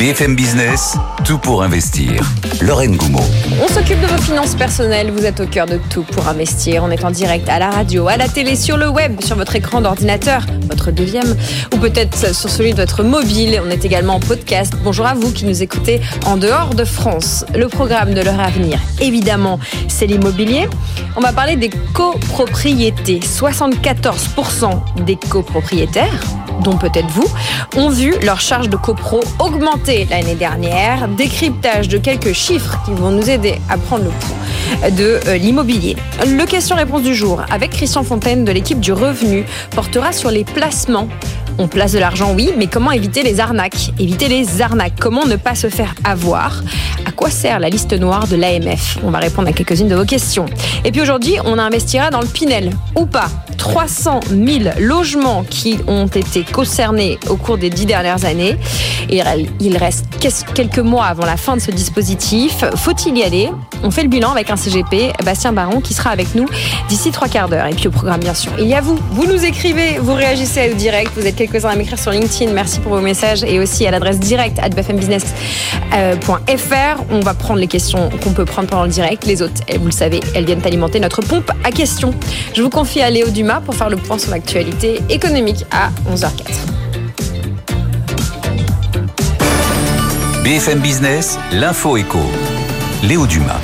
BFM 0.00 0.34
Business, 0.34 0.96
tout 1.26 1.36
pour 1.36 1.62
investir. 1.62 2.22
Lorraine 2.62 2.96
Goumeau. 2.96 3.20
On 3.62 3.68
s'occupe 3.68 4.00
de 4.00 4.06
vos 4.06 4.22
finances 4.22 4.54
personnelles. 4.54 5.10
Vous 5.10 5.26
êtes 5.26 5.40
au 5.40 5.46
cœur 5.46 5.66
de 5.66 5.78
tout 5.90 6.04
pour 6.04 6.26
investir. 6.26 6.82
On 6.82 6.90
est 6.90 7.04
en 7.04 7.10
direct 7.10 7.46
à 7.50 7.58
la 7.58 7.68
radio, 7.68 8.08
à 8.08 8.16
la 8.16 8.26
télé, 8.26 8.56
sur 8.56 8.78
le 8.78 8.88
web, 8.88 9.20
sur 9.22 9.36
votre 9.36 9.56
écran 9.56 9.82
d'ordinateur, 9.82 10.46
votre 10.70 10.90
deuxième, 10.90 11.36
ou 11.74 11.76
peut-être 11.76 12.34
sur 12.34 12.48
celui 12.48 12.72
de 12.72 12.78
votre 12.78 13.02
mobile. 13.02 13.60
On 13.62 13.68
est 13.68 13.84
également 13.84 14.14
en 14.14 14.20
podcast. 14.20 14.72
Bonjour 14.82 15.04
à 15.04 15.12
vous 15.12 15.32
qui 15.32 15.44
nous 15.44 15.62
écoutez 15.62 16.00
en 16.24 16.38
dehors 16.38 16.74
de 16.74 16.86
France. 16.86 17.44
Le 17.54 17.68
programme 17.68 18.14
de 18.14 18.22
l'heure 18.22 18.40
à 18.40 18.48
venir, 18.48 18.78
évidemment, 19.02 19.60
c'est 19.88 20.06
l'immobilier. 20.06 20.66
On 21.14 21.20
va 21.20 21.34
parler 21.34 21.56
des 21.56 21.68
copropriétés. 21.92 23.20
74% 23.20 25.04
des 25.04 25.16
copropriétaires 25.16 26.24
dont 26.60 26.76
peut-être 26.76 27.08
vous, 27.08 27.26
ont 27.76 27.88
vu 27.88 28.14
leur 28.22 28.40
charge 28.40 28.68
de 28.68 28.76
copro 28.76 29.20
augmenter 29.38 30.06
l'année 30.10 30.34
dernière. 30.34 31.08
Décryptage 31.08 31.88
de 31.88 31.98
quelques 31.98 32.32
chiffres 32.32 32.78
qui 32.84 32.92
vont 32.92 33.10
nous 33.10 33.28
aider 33.30 33.60
à 33.68 33.76
prendre 33.76 34.04
le 34.04 34.10
pouls 34.10 34.90
de 34.96 35.20
euh, 35.26 35.36
l'immobilier. 35.36 35.96
Le 36.26 36.44
question-réponse 36.44 37.02
du 37.02 37.14
jour 37.14 37.42
avec 37.50 37.70
Christian 37.70 38.02
Fontaine 38.02 38.44
de 38.44 38.52
l'équipe 38.52 38.80
du 38.80 38.92
Revenu 38.92 39.44
portera 39.70 40.12
sur 40.12 40.30
les 40.30 40.44
placements 40.44 41.08
on 41.60 41.68
place 41.68 41.92
de 41.92 41.98
l'argent, 41.98 42.32
oui, 42.34 42.52
mais 42.56 42.68
comment 42.68 42.90
éviter 42.90 43.22
les 43.22 43.38
arnaques? 43.38 43.92
Éviter 43.98 44.28
les 44.28 44.62
arnaques, 44.62 44.94
comment 44.98 45.26
ne 45.26 45.36
pas 45.36 45.54
se 45.54 45.68
faire 45.68 45.94
avoir? 46.04 46.62
À 47.06 47.12
quoi 47.12 47.28
sert 47.28 47.60
la 47.60 47.68
liste 47.68 47.92
noire 47.92 48.26
de 48.26 48.36
l'AMF 48.36 48.98
On 49.04 49.10
va 49.10 49.18
répondre 49.18 49.48
à 49.48 49.52
quelques-unes 49.52 49.88
de 49.88 49.94
vos 49.94 50.06
questions. 50.06 50.46
Et 50.86 50.90
puis 50.90 51.02
aujourd'hui, 51.02 51.36
on 51.44 51.58
investira 51.58 52.08
dans 52.08 52.22
le 52.22 52.26
Pinel, 52.26 52.72
ou 52.96 53.04
pas 53.04 53.28
300 53.58 54.20
000 54.30 54.70
logements 54.78 55.44
qui 55.48 55.78
ont 55.86 56.06
été 56.06 56.44
concernés 56.44 57.18
au 57.28 57.36
cours 57.36 57.58
des 57.58 57.68
dix 57.68 57.84
dernières 57.84 58.24
années. 58.24 58.56
Et 59.10 59.20
il 59.60 59.76
reste 59.76 60.06
quelques 60.54 60.78
mois 60.78 61.04
avant 61.04 61.26
la 61.26 61.36
fin 61.36 61.56
de 61.56 61.60
ce 61.60 61.70
dispositif. 61.70 62.64
Faut-il 62.76 63.18
y 63.18 63.22
aller? 63.22 63.50
On 63.82 63.90
fait 63.90 64.02
le 64.02 64.08
bilan 64.08 64.30
avec 64.30 64.50
un 64.50 64.56
CGP, 64.56 65.12
Bastien 65.24 65.52
Baron, 65.52 65.80
qui 65.80 65.92
sera 65.92 66.10
avec 66.10 66.34
nous 66.34 66.46
d'ici 66.88 67.10
trois 67.10 67.28
quarts 67.28 67.48
d'heure. 67.48 67.66
Et 67.66 67.74
puis 67.74 67.88
au 67.88 67.90
programme, 67.90 68.20
bien 68.20 68.34
sûr, 68.34 68.52
il 68.58 68.66
y 68.66 68.74
a 68.74 68.80
vous. 68.80 68.98
Vous 69.10 69.26
nous 69.26 69.44
écrivez, 69.44 69.98
vous 69.98 70.14
réagissez 70.14 70.70
au 70.72 70.74
direct, 70.74 71.12
vous 71.16 71.26
êtes 71.26 71.36
quelques-uns 71.50 71.76
m'écrire 71.76 71.98
sur 71.98 72.12
LinkedIn. 72.12 72.52
Merci 72.52 72.80
pour 72.80 72.92
vos 72.92 73.00
messages 73.00 73.42
et 73.44 73.58
aussi 73.58 73.86
à 73.86 73.90
l'adresse 73.90 74.18
directe 74.18 74.58
at 74.58 74.70
bfmbusiness.fr. 74.70 77.02
On 77.10 77.20
va 77.20 77.34
prendre 77.34 77.60
les 77.60 77.66
questions 77.66 78.10
qu'on 78.22 78.32
peut 78.32 78.44
prendre 78.44 78.68
pendant 78.68 78.84
le 78.84 78.90
direct. 78.90 79.26
Les 79.26 79.42
autres, 79.42 79.60
vous 79.78 79.86
le 79.86 79.92
savez, 79.92 80.20
elles 80.34 80.44
viennent 80.44 80.64
alimenter 80.64 81.00
notre 81.00 81.22
pompe 81.22 81.50
à 81.64 81.70
questions. 81.70 82.14
Je 82.54 82.62
vous 82.62 82.70
confie 82.70 83.02
à 83.02 83.10
Léo 83.10 83.28
Dumas 83.28 83.60
pour 83.60 83.74
faire 83.74 83.90
le 83.90 83.96
point 83.96 84.18
sur 84.18 84.30
l'actualité 84.30 85.00
économique 85.08 85.64
à 85.70 85.90
11h04. 86.12 86.30
BFM 90.44 90.80
Business, 90.80 91.38
l'info 91.52 91.96
éco. 91.96 92.20
Léo 93.02 93.26
Dumas. 93.26 93.60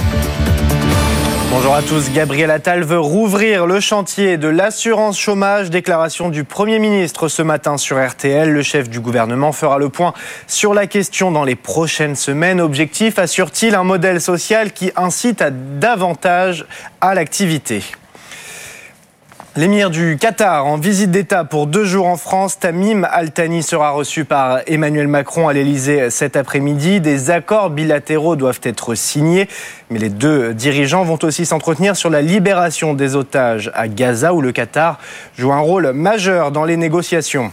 Bonjour 1.57 1.75
à 1.75 1.81
tous. 1.81 2.13
Gabriel 2.13 2.51
Attal 2.51 2.85
veut 2.85 3.01
rouvrir 3.01 3.65
le 3.65 3.81
chantier 3.81 4.37
de 4.37 4.47
l'assurance 4.47 5.19
chômage. 5.19 5.71
Déclaration 5.71 6.29
du 6.29 6.45
Premier 6.45 6.79
ministre 6.79 7.29
ce 7.29 7.41
matin 7.41 7.79
sur 7.79 7.97
RTL. 7.97 8.53
Le 8.53 8.61
chef 8.61 8.91
du 8.91 9.01
gouvernement 9.01 9.53
fera 9.53 9.79
le 9.79 9.89
point 9.89 10.13
sur 10.47 10.75
la 10.75 10.87
question 10.87 11.31
dans 11.31 11.45
les 11.45 11.57
prochaines 11.57 12.15
semaines. 12.15 12.61
Objectif, 12.61 13.19
assure-t-il 13.19 13.75
un 13.75 13.85
modèle 13.85 14.21
social 14.21 14.75
qui 14.75 14.93
incite 14.97 15.43
davantage 15.79 16.67
à 17.01 17.15
l'activité 17.15 17.83
L'émir 19.59 19.89
du 19.89 20.19
Qatar 20.21 20.67
en 20.67 20.77
visite 20.77 21.11
d'État 21.11 21.45
pour 21.45 21.67
deux 21.67 21.87
jours 21.87 22.09
en 22.09 22.19
France, 22.19 22.59
Tamim 22.59 23.05
Al-Thani 23.11 23.63
sera 23.63 23.89
reçu 23.89 24.27
par 24.27 24.61
Emmanuel 24.67 25.09
Macron 25.09 25.49
à 25.49 25.55
l'Elysée 25.55 26.11
cet 26.11 26.37
après-midi. 26.37 27.01
Des 27.01 27.31
accords 27.31 27.71
bilatéraux 27.71 28.37
doivent 28.37 28.61
être 28.65 28.95
signés, 28.95 29.49
mais 29.89 29.99
les 29.99 30.11
deux 30.11 30.53
dirigeants 30.53 31.05
vont 31.05 31.19
aussi 31.23 31.47
s'entretenir 31.47 31.97
sur 31.97 32.11
la 32.11 32.21
libération 32.21 32.93
des 32.93 33.17
otages 33.17 33.71
à 33.75 33.89
Gaza 33.89 34.35
où 34.35 34.43
le 34.43 34.53
Qatar 34.53 34.99
joue 35.39 35.55
un 35.55 35.61
rôle 35.61 35.93
majeur 35.93 36.51
dans 36.51 36.67
les 36.67 36.77
négociations. 36.77 37.51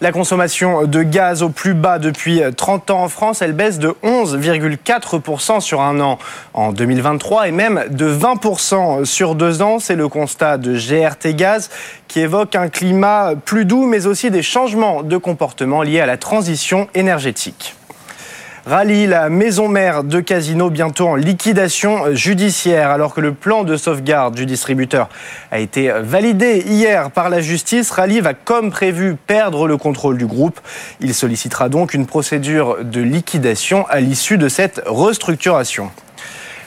La 0.00 0.12
consommation 0.12 0.84
de 0.84 1.02
gaz 1.02 1.42
au 1.42 1.48
plus 1.48 1.74
bas 1.74 1.98
depuis 1.98 2.40
30 2.56 2.90
ans 2.90 3.04
en 3.04 3.08
France, 3.08 3.42
elle 3.42 3.52
baisse 3.52 3.78
de 3.78 3.94
11,4% 4.02 5.60
sur 5.60 5.80
un 5.80 6.00
an 6.00 6.18
en 6.54 6.72
2023 6.72 7.48
et 7.48 7.52
même 7.52 7.84
de 7.90 8.12
20% 8.12 9.04
sur 9.04 9.34
deux 9.34 9.62
ans. 9.62 9.78
C'est 9.78 9.96
le 9.96 10.08
constat 10.08 10.58
de 10.58 10.74
GRT 10.74 11.34
Gaz 11.34 11.70
qui 12.08 12.20
évoque 12.20 12.56
un 12.56 12.68
climat 12.68 13.34
plus 13.44 13.64
doux 13.64 13.86
mais 13.86 14.06
aussi 14.06 14.30
des 14.30 14.42
changements 14.42 15.02
de 15.02 15.16
comportement 15.16 15.82
liés 15.82 16.00
à 16.00 16.06
la 16.06 16.16
transition 16.16 16.88
énergétique. 16.94 17.74
Rallye, 18.64 19.08
la 19.08 19.28
maison 19.28 19.66
mère 19.68 20.04
de 20.04 20.20
Casino, 20.20 20.70
bientôt 20.70 21.08
en 21.08 21.16
liquidation 21.16 22.14
judiciaire, 22.14 22.90
alors 22.90 23.12
que 23.12 23.20
le 23.20 23.34
plan 23.34 23.64
de 23.64 23.76
sauvegarde 23.76 24.36
du 24.36 24.46
distributeur 24.46 25.08
a 25.50 25.58
été 25.58 25.90
validé 25.90 26.62
hier 26.64 27.10
par 27.10 27.28
la 27.28 27.40
justice. 27.40 27.90
Rallye 27.90 28.20
va, 28.20 28.34
comme 28.34 28.70
prévu, 28.70 29.16
perdre 29.26 29.66
le 29.66 29.76
contrôle 29.76 30.16
du 30.16 30.26
groupe. 30.26 30.60
Il 31.00 31.12
sollicitera 31.12 31.68
donc 31.68 31.92
une 31.92 32.06
procédure 32.06 32.84
de 32.84 33.00
liquidation 33.00 33.84
à 33.88 33.98
l'issue 33.98 34.38
de 34.38 34.48
cette 34.48 34.80
restructuration. 34.86 35.90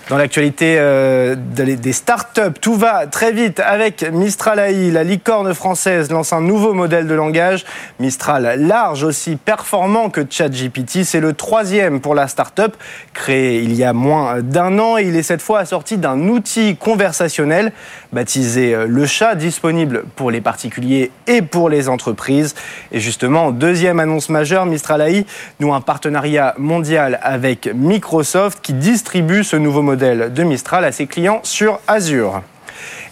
Dans 0.08 0.18
l'actualité 0.18 0.76
euh, 0.78 1.36
des 1.36 1.92
startups, 1.92 2.60
tout 2.62 2.76
va 2.76 3.08
très 3.08 3.32
vite 3.32 3.60
avec 3.60 4.04
Mistral 4.14 4.60
AI. 4.60 4.92
La 4.92 5.04
licorne 5.04 5.52
française 5.56 6.12
lance 6.12 6.32
un 6.32 6.42
nouveau 6.42 6.74
modèle 6.74 7.08
de 7.08 7.16
langage. 7.16 7.66
Mistral 8.00 8.62
large, 8.68 9.04
aussi 9.04 9.36
performant 9.36 10.12
que 10.12 10.22
ChatGPT. 10.30 11.04
C'est 11.04 11.20
le 11.20 11.34
troisième 11.34 12.02
pour 12.02 12.14
la 12.14 12.28
startup, 12.28 12.78
créé 13.16 13.64
il 13.64 13.74
y 13.74 13.84
a 13.84 13.94
moins 13.94 14.44
d'un 14.44 14.78
an. 14.78 14.98
Il 14.98 15.16
est 15.16 15.24
cette 15.24 15.42
fois 15.42 15.58
assorti 15.58 15.98
d'un 15.98 16.28
outil 16.28 16.76
conversationnel 16.76 17.72
baptisé 18.14 18.76
euh, 18.76 18.86
Le 18.88 19.08
Chat, 19.08 19.34
disponible 19.34 20.04
pour 20.16 20.30
les 20.30 20.40
particuliers 20.40 21.10
et 21.26 21.42
pour 21.42 21.68
les 21.68 21.90
entreprises. 21.90 22.54
Et 22.92 23.00
justement, 23.00 23.50
deuxième 23.50 24.00
annonce 24.00 24.30
majeure, 24.30 24.68
Mistral 24.68 25.02
AI 25.02 25.26
nous 25.60 25.74
un 25.74 25.82
partenariat 25.82 26.54
mondial 26.60 27.20
avec 27.24 27.74
Microsoft 27.74 28.60
qui 28.62 28.74
distribue 28.74 29.44
ce 29.44 29.56
nouveau 29.56 29.82
modèle 29.82 29.95
de 29.96 30.44
Mistral 30.44 30.86
à 30.86 30.92
ses 30.92 31.08
clients 31.08 31.40
sur 31.44 31.80
Azure. 31.88 32.42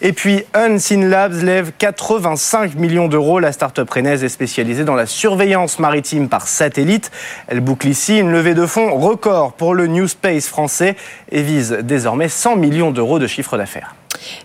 Et 0.01 0.11
puis, 0.11 0.43
Unseen 0.53 1.09
Labs 1.09 1.41
lève 1.43 1.71
85 1.77 2.75
millions 2.75 3.07
d'euros. 3.07 3.39
La 3.39 3.51
start-up 3.51 3.89
rennaise 3.89 4.23
est 4.23 4.29
spécialisée 4.29 4.83
dans 4.83 4.95
la 4.95 5.05
surveillance 5.05 5.79
maritime 5.79 6.27
par 6.27 6.47
satellite. 6.47 7.09
Elle 7.47 7.61
boucle 7.61 7.87
ici 7.87 8.19
une 8.19 8.31
levée 8.31 8.53
de 8.53 8.65
fonds 8.65 8.93
record 8.95 9.53
pour 9.53 9.73
le 9.73 9.87
New 9.87 10.07
Space 10.07 10.47
français 10.47 10.95
et 11.31 11.41
vise 11.41 11.77
désormais 11.83 12.27
100 12.27 12.57
millions 12.57 12.91
d'euros 12.91 13.19
de 13.19 13.27
chiffre 13.27 13.57
d'affaires. 13.57 13.95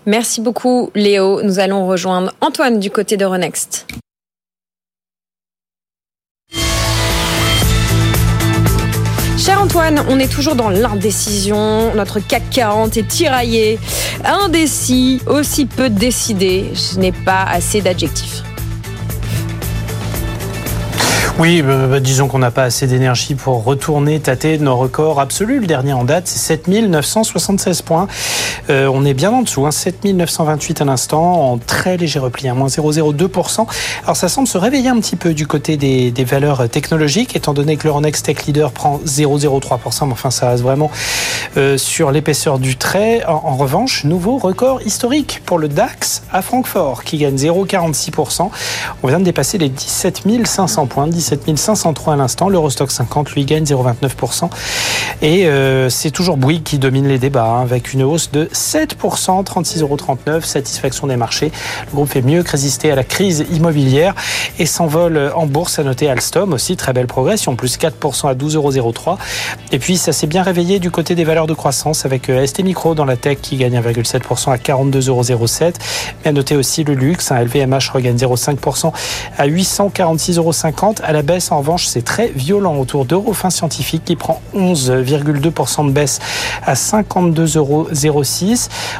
Merci 0.05 0.41
beaucoup, 0.41 0.91
Léo. 0.95 1.41
Nous 1.41 1.59
allons 1.59 1.87
rejoindre 1.87 2.33
Antoine 2.41 2.79
du 2.79 2.89
côté 2.89 3.17
d'Euronext. 3.17 3.85
Cher 9.49 9.63
Antoine, 9.63 10.05
on 10.07 10.19
est 10.19 10.31
toujours 10.31 10.53
dans 10.53 10.69
l'indécision. 10.69 11.95
Notre 11.95 12.19
CAC 12.19 12.51
40 12.51 12.97
est 12.97 13.07
tiraillé, 13.07 13.79
indécis, 14.23 15.23
aussi 15.25 15.65
peu 15.65 15.89
décidé. 15.89 16.65
Je 16.75 16.99
n'ai 16.99 17.11
pas 17.11 17.45
assez 17.45 17.81
d'adjectifs. 17.81 18.43
Oui, 21.39 21.61
bah, 21.61 21.87
bah, 21.87 22.01
disons 22.01 22.27
qu'on 22.27 22.39
n'a 22.39 22.51
pas 22.51 22.63
assez 22.63 22.85
d'énergie 22.85 23.33
pour 23.33 23.63
retourner 23.63 24.19
tâter 24.19 24.57
nos 24.57 24.75
records 24.75 25.21
absolus. 25.21 25.61
Le 25.61 25.67
dernier 25.67 25.93
en 25.93 26.03
date, 26.03 26.27
c'est 26.27 26.37
7976 26.37 27.81
points. 27.81 28.09
Euh, 28.69 28.91
on 28.93 29.05
est 29.05 29.13
bien 29.13 29.31
en 29.31 29.43
dessous, 29.43 29.65
hein, 29.65 29.71
7928 29.71 30.81
à 30.81 30.85
l'instant, 30.85 31.51
en 31.51 31.57
très 31.57 31.95
léger 31.95 32.19
repli, 32.19 32.49
à 32.49 32.53
moins 32.53 32.67
0,02%. 32.67 33.67
Alors 34.03 34.17
ça 34.17 34.27
semble 34.27 34.49
se 34.49 34.57
réveiller 34.57 34.89
un 34.89 34.99
petit 34.99 35.15
peu 35.15 35.33
du 35.33 35.47
côté 35.47 35.77
des, 35.77 36.11
valeurs 36.25 36.67
technologiques, 36.67 37.37
étant 37.37 37.53
donné 37.53 37.77
que 37.77 37.87
l'Euronext 37.87 38.25
Tech 38.25 38.45
Leader 38.45 38.73
prend 38.73 38.99
0,03%, 39.05 40.07
mais 40.07 40.11
enfin 40.11 40.31
ça 40.31 40.49
reste 40.49 40.63
vraiment 40.63 40.91
euh, 41.55 41.77
sur 41.77 42.11
l'épaisseur 42.11 42.59
du 42.59 42.75
trait. 42.75 43.23
En, 43.25 43.41
en, 43.45 43.55
revanche, 43.55 44.03
nouveau 44.03 44.37
record 44.37 44.81
historique 44.81 45.41
pour 45.45 45.57
le 45.57 45.69
DAX 45.69 46.21
à 46.33 46.41
Francfort, 46.41 47.05
qui 47.05 47.17
gagne 47.17 47.35
0,46%. 47.35 48.49
On 49.03 49.07
vient 49.07 49.19
de 49.19 49.23
dépasser 49.23 49.57
les 49.57 49.69
17 49.69 50.23
500 50.45 50.85
points, 50.87 51.07
7503 51.29 52.13
à 52.13 52.17
l'instant. 52.17 52.49
L'Eurostock 52.49 52.91
50, 52.91 53.31
lui, 53.31 53.45
gagne 53.45 53.63
0,29%. 53.63 54.49
Et 55.21 55.47
euh, 55.47 55.89
c'est 55.89 56.11
toujours 56.11 56.37
Bouygues 56.37 56.63
qui 56.63 56.79
domine 56.79 57.07
les 57.07 57.19
débats, 57.19 57.45
hein, 57.45 57.61
avec 57.61 57.93
une 57.93 58.03
hausse 58.03 58.31
de 58.31 58.45
7%, 58.45 59.43
36,39 59.43 59.81
euros. 59.81 59.97
Satisfaction 60.41 61.07
des 61.07 61.17
marchés. 61.17 61.51
Le 61.91 61.95
groupe 61.95 62.09
fait 62.09 62.21
mieux 62.21 62.43
que 62.43 62.51
résister 62.51 62.91
à 62.91 62.95
la 62.95 63.03
crise 63.03 63.45
immobilière 63.51 64.15
et 64.57 64.65
s'envole 64.65 65.31
en 65.35 65.45
bourse. 65.45 65.79
À 65.79 65.83
noter 65.83 66.09
Alstom 66.09 66.53
aussi, 66.53 66.75
très 66.75 66.93
belle 66.93 67.07
progression, 67.07 67.55
plus 67.55 67.77
4% 67.77 68.29
à 68.29 68.33
12,03 68.33 68.77
euros. 68.77 68.93
Et 69.71 69.79
puis, 69.79 69.97
ça 69.97 70.11
s'est 70.13 70.27
bien 70.27 70.43
réveillé 70.43 70.79
du 70.79 70.89
côté 70.89 71.15
des 71.15 71.23
valeurs 71.23 71.47
de 71.47 71.53
croissance 71.53 72.05
avec 72.05 72.29
euh, 72.29 72.45
ST 72.45 72.63
Micro 72.63 72.95
dans 72.95 73.05
la 73.05 73.17
tech 73.17 73.37
qui 73.41 73.57
gagne 73.57 73.79
1,7% 73.79 74.51
à 74.51 74.57
42,07 74.57 75.31
euros. 75.31 75.45
Mais 76.23 76.29
à 76.29 76.31
noter 76.31 76.55
aussi 76.55 76.83
le 76.83 76.93
luxe, 76.93 77.31
un 77.31 77.43
LVMH 77.43 77.91
regagne 77.93 78.15
0,5% 78.15 78.91
à 79.37 79.47
846,50 79.47 80.37
euros. 80.37 80.53
La 81.19 81.23
baisse, 81.23 81.51
en 81.51 81.57
revanche, 81.57 81.85
c'est 81.85 82.05
très 82.05 82.29
violent 82.29 82.77
autour 82.77 83.03
d'Eurofin 83.03 83.49
Scientifique 83.49 84.05
qui 84.05 84.15
prend 84.15 84.41
11,2% 84.55 85.85
de 85.85 85.91
baisse 85.91 86.19
à 86.65 86.75
52,06 86.75 87.57
euros. 87.57 87.87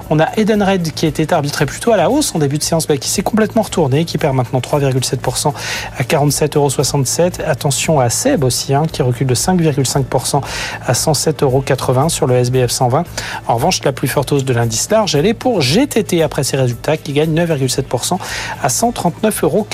On 0.09 0.19
a 0.19 0.27
Edenred 0.35 0.91
qui 0.91 1.05
était 1.05 1.31
arbitré 1.31 1.65
plutôt 1.65 1.93
à 1.93 1.95
la 1.95 2.09
hausse 2.09 2.35
en 2.35 2.39
début 2.39 2.57
de 2.57 2.63
séance, 2.63 2.87
qui 2.87 3.07
s'est 3.07 3.21
complètement 3.21 3.61
retourné, 3.61 4.03
qui 4.03 4.17
perd 4.17 4.35
maintenant 4.35 4.59
3,7% 4.59 5.53
à 5.97 6.03
47,67 6.03 6.57
euros. 6.57 7.49
Attention 7.49 8.01
à 8.01 8.09
Seb 8.09 8.43
aussi, 8.43 8.73
hein, 8.73 8.83
qui 8.91 9.01
recule 9.01 9.27
de 9.27 9.35
5,5% 9.35 10.41
à 10.85 10.91
107,80 10.91 11.43
euros 11.43 12.09
sur 12.09 12.27
le 12.27 12.35
SBF 12.35 12.69
120. 12.69 13.05
En 13.47 13.55
revanche, 13.55 13.81
la 13.85 13.93
plus 13.93 14.09
forte 14.09 14.33
hausse 14.33 14.43
de 14.43 14.51
l'indice 14.51 14.89
large, 14.91 15.15
elle 15.15 15.25
est 15.25 15.33
pour 15.33 15.61
GTT 15.61 16.21
après 16.21 16.43
ses 16.43 16.57
résultats, 16.57 16.97
qui 16.97 17.13
gagne 17.13 17.33
9,7% 17.33 18.17
à 18.61 18.67
139,40 18.67 19.43
euros. 19.43 19.67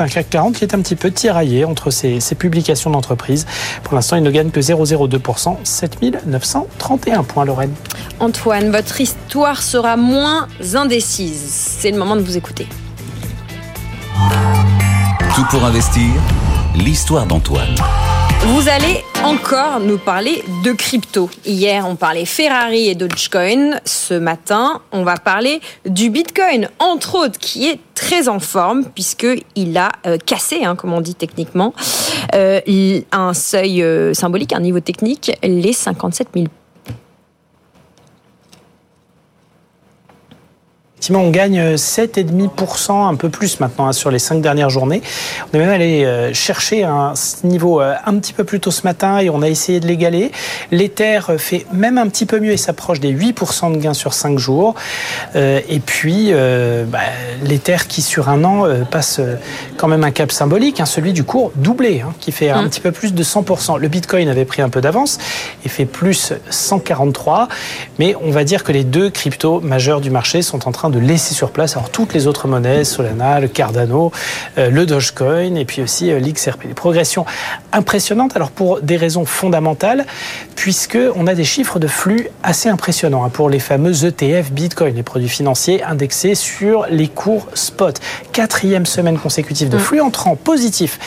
Un 0.00 0.08
CAC 0.08 0.30
40 0.30 0.56
qui 0.56 0.64
est 0.64 0.74
un 0.74 0.80
petit 0.80 0.96
peu 0.96 1.12
tiraillé 1.12 1.64
entre 1.64 1.91
ces, 1.92 2.34
publications 2.34 2.90
d'entreprise. 2.90 3.46
Pour 3.84 3.94
l'instant, 3.94 4.16
il 4.16 4.22
ne 4.22 4.30
gagne 4.30 4.50
que 4.50 4.60
0,02%, 4.60 5.58
7931 5.62 7.22
points, 7.22 7.44
Lorraine. 7.44 7.74
Antoine, 8.20 8.70
votre 8.70 9.00
histoire 9.00 9.62
sera 9.62 9.96
moins 9.96 10.48
indécise. 10.74 11.42
C'est 11.46 11.90
le 11.90 11.98
moment 11.98 12.16
de 12.16 12.22
vous 12.22 12.36
écouter. 12.36 12.66
Tout 15.34 15.44
pour 15.50 15.64
investir, 15.64 16.10
l'histoire 16.76 17.26
d'Antoine. 17.26 17.74
Vous 18.46 18.68
allez 18.68 19.02
encore 19.24 19.80
nous 19.80 19.98
parler 19.98 20.42
de 20.64 20.72
crypto. 20.72 21.30
Hier, 21.44 21.86
on 21.86 21.96
parlait 21.96 22.24
Ferrari 22.24 22.88
et 22.88 22.94
Dogecoin. 22.94 23.80
Ce 23.84 24.14
matin, 24.14 24.80
on 24.90 25.04
va 25.04 25.16
parler 25.16 25.60
du 25.86 26.10
Bitcoin, 26.10 26.68
entre 26.78 27.16
autres, 27.16 27.38
qui 27.38 27.68
est 27.68 27.78
très 27.94 28.28
en 28.28 28.40
forme 28.40 28.84
puisqu'il 28.84 29.76
a 29.76 29.90
euh, 30.06 30.18
cassé, 30.18 30.64
hein, 30.64 30.76
comme 30.76 30.92
on 30.92 31.00
dit 31.00 31.14
techniquement, 31.14 31.72
euh, 32.34 32.60
un 33.12 33.34
seuil 33.34 33.82
euh, 33.82 34.12
symbolique, 34.14 34.52
un 34.52 34.60
niveau 34.60 34.80
technique, 34.80 35.32
les 35.42 35.72
57 35.72 36.28
000 36.34 36.46
on 41.10 41.30
gagne 41.30 41.74
7,5%, 41.74 43.08
un 43.08 43.14
peu 43.16 43.28
plus 43.28 43.60
maintenant 43.60 43.88
hein, 43.88 43.92
sur 43.92 44.10
les 44.10 44.18
cinq 44.18 44.40
dernières 44.40 44.70
journées. 44.70 45.02
On 45.52 45.56
est 45.56 45.60
même 45.60 45.70
allé 45.70 46.04
euh, 46.04 46.32
chercher 46.32 46.84
un 46.84 47.14
niveau 47.44 47.80
euh, 47.80 47.94
un 48.06 48.16
petit 48.18 48.32
peu 48.32 48.44
plus 48.44 48.60
tôt 48.60 48.70
ce 48.70 48.82
matin 48.84 49.18
et 49.18 49.30
on 49.30 49.42
a 49.42 49.48
essayé 49.48 49.80
de 49.80 49.86
l'égaler. 49.86 50.30
L'Ether 50.70 51.20
fait 51.38 51.66
même 51.72 51.98
un 51.98 52.08
petit 52.08 52.26
peu 52.26 52.38
mieux 52.38 52.52
et 52.52 52.56
s'approche 52.56 53.00
des 53.00 53.12
8% 53.12 53.72
de 53.72 53.78
gains 53.78 53.94
sur 53.94 54.14
5 54.14 54.38
jours. 54.38 54.74
Euh, 55.34 55.60
et 55.68 55.80
puis, 55.80 56.32
bah, 56.32 56.98
l'Ether 57.42 57.78
qui 57.88 58.02
sur 58.02 58.28
un 58.28 58.44
an 58.44 58.64
passe 58.90 59.20
quand 59.76 59.88
même 59.88 60.04
un 60.04 60.10
cap 60.10 60.30
symbolique, 60.30 60.80
hein, 60.80 60.86
celui 60.86 61.12
du 61.12 61.24
cours 61.24 61.52
doublé, 61.56 62.02
hein, 62.02 62.14
qui 62.20 62.32
fait 62.32 62.50
un 62.50 62.62
mmh. 62.62 62.68
petit 62.68 62.80
peu 62.80 62.92
plus 62.92 63.14
de 63.14 63.22
100%. 63.22 63.78
Le 63.78 63.88
Bitcoin 63.88 64.28
avait 64.28 64.44
pris 64.44 64.62
un 64.62 64.68
peu 64.68 64.80
d'avance 64.80 65.18
et 65.64 65.68
fait 65.68 65.84
plus 65.84 66.32
143. 66.50 67.48
Mais 67.98 68.14
on 68.22 68.30
va 68.30 68.44
dire 68.44 68.64
que 68.64 68.72
les 68.72 68.84
deux 68.84 69.10
cryptos 69.10 69.60
majeurs 69.60 70.00
du 70.00 70.10
marché 70.10 70.42
sont 70.42 70.68
en 70.68 70.72
train 70.72 70.90
de 70.90 70.91
laisser 70.98 71.34
sur 71.34 71.50
place 71.50 71.76
alors 71.76 71.90
toutes 71.90 72.14
les 72.14 72.26
autres 72.26 72.48
monnaies, 72.48 72.84
Solana, 72.84 73.40
le 73.40 73.48
Cardano, 73.48 74.12
euh, 74.58 74.70
le 74.70 74.86
Dogecoin 74.86 75.56
et 75.56 75.64
puis 75.64 75.82
aussi 75.82 76.10
euh, 76.10 76.20
l'XRP. 76.20 76.66
Des 76.66 76.74
progressions 76.74 77.26
impressionnantes 77.72 78.36
alors 78.36 78.50
pour 78.50 78.80
des 78.80 78.96
raisons 78.96 79.24
fondamentales 79.24 80.06
puisque 80.56 80.98
on 81.16 81.26
a 81.26 81.34
des 81.34 81.44
chiffres 81.44 81.78
de 81.78 81.86
flux 81.86 82.28
assez 82.42 82.68
impressionnants 82.68 83.24
hein, 83.24 83.30
pour 83.30 83.50
les 83.50 83.58
fameux 83.58 84.04
ETF 84.04 84.52
Bitcoin, 84.52 84.94
les 84.94 85.02
produits 85.02 85.28
financiers 85.28 85.82
indexés 85.82 86.34
sur 86.34 86.86
les 86.90 87.08
cours 87.08 87.46
spot. 87.54 88.00
Quatrième 88.32 88.86
semaine 88.86 89.18
consécutive 89.18 89.68
de 89.68 89.76
mm. 89.76 89.80
flux 89.80 90.00
entrant 90.00 90.36
positif 90.36 90.98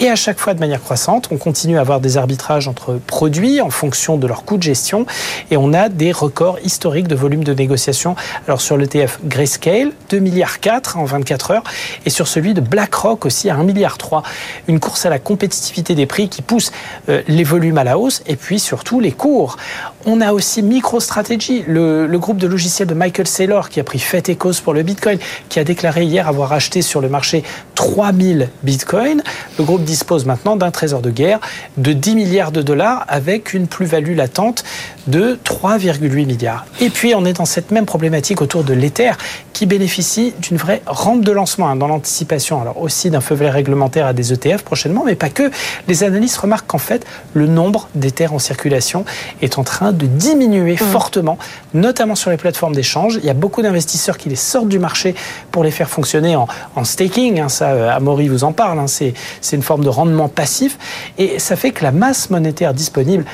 et 0.00 0.08
à 0.08 0.16
chaque 0.16 0.38
fois 0.38 0.54
de 0.54 0.60
manière 0.60 0.82
croissante. 0.82 1.28
On 1.30 1.36
continue 1.36 1.78
à 1.78 1.80
avoir 1.80 2.00
des 2.00 2.16
arbitrages 2.16 2.68
entre 2.68 2.94
produits 3.06 3.60
en 3.60 3.70
fonction 3.70 4.16
de 4.16 4.26
leur 4.26 4.44
coût 4.44 4.56
de 4.56 4.62
gestion 4.62 5.06
et 5.50 5.56
on 5.56 5.72
a 5.72 5.88
des 5.88 6.12
records 6.12 6.58
historiques 6.64 7.08
de 7.08 7.14
volume 7.14 7.44
de 7.44 7.54
négociation. 7.54 8.16
Alors 8.46 8.60
sur 8.60 8.76
l'ETF 8.76 9.18
Grayscale, 9.32 9.92
2 10.10 10.18
milliards 10.18 10.60
4 10.60 10.98
en 10.98 11.04
24 11.04 11.52
heures 11.52 11.64
et 12.04 12.10
sur 12.10 12.28
celui 12.28 12.52
de 12.52 12.60
BlackRock 12.60 13.24
aussi 13.24 13.48
à 13.48 13.54
1 13.54 13.64
milliard 13.64 13.96
3. 13.96 14.22
Une 14.68 14.78
course 14.78 15.06
à 15.06 15.10
la 15.10 15.18
compétitivité 15.18 15.94
des 15.94 16.04
prix 16.04 16.28
qui 16.28 16.42
pousse 16.42 16.70
euh, 17.08 17.22
les 17.28 17.42
volumes 17.42 17.78
à 17.78 17.84
la 17.84 17.96
hausse 17.96 18.22
et 18.26 18.36
puis 18.36 18.60
surtout 18.60 19.00
les 19.00 19.12
cours. 19.12 19.56
On 20.04 20.20
a 20.20 20.32
aussi 20.32 20.62
MicroStrategy, 20.62 21.64
le, 21.68 22.06
le 22.06 22.18
groupe 22.18 22.38
de 22.38 22.48
logiciels 22.48 22.88
de 22.88 22.94
Michael 22.94 23.28
Saylor 23.28 23.68
qui 23.68 23.78
a 23.78 23.84
pris 23.84 24.00
fait 24.00 24.28
et 24.28 24.36
cause 24.36 24.60
pour 24.60 24.74
le 24.74 24.82
Bitcoin, 24.82 25.18
qui 25.48 25.60
a 25.60 25.64
déclaré 25.64 26.02
hier 26.02 26.26
avoir 26.26 26.52
acheté 26.52 26.82
sur 26.82 27.00
le 27.00 27.08
marché 27.08 27.44
3000 27.76 28.48
Bitcoins. 28.64 29.22
Le 29.58 29.64
groupe 29.64 29.84
dispose 29.84 30.26
maintenant 30.26 30.56
d'un 30.56 30.72
trésor 30.72 31.02
de 31.02 31.10
guerre 31.10 31.38
de 31.76 31.92
10 31.92 32.14
milliards 32.16 32.52
de 32.52 32.62
dollars 32.62 33.04
avec 33.06 33.54
une 33.54 33.68
plus-value 33.68 34.16
latente 34.16 34.64
de 35.06 35.38
3,8 35.44 36.26
milliards. 36.26 36.66
Et 36.80 36.90
puis 36.90 37.14
on 37.14 37.24
est 37.24 37.34
dans 37.34 37.44
cette 37.44 37.70
même 37.70 37.86
problématique 37.86 38.40
autour 38.40 38.64
de 38.64 38.72
l'Ether 38.72 39.12
qui 39.52 39.66
bénéficie 39.66 40.34
d'une 40.40 40.56
vraie 40.56 40.82
rampe 40.86 41.24
de 41.24 41.32
lancement 41.32 41.68
hein, 41.68 41.76
dans 41.76 41.88
l'anticipation, 41.88 42.60
alors 42.60 42.80
aussi 42.80 43.10
d'un 43.10 43.20
feu 43.20 43.34
vert 43.34 43.52
réglementaire 43.52 44.06
à 44.06 44.12
des 44.12 44.32
ETF 44.32 44.62
prochainement, 44.62 45.04
mais 45.04 45.14
pas 45.14 45.28
que. 45.28 45.50
Les 45.88 46.04
analystes 46.04 46.38
remarquent 46.38 46.66
qu'en 46.66 46.78
fait 46.78 47.06
le 47.34 47.46
nombre 47.46 47.88
d'Ether 47.94 48.28
en 48.28 48.38
circulation 48.38 49.04
est 49.40 49.58
en 49.58 49.64
train 49.64 49.91
de 49.92 50.06
diminuer 50.06 50.74
mmh. 50.74 50.78
fortement, 50.78 51.38
notamment 51.74 52.14
sur 52.14 52.30
les 52.30 52.36
plateformes 52.36 52.74
d'échange. 52.74 53.18
Il 53.22 53.24
y 53.24 53.30
a 53.30 53.34
beaucoup 53.34 53.62
d'investisseurs 53.62 54.18
qui 54.18 54.28
les 54.28 54.36
sortent 54.36 54.68
du 54.68 54.78
marché 54.78 55.14
pour 55.50 55.64
les 55.64 55.70
faire 55.70 55.88
fonctionner 55.88 56.36
en, 56.36 56.46
staking. 56.84 57.40
Hein, 57.40 57.48
ça, 57.48 57.70
euh, 57.70 57.90
Amaury 57.90 58.28
vous 58.28 58.44
en 58.44 58.52
parle. 58.52 58.78
Hein, 58.78 58.86
c'est 58.86 59.14
une 59.52 59.62
forme 59.62 59.84
de 59.84 59.88
rendement 59.88 60.28
passif 60.28 60.78
et 61.18 61.38
ça 61.38 61.56
fait 61.56 61.70
que 61.70 61.84
la 61.84 61.92
masse 61.92 62.30
monétaire 62.30 62.74
disponible, 62.74 63.24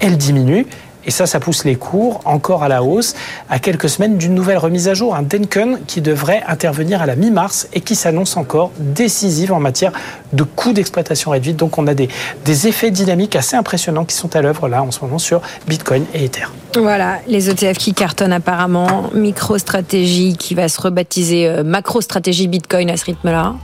elle 0.00 0.16
diminue. 0.16 0.66
Et 1.08 1.10
ça, 1.10 1.24
ça 1.24 1.40
pousse 1.40 1.64
les 1.64 1.76
cours 1.76 2.20
encore 2.26 2.62
à 2.62 2.68
la 2.68 2.82
hausse 2.82 3.14
à 3.48 3.58
quelques 3.58 3.88
semaines 3.88 4.18
d'une 4.18 4.34
nouvelle 4.34 4.58
remise 4.58 4.88
à 4.88 4.94
jour, 4.94 5.16
un 5.16 5.22
Denken 5.22 5.78
qui 5.86 6.02
devrait 6.02 6.42
intervenir 6.46 7.00
à 7.00 7.06
la 7.06 7.16
mi-mars 7.16 7.66
et 7.72 7.80
qui 7.80 7.94
s'annonce 7.94 8.36
encore 8.36 8.72
décisive 8.78 9.54
en 9.54 9.58
matière 9.58 9.92
de 10.34 10.42
coûts 10.42 10.74
d'exploitation 10.74 11.30
réduits. 11.30 11.54
Donc 11.54 11.78
on 11.78 11.86
a 11.86 11.94
des, 11.94 12.10
des 12.44 12.68
effets 12.68 12.90
dynamiques 12.90 13.36
assez 13.36 13.56
impressionnants 13.56 14.04
qui 14.04 14.16
sont 14.16 14.36
à 14.36 14.42
l'œuvre 14.42 14.68
là 14.68 14.82
en 14.82 14.90
ce 14.90 15.00
moment 15.00 15.18
sur 15.18 15.40
Bitcoin 15.66 16.04
et 16.12 16.26
Ether. 16.26 16.44
Voilà, 16.76 17.20
les 17.26 17.48
ETF 17.48 17.78
qui 17.78 17.94
cartonnent 17.94 18.34
apparemment, 18.34 19.04
MicroStratégie 19.14 20.36
qui 20.36 20.54
va 20.54 20.68
se 20.68 20.78
rebaptiser 20.78 21.48
euh, 21.48 21.64
MacroStratégie 21.64 22.48
Bitcoin 22.48 22.90
à 22.90 22.98
ce 22.98 23.06
rythme-là, 23.06 23.54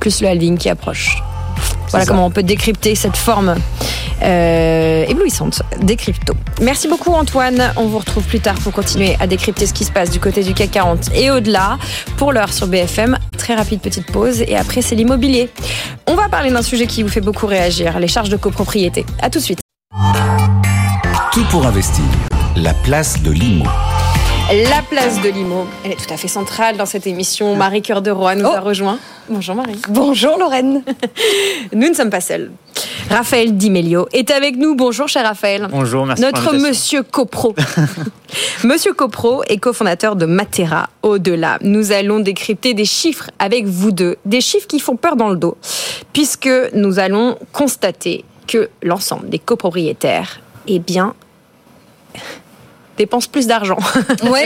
plus 0.00 0.20
le 0.20 0.28
halving 0.28 0.58
qui 0.58 0.68
approche. 0.68 1.22
Voilà 1.94 2.06
comment 2.06 2.26
on 2.26 2.30
peut 2.30 2.42
décrypter 2.42 2.96
cette 2.96 3.16
forme 3.16 3.54
euh, 4.20 5.04
éblouissante 5.06 5.62
des 5.80 5.94
cryptos. 5.94 6.34
Merci 6.60 6.88
beaucoup 6.88 7.12
Antoine. 7.12 7.72
On 7.76 7.86
vous 7.86 7.98
retrouve 7.98 8.24
plus 8.24 8.40
tard 8.40 8.56
pour 8.56 8.72
continuer 8.72 9.16
à 9.20 9.28
décrypter 9.28 9.64
ce 9.64 9.72
qui 9.72 9.84
se 9.84 9.92
passe 9.92 10.10
du 10.10 10.18
côté 10.18 10.42
du 10.42 10.54
CAC 10.54 10.72
40 10.72 11.10
et 11.14 11.30
au-delà. 11.30 11.78
Pour 12.16 12.32
l'heure 12.32 12.52
sur 12.52 12.66
BFM, 12.66 13.16
très 13.38 13.54
rapide 13.54 13.80
petite 13.80 14.10
pause 14.10 14.40
et 14.40 14.56
après 14.56 14.82
c'est 14.82 14.96
l'immobilier. 14.96 15.50
On 16.08 16.16
va 16.16 16.28
parler 16.28 16.50
d'un 16.50 16.62
sujet 16.62 16.88
qui 16.88 17.04
vous 17.04 17.08
fait 17.08 17.20
beaucoup 17.20 17.46
réagir, 17.46 18.00
les 18.00 18.08
charges 18.08 18.28
de 18.28 18.36
copropriété. 18.36 19.06
À 19.22 19.30
tout 19.30 19.38
de 19.38 19.44
suite. 19.44 19.60
Tout 21.32 21.44
pour 21.50 21.64
investir. 21.64 22.04
La 22.56 22.74
place 22.74 23.22
de 23.22 23.30
l'IMO. 23.30 23.66
La 24.52 24.82
place 24.82 25.22
de 25.22 25.30
Limo, 25.30 25.66
elle 25.84 25.92
est 25.92 25.96
tout 25.96 26.12
à 26.12 26.18
fait 26.18 26.28
centrale 26.28 26.76
dans 26.76 26.84
cette 26.84 27.06
émission. 27.06 27.56
Marie 27.56 27.80
Cœur 27.80 28.02
de 28.02 28.10
Roi 28.10 28.34
nous 28.34 28.46
a 28.46 28.60
oh. 28.60 28.64
rejoint. 28.64 28.98
Bonjour 29.30 29.54
Marie. 29.54 29.80
Bonjour 29.88 30.36
Lorraine. 30.38 30.82
nous 31.72 31.88
ne 31.88 31.94
sommes 31.94 32.10
pas 32.10 32.20
seuls. 32.20 32.52
Raphaël 33.08 33.56
Dimelio 33.56 34.06
est 34.12 34.30
avec 34.30 34.56
nous. 34.56 34.74
Bonjour 34.74 35.08
cher 35.08 35.24
Raphaël. 35.24 35.68
Bonjour, 35.70 36.04
merci. 36.04 36.22
Notre 36.22 36.54
monsieur 36.56 37.02
Copro. 37.02 37.54
monsieur 38.64 38.92
Copro 38.92 39.42
est 39.48 39.56
cofondateur 39.56 40.14
de 40.14 40.26
Matera 40.26 40.90
Au-delà. 41.02 41.58
Nous 41.62 41.92
allons 41.92 42.20
décrypter 42.20 42.74
des 42.74 42.84
chiffres 42.84 43.30
avec 43.38 43.64
vous 43.64 43.92
deux, 43.92 44.16
des 44.26 44.42
chiffres 44.42 44.66
qui 44.66 44.78
font 44.78 44.96
peur 44.96 45.16
dans 45.16 45.30
le 45.30 45.36
dos, 45.36 45.56
puisque 46.12 46.50
nous 46.74 46.98
allons 46.98 47.38
constater 47.52 48.26
que 48.46 48.68
l'ensemble 48.82 49.30
des 49.30 49.38
copropriétaires, 49.38 50.40
eh 50.68 50.80
bien, 50.80 51.14
dépense 52.96 53.26
plus 53.26 53.46
d'argent. 53.46 53.78
oui, 54.24 54.40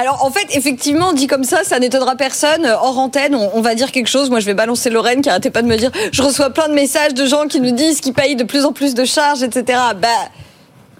alors 0.00 0.24
en 0.24 0.30
fait, 0.30 0.46
effectivement, 0.56 1.12
dit 1.12 1.26
comme 1.26 1.44
ça, 1.44 1.64
ça 1.64 1.78
n'étonnera 1.78 2.16
personne. 2.16 2.66
Hors 2.66 2.98
antenne, 2.98 3.34
on, 3.34 3.60
va 3.60 3.74
dire 3.74 3.92
quelque 3.92 4.08
chose. 4.08 4.30
Moi, 4.30 4.40
je 4.40 4.46
vais 4.46 4.54
balancer 4.54 4.90
Lorraine 4.90 5.22
qui 5.22 5.28
arrêtait 5.28 5.50
pas 5.50 5.62
de 5.62 5.68
me 5.68 5.76
dire 5.76 5.90
je 6.12 6.22
reçois 6.22 6.50
plein 6.50 6.68
de 6.68 6.74
messages 6.74 7.14
de 7.14 7.26
gens 7.26 7.46
qui 7.46 7.60
nous 7.60 7.72
disent 7.72 8.00
qu'ils 8.00 8.14
payent 8.14 8.36
de 8.36 8.44
plus 8.44 8.64
en 8.64 8.72
plus 8.72 8.94
de 8.94 9.04
charges, 9.04 9.42
etc. 9.42 9.78
Bah 10.00 10.08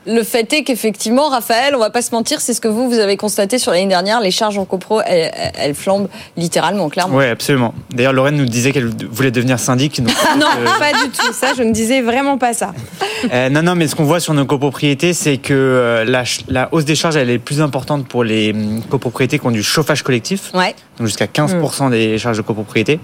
le 0.06 0.22
fait 0.22 0.50
est 0.52 0.62
qu'effectivement, 0.62 1.28
Raphaël, 1.28 1.74
on 1.74 1.78
va 1.78 1.90
pas 1.90 2.00
se 2.00 2.12
mentir, 2.12 2.40
c'est 2.40 2.54
ce 2.54 2.60
que 2.60 2.68
vous, 2.68 2.88
vous 2.88 2.98
avez 2.98 3.16
constaté 3.16 3.58
sur 3.58 3.72
l'année 3.72 3.86
dernière, 3.86 4.20
les 4.20 4.30
charges 4.30 4.56
en 4.56 4.64
copro, 4.64 5.00
elles, 5.04 5.74
flambent 5.74 6.08
littéralement, 6.36 6.88
clairement. 6.88 7.18
Oui, 7.18 7.26
absolument. 7.26 7.74
D'ailleurs, 7.90 8.14
Lorraine 8.14 8.36
nous 8.36 8.46
disait 8.46 8.72
qu'elle 8.72 8.90
voulait 9.10 9.30
devenir 9.30 9.58
syndic. 9.58 9.98
non, 10.00 10.06
euh, 10.06 10.78
pas 10.78 10.92
du 10.92 11.10
tout. 11.10 11.32
Ça, 11.32 11.48
je 11.56 11.62
ne 11.62 11.72
disais 11.72 12.00
vraiment 12.00 12.38
pas 12.38 12.54
ça. 12.54 12.72
Euh, 13.32 13.50
non, 13.50 13.62
non, 13.62 13.74
mais 13.74 13.88
ce 13.88 13.94
qu'on 13.94 14.04
voit 14.04 14.20
sur 14.20 14.32
nos 14.32 14.46
copropriétés, 14.46 15.12
c'est 15.12 15.36
que 15.36 15.52
euh, 15.52 16.04
la, 16.48 16.68
hausse 16.72 16.84
des 16.86 16.94
charges, 16.94 17.16
elle 17.16 17.30
est 17.30 17.38
plus 17.38 17.60
importante 17.60 18.08
pour 18.08 18.24
les 18.24 18.52
hum, 18.52 18.82
copropriétés 18.88 19.38
qui 19.38 19.46
ont 19.46 19.50
du 19.50 19.62
chauffage 19.62 20.02
collectif. 20.02 20.50
Ouais. 20.54 20.74
Donc 21.00 21.06
jusqu'à 21.08 21.24
15% 21.26 21.90
des 21.90 22.18
charges 22.18 22.36
de 22.36 22.42
copropriété. 22.42 23.00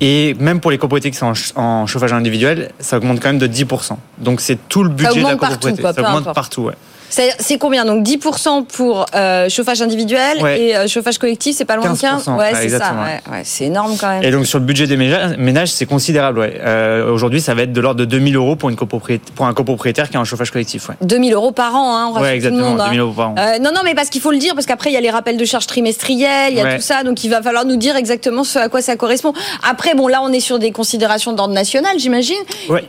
Et 0.00 0.34
même 0.38 0.60
pour 0.60 0.70
les 0.70 0.78
copropriétés 0.78 1.10
qui 1.10 1.16
sont 1.18 1.26
en, 1.26 1.34
ch- 1.34 1.52
en 1.56 1.86
chauffage 1.86 2.12
individuel, 2.12 2.70
ça 2.78 2.96
augmente 2.98 3.20
quand 3.20 3.28
même 3.30 3.38
de 3.38 3.48
10%. 3.48 3.96
Donc 4.18 4.40
c'est 4.40 4.56
tout 4.68 4.84
le 4.84 4.88
budget 4.88 5.16
de 5.16 5.28
la 5.28 5.36
partout, 5.36 5.54
copropriété. 5.54 5.82
quoi, 5.82 5.92
ça 5.92 6.00
augmente 6.02 6.20
importe. 6.22 6.34
partout, 6.36 6.62
ouais. 6.62 6.74
C'est 7.12 7.58
combien 7.58 7.84
Donc 7.84 8.04
10% 8.04 8.64
pour 8.64 9.04
euh, 9.14 9.48
chauffage 9.48 9.82
individuel 9.82 10.42
Ouais. 10.42 10.60
et 10.60 10.76
euh, 10.76 10.86
chauffage 10.88 11.18
collectif, 11.18 11.54
c'est 11.56 11.64
pas 11.66 11.76
loin 11.76 11.92
de 11.92 11.98
15 11.98 12.24
15%, 12.26 12.30
Ouais, 12.32 12.38
ouais, 12.38 12.48
c'est 12.54 12.54
ça. 12.54 12.62
exactement, 12.64 13.02
ouais, 13.02 13.42
c'est 13.44 13.64
énorme 13.64 13.96
quand 14.00 14.08
même. 14.08 14.22
Et 14.22 14.30
donc 14.30 14.46
sur 14.46 14.58
le 14.58 14.64
budget 14.64 14.86
des 14.86 14.96
ménages, 14.96 15.70
c'est 15.72 15.86
considérable. 15.86 16.38
Ouais. 16.38 16.58
Euh, 16.62 17.10
Aujourd'hui, 17.12 17.40
ça 17.40 17.54
va 17.54 17.62
être 17.62 17.72
de 17.72 17.80
l'ordre 17.80 18.00
de 18.00 18.04
2000 18.06 18.36
euros 18.36 18.56
pour, 18.56 18.70
une 18.70 18.76
pour 18.76 19.46
un 19.46 19.54
copropriétaire 19.54 20.08
qui 20.08 20.16
a 20.16 20.20
un 20.20 20.24
chauffage 20.24 20.50
collectif. 20.50 20.88
Ouais, 20.88 20.94
2000 21.02 21.34
euros 21.34 21.52
par 21.52 21.74
an, 21.76 21.96
hein, 21.96 22.06
on 22.08 22.12
rassure 22.12 22.22
ouais 22.22 22.28
tout 22.28 22.30
le 22.30 22.34
exactement, 22.36 22.70
monde. 22.70 22.80
hein. 22.80 22.84
2000 22.86 23.00
euros 23.00 23.12
par 23.12 23.30
an. 23.30 23.34
Non, 23.60 23.70
non, 23.74 23.80
mais 23.84 23.94
parce 23.94 24.08
qu'il 24.08 24.20
faut 24.20 24.32
le 24.32 24.38
dire, 24.38 24.54
parce 24.54 24.66
qu'après, 24.66 24.90
il 24.90 24.94
y 24.94 24.96
a 24.96 25.00
les 25.00 25.10
rappels 25.10 25.36
de 25.36 25.44
charges 25.44 25.66
trimestrielles, 25.66 26.52
il 26.52 26.56
y 26.56 26.60
a 26.60 26.76
tout 26.76 26.80
ça, 26.82 27.02
donc 27.04 27.22
il 27.24 27.28
va 27.28 27.42
falloir 27.42 27.64
nous 27.66 27.76
dire 27.76 27.96
exactement 27.96 28.44
ce 28.44 28.58
à 28.58 28.68
quoi 28.68 28.80
ça 28.82 28.96
correspond. 28.96 29.32
Après, 29.68 29.94
bon, 29.94 30.08
là, 30.08 30.20
on 30.22 30.32
est 30.32 30.40
sur 30.40 30.58
des 30.58 30.72
considérations 30.72 31.32
d'ordre 31.34 31.54
national, 31.54 31.98
j'imagine. 31.98 32.36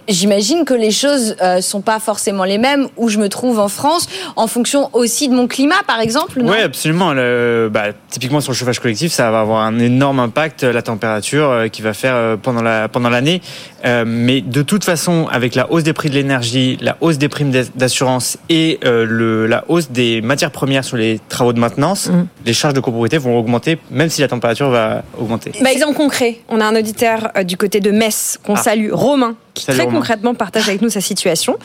J'imagine 0.08 0.63
que 0.65 0.74
les 0.74 0.92
choses 0.92 1.36
sont 1.62 1.82
pas 1.82 2.00
forcément 2.00 2.44
les 2.46 2.58
mêmes 2.58 2.88
où 2.98 3.10
je 3.10 3.18
me 3.20 3.27
trouve 3.30 3.60
en 3.60 3.68
France, 3.68 4.08
en 4.36 4.48
fonction 4.48 4.89
aussi 4.93 5.27
de 5.29 5.34
mon 5.34 5.48
climat, 5.48 5.82
par 5.88 6.00
exemple. 6.00 6.41
non? 6.41 6.51
Oui, 6.51 6.60
absolument. 6.60 7.13
Le- 7.13 7.70
bah, 7.72 7.86
typiquement 8.10 8.41
sur 8.41 8.51
le 8.51 8.58
chauffage 8.58 8.79
collectif, 8.79 9.12
ça 9.12 9.32
va 9.32 9.39
avoir 9.41 9.62
un 9.65 9.79
énorme 9.79 10.20
impact, 10.20 10.63
la 10.63 10.82
température 10.82 11.50
euh, 11.50 11.67
qui 11.67 11.82
va 11.82 11.93
faire 11.93 12.15
euh, 12.15 12.36
pendant 12.36 12.62
la 12.62 12.88
pendant 12.89 13.10
l'année. 13.10 13.41
Euh, 13.86 14.03
mais 14.08 14.41
de 14.41 14.62
toute 14.62 14.84
façon, 14.84 15.27
avec 15.32 15.55
la 15.55 15.70
hausse 15.72 15.84
des 15.84 15.93
prix 15.93 16.10
de 16.10 16.15
l'énergie, 16.15 16.77
la 16.82 16.96
hausse 17.01 17.17
des 17.17 17.27
primes 17.29 17.51
d'as- 17.51 17.72
d'assurance 17.75 18.38
et 18.50 18.79
euh, 18.86 19.05
le, 19.08 19.46
la 19.48 19.65
hausse 19.67 19.91
des 19.91 20.22
matières 20.22 20.51
premières 20.51 20.84
sur 20.86 20.98
les 20.98 21.20
travaux 21.29 21.51
de 21.53 21.60
maintenance, 21.60 22.08
Mhm. 22.10 22.27
les 22.46 22.53
charges 22.53 22.74
de 22.74 22.79
copropriété 22.79 23.17
vont 23.17 23.38
augmenter, 23.38 23.77
même 23.91 24.10
si 24.10 24.22
la 24.22 24.27
température 24.27 24.70
va 24.70 25.03
augmenter. 25.20 25.51
Bah, 25.62 25.72
exemple 25.72 25.96
concret, 25.96 26.38
on 26.50 26.62
a 26.62 26.65
un 26.65 26.75
auditeur 26.75 27.29
euh, 27.38 27.43
du 27.43 27.58
côté 27.58 27.79
de 27.82 27.91
Metz 27.91 28.38
qu'on 28.46 28.55
Ah. 28.55 28.62
salue, 28.63 28.89
Romain, 28.91 29.36
qui 29.53 29.63
Salut, 29.65 29.77
très 29.77 29.86
Romain. 29.86 29.98
concrètement 29.98 30.33
partage 30.33 30.67
avec 30.69 30.81
nous 30.81 30.89
sa 30.89 31.01
situation. 31.01 31.57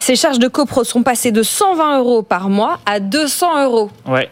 Ses 0.00 0.16
charges 0.16 0.38
de 0.38 0.48
copro 0.48 0.84
sont 0.84 1.02
passées 1.02 1.32
de 1.32 1.42
120 1.42 1.98
euros 1.98 2.22
par 2.22 2.48
mois 2.50 2.78
à 2.86 3.00
200 3.00 3.64
euros. 3.64 3.90
Ouais. 4.06 4.28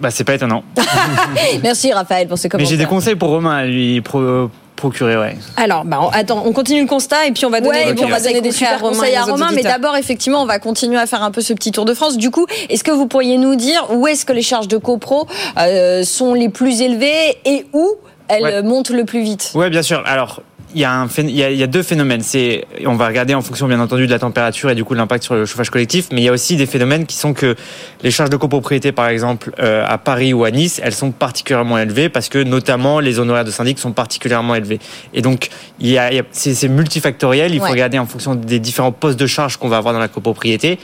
Bah, 0.00 0.10
c'est 0.10 0.24
pas 0.24 0.34
étonnant. 0.34 0.62
Merci 1.62 1.92
Raphaël 1.92 2.28
pour 2.28 2.38
ce 2.38 2.44
Mais 2.44 2.50
commentaire. 2.50 2.70
j'ai 2.70 2.76
des 2.76 2.86
conseils 2.86 3.16
pour 3.16 3.30
Romain 3.30 3.56
à 3.56 3.64
lui 3.64 4.00
pro- 4.00 4.48
procurer, 4.76 5.16
ouais. 5.16 5.36
Alors, 5.56 5.84
bah, 5.84 5.98
on- 6.00 6.08
attends, 6.10 6.44
on 6.46 6.52
continue 6.52 6.82
le 6.82 6.86
constat 6.86 7.26
et 7.26 7.32
puis 7.32 7.44
on 7.44 7.50
va 7.50 7.60
donner, 7.60 7.84
Ouais, 7.86 7.94
des 7.94 8.04
on 8.04 8.08
va 8.08 8.20
donner 8.20 8.52
super 8.52 8.78
conseils 8.78 9.16
à 9.16 9.24
Romain, 9.24 9.48
mais 9.52 9.62
d'abord, 9.62 9.96
effectivement, 9.96 10.40
on 10.42 10.46
va 10.46 10.60
continuer 10.60 10.98
à 10.98 11.06
faire 11.06 11.22
un 11.24 11.32
peu 11.32 11.40
ce 11.40 11.52
petit 11.52 11.72
tour 11.72 11.84
de 11.84 11.94
France. 11.94 12.16
Du 12.16 12.30
coup, 12.30 12.46
est-ce 12.68 12.84
que 12.84 12.92
vous 12.92 13.06
pourriez 13.08 13.38
nous 13.38 13.56
dire 13.56 13.88
où 13.90 14.06
est-ce 14.06 14.24
que 14.24 14.32
les 14.32 14.42
charges 14.42 14.68
de 14.68 14.76
copro 14.76 15.26
euh, 15.58 16.04
sont 16.04 16.32
les 16.34 16.48
plus 16.48 16.80
élevées 16.80 17.36
et 17.44 17.66
où 17.72 17.88
elles 18.28 18.42
Ouais. 18.42 18.62
montent 18.62 18.90
le 18.90 19.04
plus 19.04 19.22
vite? 19.22 19.50
Ouais, 19.56 19.68
bien 19.68 19.82
sûr. 19.82 20.00
Alors, 20.06 20.42
il 20.74 20.80
y, 20.80 20.84
a 20.84 20.92
un 20.92 21.06
phé- 21.06 21.22
il 21.26 21.30
y, 21.34 21.42
a, 21.42 21.50
il 21.50 21.56
y 21.56 21.62
a 21.62 21.66
deux 21.66 21.82
phénomènes. 21.82 22.20
C'est, 22.22 22.66
on 22.84 22.94
va 22.94 23.06
regarder 23.08 23.34
en 23.34 23.40
fonction, 23.42 23.66
bien 23.68 23.80
entendu, 23.80 24.06
de 24.06 24.10
la 24.10 24.18
température 24.18 24.68
et 24.70 24.74
du 24.74 24.84
coup 24.84 24.94
de 24.94 24.98
l'impact 24.98 25.24
sur 25.24 25.34
le 25.34 25.46
chauffage 25.46 25.70
collectif. 25.70 26.08
Mais 26.12 26.20
il 26.20 26.24
y 26.24 26.28
a 26.28 26.32
aussi 26.32 26.56
des 26.56 26.66
phénomènes 26.66 27.06
qui 27.06 27.16
sont 27.16 27.32
que 27.32 27.56
les 28.02 28.10
charges 28.10 28.30
de 28.30 28.36
copropriété, 28.36 28.92
par 28.92 29.08
exemple, 29.08 29.52
euh, 29.60 29.84
à 29.86 29.96
Paris 29.98 30.32
ou 30.34 30.44
à 30.44 30.50
Nice, 30.50 30.80
elles 30.84 30.94
sont 30.94 31.10
particulièrement 31.10 31.78
élevées 31.78 32.08
parce 32.10 32.28
que 32.28 32.42
notamment 32.42 33.00
les 33.00 33.18
honoraires 33.18 33.44
de 33.44 33.50
syndic 33.50 33.78
sont 33.78 33.92
particulièrement 33.92 34.54
élevés. 34.54 34.78
Et 35.14 35.22
donc, 35.22 35.48
il 35.80 35.88
y 35.88 35.96
a, 35.98 36.12
il 36.12 36.16
y 36.16 36.20
a- 36.20 36.24
c'est, 36.32 36.68
multifactoriel. 36.68 37.52
Il 37.54 37.58
faut 37.58 37.64
Ouais. 37.64 37.70
regarder 37.70 37.98
en 37.98 38.06
fonction 38.06 38.34
des 38.34 38.58
différents 38.60 38.92
postes 38.92 39.18
de 39.18 39.26
charges 39.26 39.56
qu'on 39.56 39.68
va 39.68 39.78
avoir 39.78 39.94
dans 39.94 40.00
la 40.00 40.08
copropriété. 40.08 40.78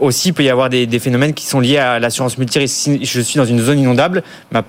Aussi, 0.00 0.30
il 0.30 0.32
peut 0.34 0.42
y 0.42 0.50
avoir 0.50 0.70
des, 0.70 0.86
des 0.86 0.98
phénomènes 0.98 1.34
qui 1.34 1.46
sont 1.46 1.60
liés 1.60 1.78
à 1.78 2.00
l'assurance 2.00 2.36
multirisque. 2.36 2.74
Si 2.74 3.04
je 3.04 3.20
suis 3.20 3.36
dans 3.38 3.44
une 3.44 3.60
zone 3.60 3.78
inondable, 3.78 4.24
ma 4.50 4.64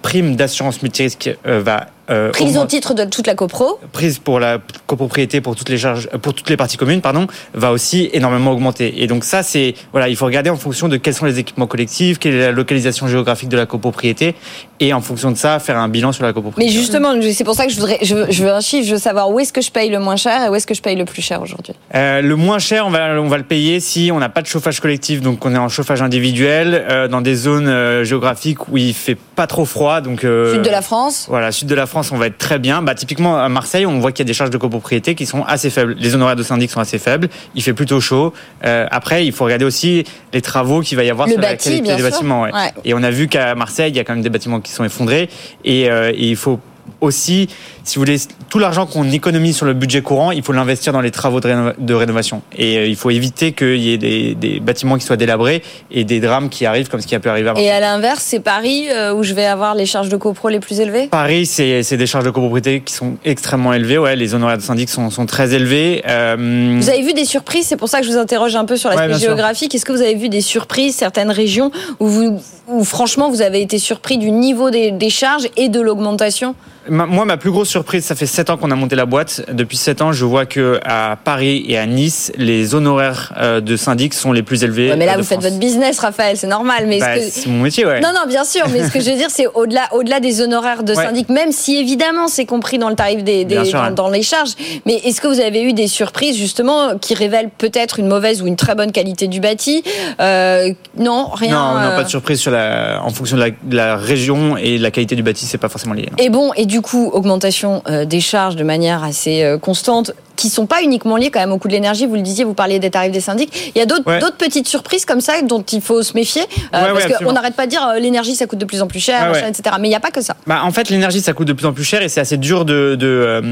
prime 0.00 0.34
d'assurance 0.34 0.82
multirisque 0.82 1.30
euh, 1.46 1.60
va 1.62 1.88
euh, 2.10 2.30
Prise 2.30 2.48
au 2.48 2.50
augmenter 2.50 2.68
titre 2.76 2.94
de 2.94 3.04
toute 3.04 3.26
la 3.26 3.34
copro. 3.34 3.78
prise 3.92 4.18
pour 4.18 4.40
la 4.40 4.58
copropriété 4.86 5.40
pour 5.40 5.56
toutes 5.56 5.68
les 5.68 5.78
charges 5.78 6.08
euh, 6.12 6.18
pour 6.18 6.34
toutes 6.34 6.50
les 6.50 6.56
parties 6.56 6.76
communes 6.76 7.00
pardon 7.00 7.26
va 7.54 7.72
aussi 7.72 8.10
énormément 8.12 8.52
augmenter 8.52 9.02
et 9.02 9.06
donc 9.06 9.24
ça 9.24 9.42
c'est 9.42 9.74
voilà 9.92 10.08
il 10.08 10.16
faut 10.16 10.24
regarder 10.24 10.50
en 10.50 10.56
fonction 10.56 10.88
de 10.88 10.96
quels 10.96 11.14
sont 11.14 11.26
les 11.26 11.38
équipements 11.38 11.66
collectifs 11.66 12.18
quelle 12.18 12.34
est 12.34 12.40
la 12.40 12.52
localisation 12.52 13.06
géographique 13.06 13.48
de 13.48 13.56
la 13.56 13.66
copropriété 13.66 14.34
et 14.82 14.92
en 14.92 15.00
fonction 15.00 15.30
de 15.30 15.36
ça 15.36 15.60
faire 15.60 15.78
un 15.78 15.88
bilan 15.88 16.10
sur 16.10 16.24
la 16.24 16.30
Mais 16.30 16.34
copropriété 16.34 16.72
justement, 16.72 17.14
c'est 17.32 17.44
pour 17.44 17.54
ça 17.54 17.66
que 17.66 17.70
je 17.70 17.76
voudrais, 17.76 17.98
je 18.02 18.16
veux, 18.16 18.26
je 18.30 18.42
veux 18.42 18.50
un 18.50 18.60
chiffre, 18.60 18.84
je 18.86 18.94
veux 18.94 19.00
savoir 19.00 19.30
où 19.30 19.38
est-ce 19.38 19.52
que 19.52 19.60
je 19.60 19.70
paye 19.70 19.90
le 19.90 20.00
moins 20.00 20.16
cher 20.16 20.44
et 20.44 20.48
où 20.48 20.56
est-ce 20.56 20.66
que 20.66 20.74
je 20.74 20.82
paye 20.82 20.96
le 20.96 21.04
plus 21.04 21.22
cher 21.22 21.40
aujourd'hui. 21.40 21.74
Euh, 21.94 22.20
le 22.20 22.34
moins 22.34 22.58
cher, 22.58 22.84
on 22.84 22.90
va, 22.90 23.20
on 23.20 23.28
va 23.28 23.38
le 23.38 23.44
payer 23.44 23.78
si 23.78 24.10
on 24.12 24.18
n'a 24.18 24.28
pas 24.28 24.42
de 24.42 24.48
chauffage 24.48 24.80
collectif, 24.80 25.20
donc 25.20 25.44
on 25.46 25.54
est 25.54 25.58
en 25.58 25.68
chauffage 25.68 26.02
individuel, 26.02 26.84
euh, 26.90 27.06
dans 27.06 27.20
des 27.20 27.36
zones 27.36 28.02
géographiques 28.02 28.68
où 28.68 28.76
il 28.76 28.92
fait 28.92 29.14
pas 29.14 29.46
trop 29.46 29.64
froid. 29.64 30.00
Donc, 30.00 30.22
Sud 30.22 30.62
de 30.62 30.70
la 30.70 30.82
France. 30.82 31.26
Voilà, 31.28 31.52
sud 31.52 31.68
de 31.68 31.74
la 31.76 31.86
France, 31.86 32.01
on 32.10 32.16
va 32.16 32.26
être 32.26 32.38
très 32.38 32.58
bien. 32.58 32.82
Bah, 32.82 32.94
typiquement, 32.94 33.38
à 33.38 33.48
Marseille, 33.48 33.86
on 33.86 34.00
voit 34.00 34.10
qu'il 34.10 34.24
y 34.24 34.26
a 34.26 34.30
des 34.30 34.34
charges 34.34 34.50
de 34.50 34.58
copropriété 34.58 35.14
qui 35.14 35.26
sont 35.26 35.44
assez 35.44 35.70
faibles. 35.70 35.94
Les 35.98 36.14
honoraires 36.14 36.34
de 36.36 36.42
syndic 36.42 36.70
sont 36.70 36.80
assez 36.80 36.98
faibles. 36.98 37.28
Il 37.54 37.62
fait 37.62 37.74
plutôt 37.74 38.00
chaud. 38.00 38.32
Euh, 38.64 38.86
après, 38.90 39.24
il 39.26 39.32
faut 39.32 39.44
regarder 39.44 39.64
aussi 39.64 40.04
les 40.32 40.40
travaux 40.40 40.80
qu'il 40.80 40.96
va 40.96 41.04
y 41.04 41.10
avoir 41.10 41.28
Le 41.28 41.34
sur 41.34 41.40
la 41.42 41.48
bâti, 41.50 41.68
qualité 41.68 41.82
bien 41.82 41.96
des 41.96 42.02
sûr. 42.02 42.10
bâtiments. 42.10 42.42
ouais. 42.42 42.52
Ouais. 42.52 42.72
Et 42.84 42.94
on 42.94 43.02
a 43.02 43.10
vu 43.10 43.28
qu'à 43.28 43.54
Marseille, 43.54 43.90
il 43.90 43.96
y 43.96 44.00
a 44.00 44.04
quand 44.04 44.14
même 44.14 44.22
des 44.22 44.30
bâtiments 44.30 44.60
qui 44.60 44.72
sont 44.72 44.84
effondrés. 44.84 45.28
Et, 45.64 45.88
euh, 45.90 46.10
et 46.14 46.28
il 46.30 46.36
faut 46.36 46.58
aussi, 47.02 47.48
si 47.84 47.96
vous 47.96 48.02
voulez, 48.02 48.16
tout 48.48 48.58
l'argent 48.58 48.86
qu'on 48.86 49.10
économise 49.10 49.56
sur 49.56 49.66
le 49.66 49.74
budget 49.74 50.00
courant, 50.00 50.30
il 50.30 50.42
faut 50.42 50.52
l'investir 50.52 50.92
dans 50.92 51.00
les 51.00 51.10
travaux 51.10 51.40
de, 51.40 51.48
rénova- 51.48 51.74
de 51.78 51.94
rénovation. 51.94 52.42
Et 52.56 52.78
euh, 52.78 52.86
il 52.86 52.96
faut 52.96 53.10
éviter 53.10 53.52
qu'il 53.52 53.76
y 53.78 53.92
ait 53.92 53.98
des, 53.98 54.34
des 54.34 54.60
bâtiments 54.60 54.96
qui 54.96 55.04
soient 55.04 55.16
délabrés 55.16 55.62
et 55.90 56.04
des 56.04 56.20
drames 56.20 56.48
qui 56.48 56.64
arrivent 56.64 56.88
comme 56.88 57.00
ce 57.00 57.06
qui 57.06 57.14
a 57.14 57.20
pu 57.20 57.28
arriver 57.28 57.50
à. 57.50 57.54
Et 57.60 57.70
à 57.70 57.80
l'inverse, 57.80 58.22
c'est 58.24 58.40
Paris 58.40 58.86
euh, 58.90 59.12
où 59.12 59.22
je 59.24 59.34
vais 59.34 59.44
avoir 59.46 59.74
les 59.74 59.84
charges 59.84 60.08
de 60.08 60.16
copro 60.16 60.48
les 60.48 60.60
plus 60.60 60.80
élevées? 60.80 61.08
Paris, 61.08 61.44
c'est 61.44 61.96
des 61.96 62.06
charges 62.06 62.24
de 62.24 62.30
copropriété 62.30 62.80
qui 62.80 62.94
sont 62.94 63.16
extrêmement 63.24 63.72
élevées. 63.72 63.98
Ouais, 63.98 64.14
les 64.16 64.34
honoraires 64.34 64.58
de 64.58 64.62
syndic 64.62 64.88
sont, 64.88 65.10
sont 65.10 65.26
très 65.26 65.52
élevés. 65.54 66.02
Euh, 66.08 66.78
Vous 66.80 66.88
avez 66.88 67.02
vu 67.02 67.12
des 67.14 67.24
surprises, 67.24 67.66
c'est 67.66 67.76
pour 67.76 67.88
ça 67.88 68.00
que 68.00 68.06
je 68.06 68.12
vous 68.12 68.18
interroge 68.18 68.54
un 68.54 68.64
peu 68.64 68.76
sur 68.76 68.90
Ouais, 68.90 68.96
l'aspect 68.96 69.18
sûr. 69.18 69.28
géographique. 69.28 69.74
Est-ce 69.74 69.84
que 69.84 69.92
vous 69.92 70.02
avez 70.02 70.14
vu 70.14 70.28
des 70.28 70.40
surprises, 70.40 70.94
certaines 70.94 71.30
régions 71.32 71.72
où, 71.98 72.06
vous, 72.06 72.40
où 72.68 72.84
franchement 72.84 73.28
vous 73.28 73.42
avez 73.42 73.60
été 73.60 73.78
surpris 73.78 74.18
du 74.18 74.30
niveau 74.30 74.70
des, 74.70 74.92
des 74.92 75.10
charges 75.10 75.48
et 75.56 75.68
de 75.68 75.80
l'augmentation? 75.80 76.54
Ma- 76.88 77.06
moi, 77.06 77.24
ma 77.24 77.36
plus 77.36 77.50
grosse 77.50 77.68
surprise, 77.68 78.04
ça 78.04 78.14
fait 78.14 78.26
7 78.26 78.50
ans 78.50 78.56
qu'on 78.56 78.70
a 78.70 78.74
monté 78.74 78.96
la 78.96 79.06
boîte. 79.06 79.44
Depuis 79.52 79.76
7 79.76 80.02
ans, 80.02 80.12
je 80.12 80.24
vois 80.24 80.46
que 80.46 80.80
à 80.84 81.16
Paris 81.22 81.64
et 81.68 81.78
à 81.78 81.86
Nice, 81.86 82.32
les 82.36 82.74
honoraires 82.74 83.32
euh, 83.38 83.60
de 83.60 83.76
syndic 83.76 84.14
sont 84.14 84.32
les 84.32 84.42
plus 84.42 84.64
élevés. 84.64 84.90
Ouais, 84.90 84.96
Mais 84.96 85.06
là, 85.06 85.14
euh, 85.14 85.18
vous 85.18 85.24
faites 85.24 85.40
votre 85.42 85.58
business, 85.58 85.98
Raphaël, 85.98 86.36
c'est 86.36 86.46
normal. 86.46 86.84
Mais 86.86 86.98
Bah, 86.98 87.16
que- 87.16 87.22
C'est 87.22 87.48
mon 87.48 87.60
métier, 87.62 87.86
ouais. 87.86 88.00
Non, 88.00 88.10
non, 88.14 88.26
bien 88.28 88.44
sûr, 88.44 88.64
mais 88.72 88.84
ce 88.86 88.90
que 88.92 89.00
je 89.00 89.10
veux 89.10 89.16
dire, 89.16 89.30
c'est 89.30 89.46
au-delà, 89.46 89.88
au-delà 89.92 90.20
des 90.20 90.40
honoraires 90.40 90.82
de 90.82 90.94
Ouais. 90.94 91.04
syndic, 91.04 91.28
même 91.28 91.52
si 91.52 91.76
évidemment 91.76 92.28
c'est 92.28 92.44
compris 92.46 92.78
dans 92.78 92.88
le 92.88 92.94
tarif 92.96 93.24
des, 93.24 93.44
des- 93.44 93.54
Bien 93.54 93.64
sûr, 93.64 93.90
dans, 93.92 94.08
les 94.10 94.22
charges. 94.22 94.50
Mais 94.86 94.94
est-ce 95.04 95.20
que 95.20 95.28
vous 95.28 95.40
avez 95.40 95.62
eu 95.62 95.72
des 95.72 95.86
surprises 95.88 96.36
justement 96.36 96.96
qui 96.98 97.14
révèlent 97.14 97.50
peut-être 97.56 97.98
une 97.98 98.08
mauvaise 98.08 98.42
ou 98.42 98.46
une 98.46 98.56
très 98.56 98.74
bonne 98.74 98.92
qualité 98.92 99.26
du 99.28 99.40
bâti? 99.40 99.82
Euh, 100.20 100.72
Non, 100.98 101.28
rien. 101.32 101.50
non, 101.74 101.80
non, 101.90 101.96
pas 101.96 102.04
de 102.04 102.08
surprise 102.08 102.40
sur 102.40 102.50
la, 102.50 103.00
en 103.02 103.10
fonction 103.10 103.36
de 103.36 103.42
la, 103.42 103.50
de 103.50 103.76
la 103.76 103.96
région 103.96 104.56
et 104.56 104.78
de 104.78 104.82
la 104.82 104.90
qualité 104.90 105.14
du 105.16 105.22
bâti, 105.22 105.46
c'est 105.46 105.58
pas 105.58 105.68
forcément 105.68 105.94
lié. 105.94 106.08
non. 106.10 106.16
Et 106.22 106.28
bon, 106.28 106.52
et 106.56 106.66
du 106.72 106.80
coup, 106.80 107.10
augmentation 107.12 107.82
euh, 107.86 108.06
des 108.06 108.20
charges 108.20 108.56
de 108.56 108.64
manière 108.64 109.04
assez 109.04 109.42
euh, 109.42 109.58
constante, 109.58 110.12
qui 110.36 110.48
sont 110.48 110.64
pas 110.64 110.82
uniquement 110.82 111.16
liées 111.18 111.30
quand 111.30 111.38
même 111.40 111.52
au 111.52 111.58
coût 111.58 111.68
de 111.68 111.74
l'énergie. 111.74 112.06
Vous 112.06 112.14
le 112.14 112.22
disiez, 112.22 112.44
vous 112.44 112.54
parliez 112.54 112.78
des 112.78 112.90
tarifs 112.90 113.12
des 113.12 113.20
syndics. 113.20 113.70
Il 113.74 113.78
y 113.78 113.82
a 113.82 113.86
d'autres 113.86 114.06
Ouais. 114.06 114.18
petites 114.38 114.66
surprises 114.66 115.04
comme 115.04 115.20
ça 115.20 115.34
dont 115.42 115.60
il 115.60 115.82
faut 115.82 116.02
se 116.02 116.14
méfier, 116.14 116.40
euh, 116.40 116.46
Ouais, 116.46 116.92
parce 116.94 117.04
ouais, 117.04 117.24
qu'on 117.26 117.32
n'arrête 117.34 117.54
pas 117.54 117.66
de 117.66 117.70
dire 117.70 117.86
euh, 117.86 117.98
l'énergie 117.98 118.34
ça 118.34 118.46
coûte 118.46 118.58
de 118.58 118.64
plus 118.64 118.80
en 118.80 118.86
plus 118.86 119.00
cher, 119.00 119.28
machin, 119.28 119.48
etc. 119.48 119.76
Mais 119.78 119.88
il 119.88 119.90
n'y 119.90 119.94
a 119.96 120.00
pas 120.00 120.10
que 120.10 120.22
ça. 120.22 120.34
Bah, 120.46 120.62
en 120.64 120.72
fait, 120.72 120.88
l'énergie, 120.88 121.20
ça 121.20 121.34
coûte 121.34 121.46
de 121.46 121.52
plus 121.52 121.66
en 121.66 121.74
plus 121.74 121.84
cher 121.84 122.00
et 122.00 122.08
c'est 122.08 122.20
assez 122.20 122.38
dur 122.38 122.64
de, 122.64 122.94
de, 122.98 123.42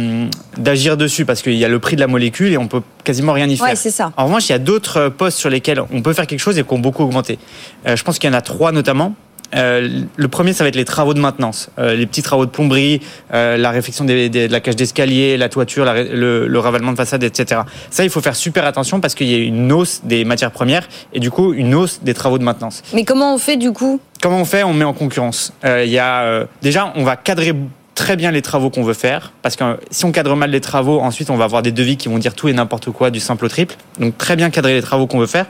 d'agir 0.57 0.97
dessus 0.97 1.27
parce 1.27 1.43
qu'il 1.43 1.53
y 1.57 1.65
a 1.67 1.69
le 1.69 1.79
prix 1.79 1.97
de 1.97 2.01
la 2.01 2.07
molécule 2.07 2.51
et 2.55 2.57
on 2.57 2.67
peut 2.69 2.81
quasiment 3.05 3.35
rien 3.35 3.47
y 3.47 3.59
faire. 3.59 3.77
C'est 3.77 3.91
ça. 3.91 4.13
En 4.17 4.25
revanche, 4.25 4.49
il 4.49 4.53
y 4.53 4.55
a 4.55 4.59
d'autres 4.59 5.11
postes 5.11 5.37
sur 5.37 5.51
lesquels 5.51 5.83
on 5.93 6.01
peut 6.01 6.15
faire 6.15 6.27
quelque 6.27 6.41
chose 6.41 6.59
et 6.59 6.65
qui 6.65 6.73
ont 6.73 6.79
beaucoup 6.79 7.03
augmenté. 7.05 7.39
Je 7.85 8.03
pense 8.03 8.19
qu'il 8.19 8.31
y 8.31 8.33
en 8.33 8.37
a 8.37 8.41
trois 8.41 8.73
notamment. 8.73 9.15
Euh, 9.55 10.03
le 10.17 10.29
premier, 10.29 10.53
ça 10.53 10.65
va 10.65 10.69
être 10.69 10.77
les 10.77 10.85
travaux 10.85 11.15
de 11.15 11.21
maintenance, 11.21 11.71
Euh, 11.79 11.95
les 11.95 12.07
petits 12.07 12.23
travaux 12.23 12.47
de 12.47 12.51
plomberie, 12.51 13.01
euh, 13.35 13.57
la 13.57 13.71
réfection 13.71 14.05
des, 14.05 14.29
des- 14.29 14.47
de 14.49 14.53
la 14.53 14.61
cage 14.61 14.77
d'escalier, 14.77 15.37
la 15.37 15.49
toiture, 15.49 15.85
la 15.85 16.03
le, 16.05 16.47
le 16.47 16.59
ravalement 16.59 16.93
de 16.93 16.97
façade, 16.97 17.23
etc. 17.25 17.63
Ça, 17.91 18.05
il 18.05 18.11
faut 18.11 18.21
faire 18.21 18.37
super 18.37 18.65
attention 18.65 19.01
parce 19.01 19.15
qu'il 19.15 19.27
y 19.29 19.35
a 19.35 19.39
une 19.39 19.73
hausse 19.73 20.01
des 20.05 20.25
matières 20.25 20.51
premières 20.53 20.89
et 21.13 21.21
du 21.21 21.31
coup 21.31 21.53
une 21.53 21.75
hausse 21.75 22.01
des 22.03 22.15
travaux 22.15 22.39
de 22.39 22.45
maintenance. 22.45 22.83
Mais 22.95 23.05
comment 23.05 23.35
on 23.35 23.39
fait 23.39 23.57
du 23.57 23.73
coup? 23.73 24.01
Comment 24.23 24.41
on 24.41 24.45
fait? 24.45 24.63
On 24.63 24.73
met 24.75 24.85
en 24.85 24.93
concurrence. 24.95 25.53
Il 25.65 25.91
y 25.91 25.99
a 25.99 26.47
déjà, 26.63 26.93
on 26.97 27.05
va 27.05 27.17
cadrer 27.17 27.55
très 27.95 28.17
bien 28.17 28.31
les 28.31 28.41
travaux 28.43 28.71
qu'on 28.71 28.83
veut 28.85 28.95
faire 28.95 29.33
parce 29.43 29.57
que 29.57 29.65
si 29.91 30.05
on 30.07 30.13
cadre 30.13 30.35
mal 30.37 30.51
les 30.51 30.61
travaux, 30.61 31.01
ensuite 31.01 31.29
on 31.29 31.37
va 31.37 31.45
avoir 31.45 31.61
des 31.63 31.73
devis 31.73 31.97
qui 31.97 32.09
vont 32.09 32.19
dire 32.19 32.35
tout 32.35 32.49
et 32.49 32.53
n'importe 32.53 32.91
quoi, 32.91 33.11
du 33.11 33.21
simple 33.21 33.45
au 33.45 33.49
triple. 33.49 33.75
Donc 33.99 34.17
très 34.17 34.37
bien 34.37 34.49
cadrer 34.51 34.75
les 34.75 34.83
travaux 34.83 35.07
qu'on 35.07 35.19
veut 35.19 35.27
faire. 35.27 35.47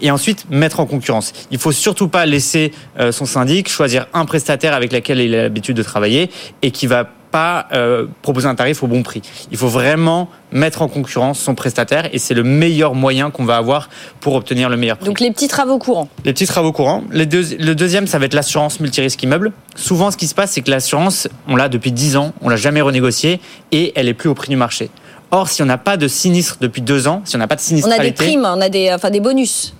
Et 0.00 0.10
ensuite 0.10 0.46
mettre 0.50 0.80
en 0.80 0.86
concurrence. 0.86 1.32
Il 1.50 1.58
faut 1.58 1.72
surtout 1.72 2.08
pas 2.08 2.26
laisser 2.26 2.72
euh, 3.00 3.12
son 3.12 3.24
syndic 3.26 3.68
choisir 3.68 4.06
un 4.12 4.24
prestataire 4.24 4.74
avec 4.74 4.92
lequel 4.92 5.20
il 5.20 5.34
a 5.34 5.42
l'habitude 5.42 5.76
de 5.76 5.82
travailler 5.82 6.30
et 6.62 6.70
qui 6.70 6.86
va 6.86 7.04
pas 7.30 7.66
euh, 7.72 8.06
proposer 8.22 8.46
un 8.46 8.54
tarif 8.54 8.84
au 8.84 8.86
bon 8.86 9.02
prix. 9.02 9.20
Il 9.50 9.56
faut 9.56 9.66
vraiment 9.66 10.28
mettre 10.52 10.82
en 10.82 10.88
concurrence 10.88 11.40
son 11.40 11.56
prestataire 11.56 12.08
et 12.12 12.18
c'est 12.18 12.34
le 12.34 12.44
meilleur 12.44 12.94
moyen 12.94 13.30
qu'on 13.32 13.44
va 13.44 13.56
avoir 13.56 13.88
pour 14.20 14.34
obtenir 14.36 14.68
le 14.68 14.76
meilleur 14.76 14.98
prix. 14.98 15.06
Donc 15.06 15.18
les 15.18 15.32
petits 15.32 15.48
travaux 15.48 15.78
courants. 15.78 16.08
Les 16.24 16.32
petits 16.32 16.46
travaux 16.46 16.70
courants. 16.70 17.02
Les 17.10 17.26
deux- 17.26 17.56
le 17.58 17.74
deuxième, 17.74 18.06
ça 18.06 18.20
va 18.20 18.26
être 18.26 18.34
l'assurance 18.34 18.78
multirisque 18.78 19.20
immeuble. 19.24 19.50
Souvent, 19.74 20.12
ce 20.12 20.16
qui 20.16 20.28
se 20.28 20.34
passe, 20.36 20.52
c'est 20.52 20.60
que 20.60 20.70
l'assurance, 20.70 21.26
on 21.48 21.56
l'a 21.56 21.68
depuis 21.68 21.90
10 21.90 22.16
ans, 22.16 22.32
on 22.40 22.48
l'a 22.48 22.56
jamais 22.56 22.80
renégociée 22.82 23.40
et 23.72 23.92
elle 23.96 24.06
est 24.08 24.14
plus 24.14 24.28
au 24.28 24.34
prix 24.34 24.48
du 24.50 24.56
marché. 24.56 24.90
Or, 25.30 25.48
si 25.48 25.62
on 25.62 25.66
n'a 25.66 25.78
pas 25.78 25.96
de 25.96 26.08
sinistre 26.08 26.58
depuis 26.60 26.82
deux 26.82 27.08
ans, 27.08 27.22
si 27.24 27.36
on 27.36 27.38
n'a 27.38 27.46
pas 27.48 27.56
de 27.56 27.62
On 27.84 27.90
a 27.90 27.98
des 27.98 28.12
primes, 28.12 28.46
on 28.48 28.60
a 28.60 28.68
des, 28.68 28.92
enfin 28.92 29.10
des 29.10 29.20
bonus. 29.20 29.74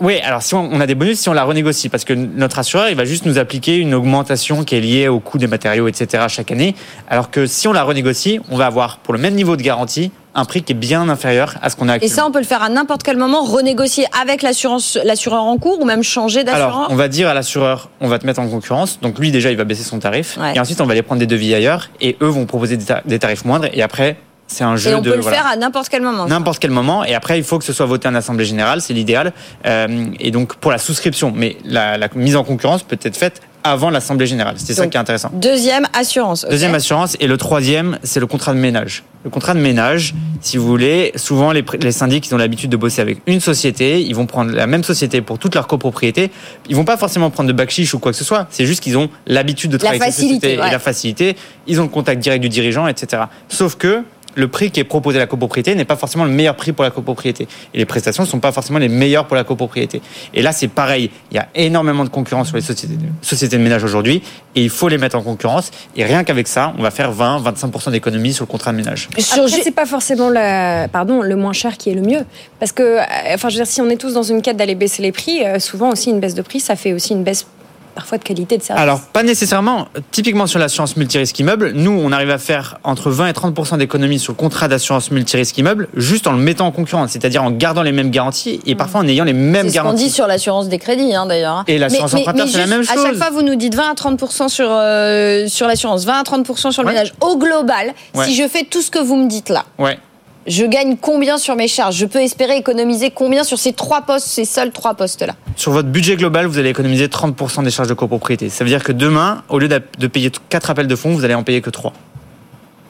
oui, 0.00 0.20
alors 0.20 0.42
si 0.42 0.54
on, 0.54 0.80
a 0.80 0.86
des 0.86 0.94
bonus 0.94 1.18
si 1.18 1.28
on 1.28 1.32
la 1.32 1.44
renégocie, 1.44 1.88
parce 1.88 2.04
que 2.04 2.12
notre 2.12 2.58
assureur, 2.58 2.88
il 2.88 2.96
va 2.96 3.04
juste 3.04 3.26
nous 3.26 3.38
appliquer 3.38 3.76
une 3.76 3.94
augmentation 3.94 4.62
qui 4.64 4.76
est 4.76 4.80
liée 4.80 5.08
au 5.08 5.18
coût 5.18 5.38
des 5.38 5.48
matériaux, 5.48 5.88
etc. 5.88 6.24
chaque 6.28 6.52
année, 6.52 6.74
alors 7.08 7.30
que 7.30 7.46
si 7.46 7.66
on 7.66 7.72
la 7.72 7.82
renégocie, 7.82 8.40
on 8.50 8.56
va 8.56 8.66
avoir 8.66 8.98
pour 8.98 9.12
le 9.12 9.20
même 9.20 9.34
niveau 9.34 9.56
de 9.56 9.62
garantie 9.62 10.12
un 10.34 10.44
prix 10.44 10.62
qui 10.62 10.72
est 10.72 10.76
bien 10.76 11.08
inférieur 11.08 11.56
à 11.60 11.68
ce 11.68 11.76
qu'on 11.76 11.88
a 11.88 11.92
Et 11.92 11.96
actuellement. 11.96 12.14
ça, 12.16 12.26
on 12.26 12.30
peut 12.30 12.38
le 12.38 12.46
faire 12.46 12.62
à 12.62 12.68
n'importe 12.68 13.02
quel 13.02 13.16
moment, 13.16 13.42
renégocier 13.42 14.06
avec 14.18 14.42
l'assurance, 14.42 14.98
l'assureur 15.04 15.42
en 15.42 15.58
cours 15.58 15.80
ou 15.80 15.84
même 15.84 16.02
changer 16.02 16.40
Alors, 16.40 16.68
d'assureur. 16.68 16.86
on 16.90 16.96
va 16.96 17.08
dire 17.08 17.28
à 17.28 17.34
l'assureur, 17.34 17.90
on 18.00 18.08
va 18.08 18.18
te 18.18 18.24
mettre 18.24 18.40
en 18.40 18.48
concurrence. 18.48 18.98
Donc 19.00 19.18
lui, 19.18 19.30
déjà, 19.30 19.50
il 19.50 19.56
va 19.56 19.64
baisser 19.64 19.82
son 19.82 19.98
tarif. 19.98 20.38
Ouais. 20.40 20.54
Et 20.54 20.60
ensuite, 20.60 20.80
on 20.80 20.86
va 20.86 20.92
aller 20.92 21.02
prendre 21.02 21.18
des 21.18 21.26
devis 21.26 21.54
ailleurs. 21.54 21.90
Et 22.00 22.16
eux 22.22 22.28
vont 22.28 22.46
proposer 22.46 22.78
des 22.78 23.18
tarifs 23.18 23.44
moindres. 23.44 23.66
Et 23.74 23.82
après, 23.82 24.16
c'est 24.52 24.64
un 24.64 24.76
jeu 24.76 24.90
Et 24.90 24.94
on 24.94 25.00
de 25.00 25.10
peut 25.10 25.16
le 25.16 25.22
voilà. 25.22 25.38
faire 25.38 25.46
à 25.46 25.56
n'importe 25.56 25.88
quel 25.88 26.02
moment. 26.02 26.26
n'importe 26.26 26.58
quel 26.58 26.70
moment. 26.70 27.04
Et 27.04 27.14
après, 27.14 27.38
il 27.38 27.44
faut 27.44 27.58
que 27.58 27.64
ce 27.64 27.72
soit 27.72 27.86
voté 27.86 28.06
en 28.08 28.14
assemblée 28.14 28.44
générale, 28.44 28.80
c'est 28.80 28.92
l'idéal. 28.92 29.32
Euh, 29.66 30.06
et 30.20 30.30
donc 30.30 30.56
pour 30.56 30.70
la 30.70 30.78
souscription, 30.78 31.32
mais 31.34 31.56
la, 31.64 31.96
la 31.98 32.08
mise 32.14 32.36
en 32.36 32.44
concurrence 32.44 32.82
peut 32.82 32.98
être 33.02 33.16
faite 33.16 33.40
avant 33.64 33.90
l'assemblée 33.90 34.26
générale. 34.26 34.54
C'est 34.56 34.74
ça 34.74 34.86
qui 34.86 34.96
est 34.96 35.00
intéressant. 35.00 35.30
Deuxième, 35.32 35.86
assurance. 35.94 36.44
Deuxième 36.48 36.74
assurance 36.74 37.16
et 37.20 37.26
le 37.26 37.36
troisième, 37.36 37.98
c'est 38.02 38.20
le 38.20 38.26
contrat 38.26 38.54
de 38.54 38.58
ménage. 38.58 39.04
Le 39.24 39.30
contrat 39.30 39.54
de 39.54 39.60
ménage, 39.60 40.14
si 40.40 40.56
vous 40.56 40.66
voulez, 40.66 41.12
souvent 41.14 41.52
les, 41.52 41.64
les 41.80 41.92
syndics 41.92 42.26
ils 42.26 42.34
ont 42.34 42.38
l'habitude 42.38 42.70
de 42.70 42.76
bosser 42.76 43.00
avec 43.00 43.18
une 43.26 43.38
société, 43.40 44.02
ils 44.02 44.16
vont 44.16 44.26
prendre 44.26 44.50
la 44.50 44.66
même 44.66 44.82
société 44.82 45.20
pour 45.20 45.38
toute 45.38 45.54
leur 45.54 45.68
copropriété. 45.68 46.32
Ils 46.68 46.74
vont 46.74 46.84
pas 46.84 46.96
forcément 46.96 47.30
prendre 47.30 47.46
de 47.48 47.52
bac 47.52 47.70
chiche 47.70 47.94
ou 47.94 48.00
quoi 48.00 48.10
que 48.10 48.18
ce 48.18 48.24
soit. 48.24 48.48
C'est 48.50 48.66
juste 48.66 48.82
qu'ils 48.82 48.98
ont 48.98 49.08
l'habitude 49.26 49.70
de 49.70 49.76
travailler 49.76 50.02
avec 50.02 50.12
cette 50.12 50.24
société 50.24 50.58
ouais. 50.58 50.68
et 50.68 50.72
la 50.72 50.78
facilité. 50.80 51.36
Ils 51.68 51.80
ont 51.80 51.84
le 51.84 51.88
contact 51.88 52.20
direct 52.20 52.42
du 52.42 52.48
dirigeant, 52.48 52.88
etc. 52.88 53.24
Sauf 53.48 53.76
que 53.76 54.02
le 54.34 54.48
prix 54.48 54.70
qui 54.70 54.80
est 54.80 54.84
proposé 54.84 55.18
à 55.18 55.20
la 55.20 55.26
copropriété 55.26 55.74
n'est 55.74 55.84
pas 55.84 55.96
forcément 55.96 56.24
le 56.24 56.30
meilleur 56.30 56.56
prix 56.56 56.72
pour 56.72 56.84
la 56.84 56.90
copropriété. 56.90 57.48
Et 57.74 57.78
les 57.78 57.84
prestations 57.84 58.22
ne 58.22 58.28
sont 58.28 58.40
pas 58.40 58.52
forcément 58.52 58.78
les 58.78 58.88
meilleures 58.88 59.26
pour 59.26 59.36
la 59.36 59.44
copropriété. 59.44 60.02
Et 60.34 60.42
là, 60.42 60.52
c'est 60.52 60.68
pareil. 60.68 61.10
Il 61.30 61.36
y 61.36 61.38
a 61.38 61.48
énormément 61.54 62.04
de 62.04 62.08
concurrence 62.08 62.48
sur 62.48 62.56
les 62.56 62.62
sociétés 62.62 62.94
de, 62.94 63.06
sociétés 63.20 63.58
de 63.58 63.62
ménage 63.62 63.84
aujourd'hui. 63.84 64.22
Et 64.54 64.62
il 64.62 64.70
faut 64.70 64.88
les 64.88 64.98
mettre 64.98 65.16
en 65.16 65.22
concurrence. 65.22 65.70
Et 65.96 66.04
rien 66.04 66.24
qu'avec 66.24 66.48
ça, 66.48 66.74
on 66.78 66.82
va 66.82 66.90
faire 66.90 67.12
20-25% 67.12 67.90
d'économies 67.90 68.32
sur 68.32 68.44
le 68.44 68.50
contrat 68.50 68.72
de 68.72 68.76
ménage. 68.76 69.08
Après, 69.12 69.62
c'est 69.62 69.70
pas 69.70 69.86
forcément 69.86 70.30
la, 70.30 70.88
pardon, 70.88 71.22
le 71.22 71.36
moins 71.36 71.52
cher 71.52 71.76
qui 71.76 71.90
est 71.90 71.94
le 71.94 72.02
mieux. 72.02 72.24
Parce 72.58 72.72
que, 72.72 72.82
euh, 72.82 73.02
enfin, 73.34 73.48
je 73.48 73.56
veux 73.56 73.64
dire, 73.64 73.72
si 73.72 73.80
on 73.80 73.88
est 73.88 73.96
tous 73.96 74.14
dans 74.14 74.22
une 74.22 74.42
quête 74.42 74.56
d'aller 74.56 74.74
baisser 74.74 75.02
les 75.02 75.12
prix, 75.12 75.44
euh, 75.44 75.58
souvent 75.58 75.90
aussi 75.90 76.10
une 76.10 76.20
baisse 76.20 76.34
de 76.34 76.42
prix, 76.42 76.60
ça 76.60 76.76
fait 76.76 76.92
aussi 76.92 77.12
une 77.12 77.24
baisse 77.24 77.46
parfois 77.94 78.18
de 78.18 78.24
qualité 78.24 78.58
de 78.58 78.62
service. 78.62 78.82
Alors, 78.82 79.00
pas 79.00 79.22
nécessairement. 79.22 79.88
Typiquement 80.10 80.46
sur 80.46 80.58
l'assurance 80.58 80.96
multirisque 80.96 81.38
immeuble, 81.38 81.72
nous, 81.74 81.90
on 81.90 82.12
arrive 82.12 82.30
à 82.30 82.38
faire 82.38 82.78
entre 82.84 83.10
20 83.10 83.28
et 83.28 83.32
30% 83.32 83.78
d'économies 83.78 84.18
sur 84.18 84.32
le 84.32 84.36
contrat 84.36 84.68
d'assurance 84.68 85.10
multirisque 85.10 85.56
immeuble, 85.58 85.88
juste 85.94 86.26
en 86.26 86.32
le 86.32 86.38
mettant 86.38 86.66
en 86.66 86.72
concurrence, 86.72 87.10
c'est-à-dire 87.10 87.42
en 87.42 87.50
gardant 87.50 87.82
les 87.82 87.92
mêmes 87.92 88.10
garanties 88.10 88.60
et 88.66 88.74
parfois 88.74 89.00
en 89.00 89.08
ayant 89.08 89.24
les 89.24 89.32
mêmes 89.32 89.64
C'est 89.66 89.70
ce 89.70 89.74
garanties. 89.74 90.04
dit 90.04 90.10
sur 90.10 90.26
l'assurance 90.26 90.68
des 90.68 90.78
crédits, 90.78 91.14
hein, 91.14 91.26
d'ailleurs. 91.26 91.56
hein. 91.58 91.64
Et 91.68 91.78
l'assurance 91.78 92.14
emprunteur, 92.14 92.48
c'est 92.48 92.58
la 92.58 92.66
même 92.66 92.80
À 92.80 92.84
chaque 92.84 92.96
chose. 92.98 93.18
fois, 93.18 93.30
vous 93.30 93.42
nous 93.42 93.54
dites 93.56 93.74
20 93.74 93.90
à 93.90 93.94
30 93.94 94.48
sur, 94.48 94.66
euh, 94.70 95.46
sur 95.48 95.66
l'assurance, 95.66 96.04
20 96.04 96.20
à 96.20 96.22
30 96.22 96.70
sur 96.72 96.82
le 96.82 96.88
Ouais. 96.88 96.94
ménage. 96.94 97.12
Au 97.20 97.36
global, 97.36 97.92
Ouais. 98.14 98.24
si 98.26 98.34
je 98.34 98.46
fais 98.48 98.64
tout 98.64 98.82
ce 98.82 98.90
que 98.90 98.98
vous 98.98 99.16
me 99.16 99.28
dites 99.28 99.48
là, 99.48 99.64
Ouais. 99.78 99.98
Je 100.46 100.64
gagne 100.64 100.96
combien 100.96 101.38
sur 101.38 101.56
mes 101.56 101.68
charges? 101.68 101.96
Je 101.96 102.06
peux 102.06 102.20
espérer 102.20 102.56
économiser 102.56 103.10
combien 103.10 103.44
sur 103.44 103.58
ces 103.58 103.72
trois 103.72 104.02
postes, 104.02 104.26
ces 104.26 104.44
seuls 104.44 104.72
trois 104.72 104.94
postes-là? 104.94 105.34
Sur 105.56 105.72
votre 105.72 105.88
budget 105.88 106.16
global, 106.16 106.46
vous 106.46 106.58
allez 106.58 106.70
économiser 106.70 107.06
30% 107.06 107.64
des 107.64 107.70
charges 107.70 107.88
de 107.88 107.94
copropriété. 107.94 108.48
Ça 108.48 108.64
veut 108.64 108.70
dire 108.70 108.82
que 108.82 108.92
demain, 108.92 109.42
au 109.48 109.58
lieu 109.58 109.68
de 109.68 110.06
payer 110.06 110.30
4 110.48 110.70
appels 110.70 110.86
de 110.88 110.96
fonds, 110.96 111.12
vous 111.12 111.24
allez 111.24 111.34
en 111.34 111.42
payer 111.42 111.60
que 111.60 111.70
3. 111.70 111.92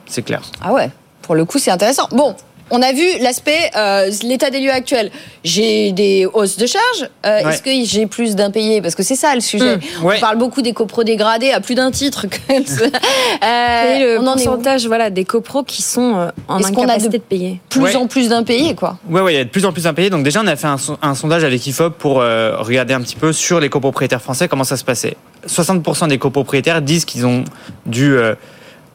C'est 0.07 0.23
clair. 0.23 0.43
Ah 0.63 0.73
ouais, 0.73 0.91
pour 1.23 1.35
le 1.35 1.45
coup, 1.45 1.59
c'est 1.59 1.71
intéressant. 1.71 2.09
Bon. 2.13 2.37
On 2.75 2.81
a 2.81 2.93
vu 2.93 3.05
l'aspect, 3.21 3.71
euh, 3.77 4.11
l'état 4.23 4.49
des 4.49 4.59
lieux 4.61 4.73
actuel. 4.73 5.11
J'ai 5.45 5.93
des 5.93 6.27
hausses 6.33 6.57
de 6.57 6.67
charges. 6.67 7.11
Euh, 7.27 7.43
Ouais. 7.43 7.51
Est-ce 7.53 7.63
que 7.63 7.71
j'ai 7.85 8.07
plus 8.07 8.35
d'impayés? 8.35 8.81
Parce 8.81 8.95
que 8.95 9.03
c'est 9.03 9.15
ça 9.15 9.35
le 9.35 9.43
sujet. 9.43 9.77
Mmh, 9.77 10.05
ouais. 10.05 10.17
On 10.17 10.21
parle 10.21 10.39
beaucoup 10.39 10.63
des 10.63 10.73
copros 10.73 11.05
dégradés 11.05 11.51
à 11.51 11.61
plus 11.61 11.75
d'un 11.75 11.91
titre. 11.91 12.25
est 12.49 12.55
Euh, 13.45 13.99
le 13.99 14.19
on 14.21 14.27
en 14.27 14.37
est 14.37 14.87
voilà, 14.87 15.11
des 15.11 15.25
copros 15.25 15.63
qui 15.65 15.83
sont 15.83 16.31
en 16.49 16.59
Est-ce 16.59 16.73
qu'on 16.73 16.83
a 16.83 16.85
incapacité 16.85 17.09
de- 17.11 17.17
de 17.19 17.23
payer? 17.23 17.61
plus 17.69 17.81
Ouais. 17.83 17.97
en 17.97 18.07
plus 18.07 18.29
d'impayés, 18.31 18.75
quoi. 18.75 18.97
Ouais, 19.09 19.21
ouais, 19.21 19.35
il 19.35 19.37
y 19.37 19.41
a 19.41 19.45
de 19.45 19.51
plus 19.51 19.67
en 19.67 19.73
plus 19.73 19.83
d'impayés. 19.85 20.09
Donc 20.11 20.23
déjà, 20.23 20.41
on 20.43 20.47
a 20.47 20.57
fait 20.57 20.67
un, 20.67 20.77
un 21.03 21.15
sondage 21.15 21.45
avec 21.45 21.67
IFOP 21.67 21.91
pour 21.99 22.21
euh, 22.23 22.57
regarder 22.59 22.95
un 22.95 23.01
petit 23.03 23.17
peu 23.17 23.33
sur 23.35 23.61
les 23.61 23.69
copropriétaires 23.69 24.23
français 24.23 24.49
comment 24.49 24.65
ça 24.65 24.77
se 24.79 24.85
passait. 24.85 25.17
60% 25.47 26.09
des 26.09 26.19
copropriétaires 26.19 26.81
disent 26.81 27.05
qu'ils 27.05 27.27
ont 27.27 27.45
dû 27.85 28.17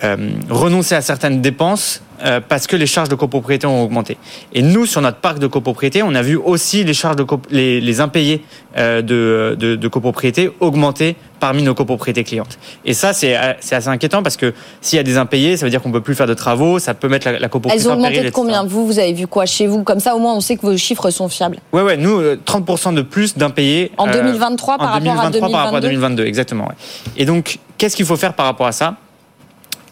euh, 0.04 0.08
euh, 0.08 0.18
renoncer 0.50 0.96
à 0.96 1.02
certaines 1.02 1.42
dépenses 1.42 2.02
euh, 2.26 2.40
parce 2.48 2.66
que 2.66 2.76
les 2.76 2.88
charges 2.88 3.10
de 3.10 3.16
copropriété 3.16 3.68
ont 3.68 3.84
augmenté. 3.84 4.18
Et 4.54 4.62
nous, 4.62 4.86
sur 4.86 5.02
notre 5.02 5.18
parc 5.18 5.38
de 5.40 5.48
copropriété, 5.48 6.02
on 6.02 6.16
a 6.16 6.22
vu 6.22 6.36
aussi 6.36 6.84
les 6.84 6.94
charges 6.94 7.16
de 7.16 7.26
les, 7.52 7.80
les 7.80 8.02
impayés 8.02 8.44
euh, 8.78 9.02
de, 9.02 9.56
de, 9.60 9.76
de 9.76 9.88
copropriété 9.88 10.52
augmenter 10.60 11.16
parmi 11.40 11.62
nos 11.62 11.76
copropriétés 11.76 12.24
clientes. 12.24 12.58
Et 12.86 12.94
ça, 12.96 13.14
c'est 13.14 13.38
euh, 13.38 13.54
c'est 13.60 13.76
assez 13.76 13.90
inquiétant 13.90 14.24
parce 14.24 14.38
que 14.38 14.54
s'il 14.82 14.98
y 14.98 15.00
a 15.00 15.04
des 15.04 15.18
impayés, 15.18 15.58
ça 15.58 15.66
veut 15.66 15.70
dire 15.70 15.82
qu'on 15.82 15.92
peut 15.92 16.02
plus 16.02 16.16
faire 16.16 16.26
de 16.26 16.34
travaux, 16.34 16.80
ça 16.80 16.96
peut 16.96 17.08
mettre 17.08 17.28
la, 17.28 17.38
la 17.38 17.50
copropriété 17.50 17.84
Elles 17.84 17.90
ont 17.90 17.94
en 17.94 17.98
augmenté 17.98 18.24
de 18.24 18.30
combien? 18.32 18.64
Vous, 18.66 18.86
vous 18.88 18.98
avez 18.98 19.14
vu 19.14 19.28
quoi 19.28 19.46
chez 19.46 19.68
vous? 19.68 19.84
Comme 19.84 20.00
ça, 20.00 20.16
au 20.16 20.20
moins, 20.20 20.34
on 20.36 20.42
sait 20.42 20.58
que 20.58 20.62
vos 20.66 20.78
chiffres 20.78 21.10
sont 21.12 21.30
fiables. 21.30 21.58
Ouais, 21.72 21.84
ouais, 21.84 21.98
nous, 21.98 22.20
euh, 22.20 22.40
30% 22.46 22.96
de 22.96 23.04
plus 23.04 23.38
d'impayés. 23.38 23.92
En 23.98 24.08
euh, 24.08 24.14
2023 24.14 24.78
par 24.78 24.88
en 24.88 24.92
rapport 24.94 25.12
à 25.20 25.30
2023 25.30 25.50
par 25.50 25.60
rapport 25.66 25.78
à 25.78 25.82
2022. 25.82 26.16
2022, 26.24 26.26
exactement. 26.26 26.66
ouais. 26.68 26.76
Et 27.16 27.26
donc, 27.26 27.60
qu'est-ce 27.78 27.96
qu'il 27.96 28.06
faut 28.06 28.18
faire 28.18 28.34
par 28.34 28.48
rapport 28.48 28.68
à 28.68 28.72
ça? 28.72 28.96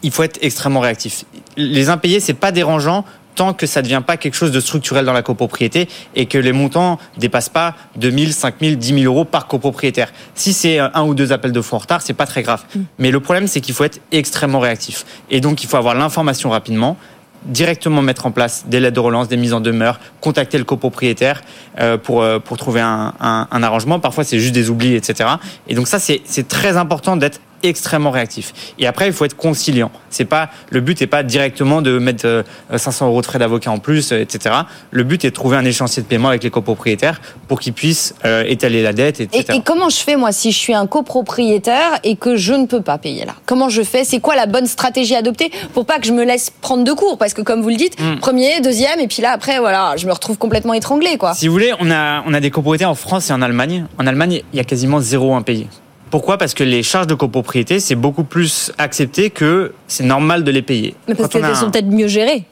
Il 0.02 0.10
faut 0.10 0.22
être 0.22 0.38
extrêmement 0.42 0.80
réactif. 0.80 1.24
Les 1.56 1.88
impayés, 1.88 2.20
c'est 2.20 2.34
pas 2.34 2.52
dérangeant 2.52 3.04
tant 3.36 3.52
que 3.52 3.66
ça 3.66 3.80
ne 3.80 3.84
devient 3.84 4.02
pas 4.04 4.16
quelque 4.16 4.34
chose 4.34 4.50
de 4.50 4.60
structurel 4.60 5.04
dans 5.04 5.12
la 5.12 5.22
copropriété 5.22 5.88
et 6.14 6.26
que 6.26 6.38
les 6.38 6.52
montants 6.52 6.98
dépassent 7.18 7.50
pas 7.50 7.74
2000, 7.96 8.32
5000, 8.32 8.78
10 8.78 9.00
000 9.02 9.04
euros 9.04 9.24
par 9.24 9.46
copropriétaire. 9.46 10.12
Si 10.34 10.52
c'est 10.52 10.78
un 10.78 11.02
ou 11.04 11.14
deux 11.14 11.32
appels 11.32 11.52
de 11.52 11.60
fonds 11.60 11.76
en 11.76 11.80
retard, 11.80 12.02
c'est 12.02 12.14
pas 12.14 12.26
très 12.26 12.42
grave. 12.42 12.64
Mais 12.98 13.10
le 13.10 13.20
problème, 13.20 13.46
c'est 13.46 13.60
qu'il 13.60 13.74
faut 13.74 13.84
être 13.84 14.00
extrêmement 14.10 14.58
réactif. 14.58 15.04
Et 15.30 15.40
donc, 15.40 15.62
il 15.62 15.68
faut 15.68 15.76
avoir 15.76 15.94
l'information 15.94 16.50
rapidement 16.50 16.96
directement 17.44 18.02
mettre 18.02 18.26
en 18.26 18.32
place 18.32 18.64
des 18.66 18.80
lettres 18.80 18.96
de 18.96 19.00
relance, 19.00 19.28
des 19.28 19.36
mises 19.36 19.52
en 19.52 19.60
demeure, 19.60 20.00
contacter 20.20 20.58
le 20.58 20.64
copropriétaire 20.64 21.42
euh, 21.78 21.96
pour, 21.96 22.22
euh, 22.22 22.40
pour 22.40 22.56
trouver 22.56 22.80
un, 22.80 23.14
un, 23.20 23.46
un 23.50 23.62
arrangement. 23.62 24.00
Parfois, 24.00 24.24
c'est 24.24 24.40
juste 24.40 24.54
des 24.54 24.68
oublis, 24.68 24.94
etc. 24.94 25.30
Et 25.68 25.74
donc 25.74 25.86
ça, 25.86 25.98
c'est 26.00 26.48
très 26.48 26.76
important 26.76 27.16
d'être 27.16 27.40
extrêmement 27.68 28.10
réactif. 28.10 28.52
Et 28.78 28.86
après, 28.86 29.06
il 29.06 29.12
faut 29.12 29.24
être 29.24 29.36
conciliant. 29.36 29.90
C'est 30.10 30.24
pas 30.24 30.50
le 30.70 30.80
but 30.80 31.00
n'est 31.00 31.06
pas 31.06 31.22
directement 31.22 31.82
de 31.82 31.98
mettre 31.98 32.26
euh, 32.26 32.42
500 32.74 33.08
euros 33.08 33.20
de 33.20 33.26
frais 33.26 33.38
d'avocat 33.38 33.70
en 33.70 33.78
plus, 33.78 34.12
euh, 34.12 34.20
etc. 34.20 34.54
Le 34.90 35.02
but 35.04 35.24
est 35.24 35.30
de 35.30 35.34
trouver 35.34 35.56
un 35.56 35.64
échéancier 35.64 36.02
de 36.02 36.08
paiement 36.08 36.28
avec 36.28 36.42
les 36.42 36.50
copropriétaires 36.50 37.20
pour 37.48 37.60
qu'ils 37.60 37.72
puissent 37.72 38.14
euh, 38.24 38.44
étaler 38.46 38.82
la 38.82 38.92
dette, 38.92 39.20
Et, 39.20 39.24
etc. 39.24 39.44
et 39.58 39.62
comment 39.62 39.88
je 39.88 39.96
fais, 39.98 40.16
moi, 40.16 40.32
si 40.32 40.52
je 40.52 40.58
suis 40.58 40.74
un 40.74 40.86
copropriétaire 40.86 41.98
et 42.04 42.16
que 42.16 42.36
je 42.36 42.52
ne 42.52 42.66
peux 42.66 42.82
pas 42.82 42.98
payer 42.98 43.24
là? 43.24 43.34
Comment 43.46 43.68
je 43.68 43.82
fais? 43.82 44.04
C'est 44.04 44.20
quoi 44.20 44.36
la 44.36 44.46
bonne 44.46 44.66
stratégie 44.66 45.14
à 45.14 45.18
adopter 45.18 45.50
pour 45.74 45.86
pas 45.86 45.98
que 45.98 46.06
je 46.06 46.12
me 46.12 46.24
laisse 46.24 46.50
prendre 46.60 46.84
de 46.84 46.92
cours? 46.92 47.18
Parce 47.18 47.34
que, 47.34 47.42
comme 47.42 47.62
vous 47.62 47.68
le 47.70 47.76
dites, 47.76 47.94
Hmm. 47.98 48.18
premier, 48.18 48.60
deuxième, 48.60 49.00
et 49.00 49.08
puis 49.08 49.22
là, 49.22 49.30
après, 49.32 49.58
voilà, 49.58 49.94
je 49.96 50.06
me 50.06 50.12
retrouve 50.12 50.36
complètement 50.36 50.74
étranglée, 50.74 51.16
quoi. 51.16 51.32
Si 51.34 51.46
vous 51.46 51.52
voulez, 51.54 51.72
on 51.80 51.90
a, 51.90 52.22
on 52.26 52.34
a 52.34 52.40
des 52.40 52.50
copropriétés 52.50 52.84
en 52.84 52.94
France 52.94 53.30
et 53.30 53.32
en 53.32 53.40
Allemagne. 53.40 53.86
En 53.98 54.06
Allemagne, 54.06 54.42
il 54.52 54.56
y 54.56 54.60
a 54.60 54.64
quasiment 54.64 55.00
zéro 55.00 55.34
impayé. 55.34 55.66
Pourquoi? 56.10 56.38
Parce 56.38 56.54
que 56.54 56.62
les 56.64 56.82
charges 56.82 57.06
de 57.08 57.14
copropriété, 57.14 57.80
c'est 57.80 57.94
beaucoup 57.96 58.24
plus 58.24 58.72
accepté 58.78 59.30
que 59.30 59.72
c'est 59.88 60.04
normal 60.04 60.44
de 60.44 60.50
les 60.50 60.62
payer. 60.62 60.94
Mais 61.08 61.14
parce 61.14 61.28
qu'elles 61.30 61.54
sont 61.56 61.70
peut-être 61.70 61.86
mieux 61.90 62.08
gérées. 62.08 62.44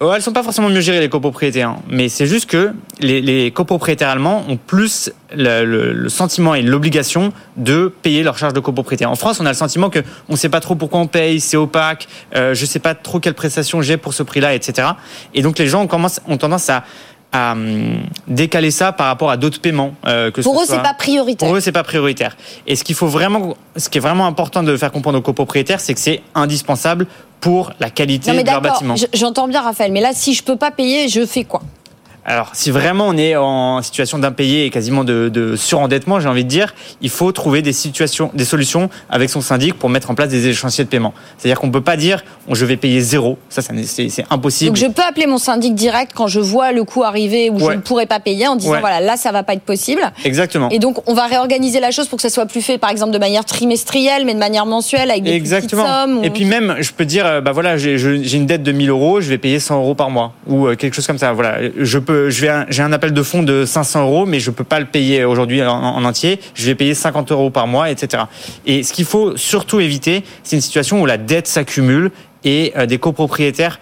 Oh, 0.00 0.10
elles 0.14 0.22
sont 0.22 0.32
pas 0.32 0.42
forcément 0.42 0.70
mieux 0.70 0.80
gérées 0.80 1.00
les 1.00 1.10
copropriétés, 1.10 1.60
hein. 1.60 1.76
mais 1.90 2.08
c'est 2.08 2.24
juste 2.24 2.48
que 2.48 2.72
les, 3.00 3.20
les 3.20 3.50
copropriétaires 3.50 4.08
allemands 4.08 4.42
ont 4.48 4.56
plus 4.56 5.12
le, 5.36 5.66
le- 5.66 5.92
le 5.92 6.08
sentiment 6.08 6.54
et 6.54 6.62
l'obligation 6.62 7.30
de 7.58 7.92
payer 8.00 8.22
leurs 8.22 8.38
charges 8.38 8.54
de 8.54 8.60
copropriété. 8.60 9.04
En 9.04 9.16
France, 9.16 9.38
on 9.38 9.44
a 9.44 9.50
le 9.50 9.54
sentiment 9.54 9.90
que 9.90 9.98
on 10.30 10.36
sait 10.36 10.48
pas 10.48 10.60
trop 10.60 10.76
pourquoi 10.76 11.00
on 11.00 11.06
paye, 11.08 11.40
c'est 11.40 11.58
opaque, 11.58 12.08
euh, 12.36 12.54
je 12.54 12.64
sais 12.64 12.78
pas 12.78 12.94
trop 12.94 13.20
quelle 13.20 13.34
prestation 13.34 13.82
j'ai 13.82 13.98
pour 13.98 14.14
ce 14.14 14.22
prix-là, 14.22 14.54
etc. 14.54 14.88
Et 15.34 15.42
donc 15.42 15.58
les 15.58 15.66
gens 15.66 15.84
ont, 15.86 16.06
ont 16.26 16.36
tendance 16.38 16.70
à, 16.70 16.84
à, 17.32 17.52
hum, 17.52 18.00
décaler 18.26 18.70
ça 18.70 18.92
par 18.92 19.06
rapport 19.06 19.30
à 19.30 19.36
d'autres 19.36 19.60
paiements. 19.60 19.92
euh, 20.06 20.30
que 20.30 20.40
Pour 20.40 20.56
ce 20.56 20.62
eux, 20.62 20.66
soit- 20.66 20.76
c'est 20.76 20.82
pas 20.82 20.94
prioritaire. 20.94 21.46
pour 21.48 21.56
eux, 21.56 21.60
c'est 21.60 21.72
pas 21.72 21.84
prioritaire. 21.84 22.36
Et 22.66 22.74
ce 22.76 22.82
qu'il 22.84 22.94
faut 22.94 23.06
vraiment, 23.06 23.54
ce 23.76 23.88
qui 23.88 23.98
est 23.98 24.00
vraiment 24.00 24.26
important 24.26 24.62
de 24.62 24.76
faire 24.76 24.90
comprendre 24.92 25.18
aux 25.18 25.22
copropriétaires, 25.22 25.80
c'est 25.80 25.94
que 25.94 26.00
c'est 26.00 26.22
indispensable 26.34 27.06
pour 27.40 27.72
la 27.80 27.88
qualité 27.90 28.30
non, 28.30 28.36
mais 28.36 28.42
de 28.44 28.50
leur 28.50 28.60
bâtiment. 28.60 28.94
j'entends 29.14 29.48
bien, 29.48 29.62
Raphaël, 29.62 29.92
mais 29.92 30.00
là, 30.00 30.10
si 30.12 30.34
je 30.34 30.42
peux 30.42 30.56
pas 30.56 30.70
payer, 30.70 31.08
je 31.08 31.24
fais 31.24 31.44
quoi? 31.44 31.62
Alors, 32.24 32.50
si 32.52 32.70
vraiment 32.70 33.06
on 33.08 33.16
est 33.16 33.34
en 33.36 33.80
situation 33.82 34.18
d'impayé 34.18 34.66
et 34.66 34.70
quasiment 34.70 35.04
de, 35.04 35.28
de 35.28 35.56
surendettement, 35.56 36.20
j'ai 36.20 36.28
envie 36.28 36.44
de 36.44 36.48
dire, 36.48 36.74
il 37.00 37.08
faut 37.10 37.32
trouver 37.32 37.62
des 37.62 37.72
situations, 37.72 38.30
des 38.34 38.44
solutions 38.44 38.90
avec 39.08 39.30
son 39.30 39.40
syndic 39.40 39.74
pour 39.74 39.88
mettre 39.88 40.10
en 40.10 40.14
place 40.14 40.28
des 40.28 40.46
échéanciers 40.48 40.84
de 40.84 40.88
paiement. 40.90 41.14
C'est-à-dire 41.38 41.58
qu'on 41.60 41.70
peut 41.70 41.80
pas 41.80 41.96
dire, 41.96 42.22
je 42.50 42.64
vais 42.66 42.76
payer 42.76 43.00
zéro. 43.00 43.38
Ça, 43.48 43.62
ça 43.62 43.72
c'est 43.86 44.24
impossible. 44.30 44.70
Donc 44.70 44.76
je 44.76 44.92
peux 44.92 45.02
appeler 45.08 45.26
mon 45.26 45.38
syndic 45.38 45.74
direct 45.74 46.12
quand 46.14 46.26
je 46.28 46.40
vois 46.40 46.72
le 46.72 46.84
coût 46.84 47.04
arriver 47.04 47.48
où 47.50 47.58
je 47.58 47.64
Ouais. 47.64 47.76
ne 47.76 47.80
pourrais 47.80 48.06
pas 48.06 48.20
payer 48.20 48.46
en 48.48 48.56
disant 48.56 48.72
Ouais. 48.72 48.80
voilà 48.80 49.00
là 49.00 49.16
ça 49.16 49.32
va 49.32 49.42
pas 49.42 49.54
être 49.54 49.62
possible. 49.62 50.00
Exactement. 50.24 50.68
Et 50.70 50.78
donc 50.78 50.98
on 51.08 51.14
va 51.14 51.26
réorganiser 51.26 51.80
la 51.80 51.90
chose 51.90 52.08
pour 52.08 52.16
que 52.16 52.22
ça 52.22 52.30
soit 52.30 52.46
plus 52.46 52.62
fait 52.62 52.78
par 52.78 52.90
exemple 52.90 53.12
de 53.12 53.18
manière 53.18 53.44
trimestrielle 53.44 54.24
mais 54.26 54.34
de 54.34 54.38
manière 54.38 54.66
mensuelle 54.66 55.10
avec 55.10 55.22
des 55.22 55.32
Exactement. 55.32 55.82
petites 55.82 55.94
sommes. 55.94 56.18
ou- 56.18 56.24
Et 56.24 56.30
puis 56.30 56.44
même, 56.44 56.76
je 56.80 56.92
peux 56.92 57.04
dire, 57.04 57.26
euh, 57.26 57.40
bah 57.40 57.52
voilà, 57.52 57.76
j'ai 57.76 57.96
je- 57.98 58.10
une 58.36 58.46
dette 58.46 58.62
de 58.62 58.72
1000 58.72 58.90
euros, 58.90 59.20
je 59.20 59.28
vais 59.28 59.38
payer 59.38 59.58
100 59.60 59.76
euros 59.78 59.94
par 59.94 60.10
mois 60.10 60.32
ou 60.46 60.66
euh, 60.66 60.74
quelque 60.76 60.94
chose 60.94 61.06
comme 61.06 61.18
ça. 61.18 61.32
Voilà, 61.32 61.58
je 61.78 61.98
peux, 61.98 62.09
je 62.10 62.64
j'ai 62.68 62.82
un 62.82 62.92
appel 62.92 63.12
de 63.12 63.22
fonds 63.22 63.42
de 63.42 63.64
500 63.64 64.02
euros, 64.02 64.26
mais 64.26 64.40
je 64.40 64.50
peux 64.50 64.64
pas 64.64 64.80
le 64.80 64.86
payer 64.86 65.24
aujourd'hui 65.24 65.62
en, 65.62 65.72
en 65.72 66.04
entier. 66.04 66.40
Je 66.54 66.66
vais 66.66 66.74
payer 66.74 66.94
50 66.94 67.32
euros 67.32 67.50
par 67.50 67.66
mois, 67.66 67.90
etc. 67.90 68.24
Et 68.66 68.82
ce 68.82 68.92
qu'il 68.92 69.04
faut 69.04 69.36
surtout 69.36 69.80
éviter, 69.80 70.24
c'est 70.42 70.56
une 70.56 70.62
situation 70.62 71.00
où 71.00 71.06
la 71.06 71.18
dette 71.18 71.46
s'accumule 71.46 72.10
et 72.44 72.72
euh, 72.76 72.86
des 72.86 72.98
copropriétaires 72.98 73.78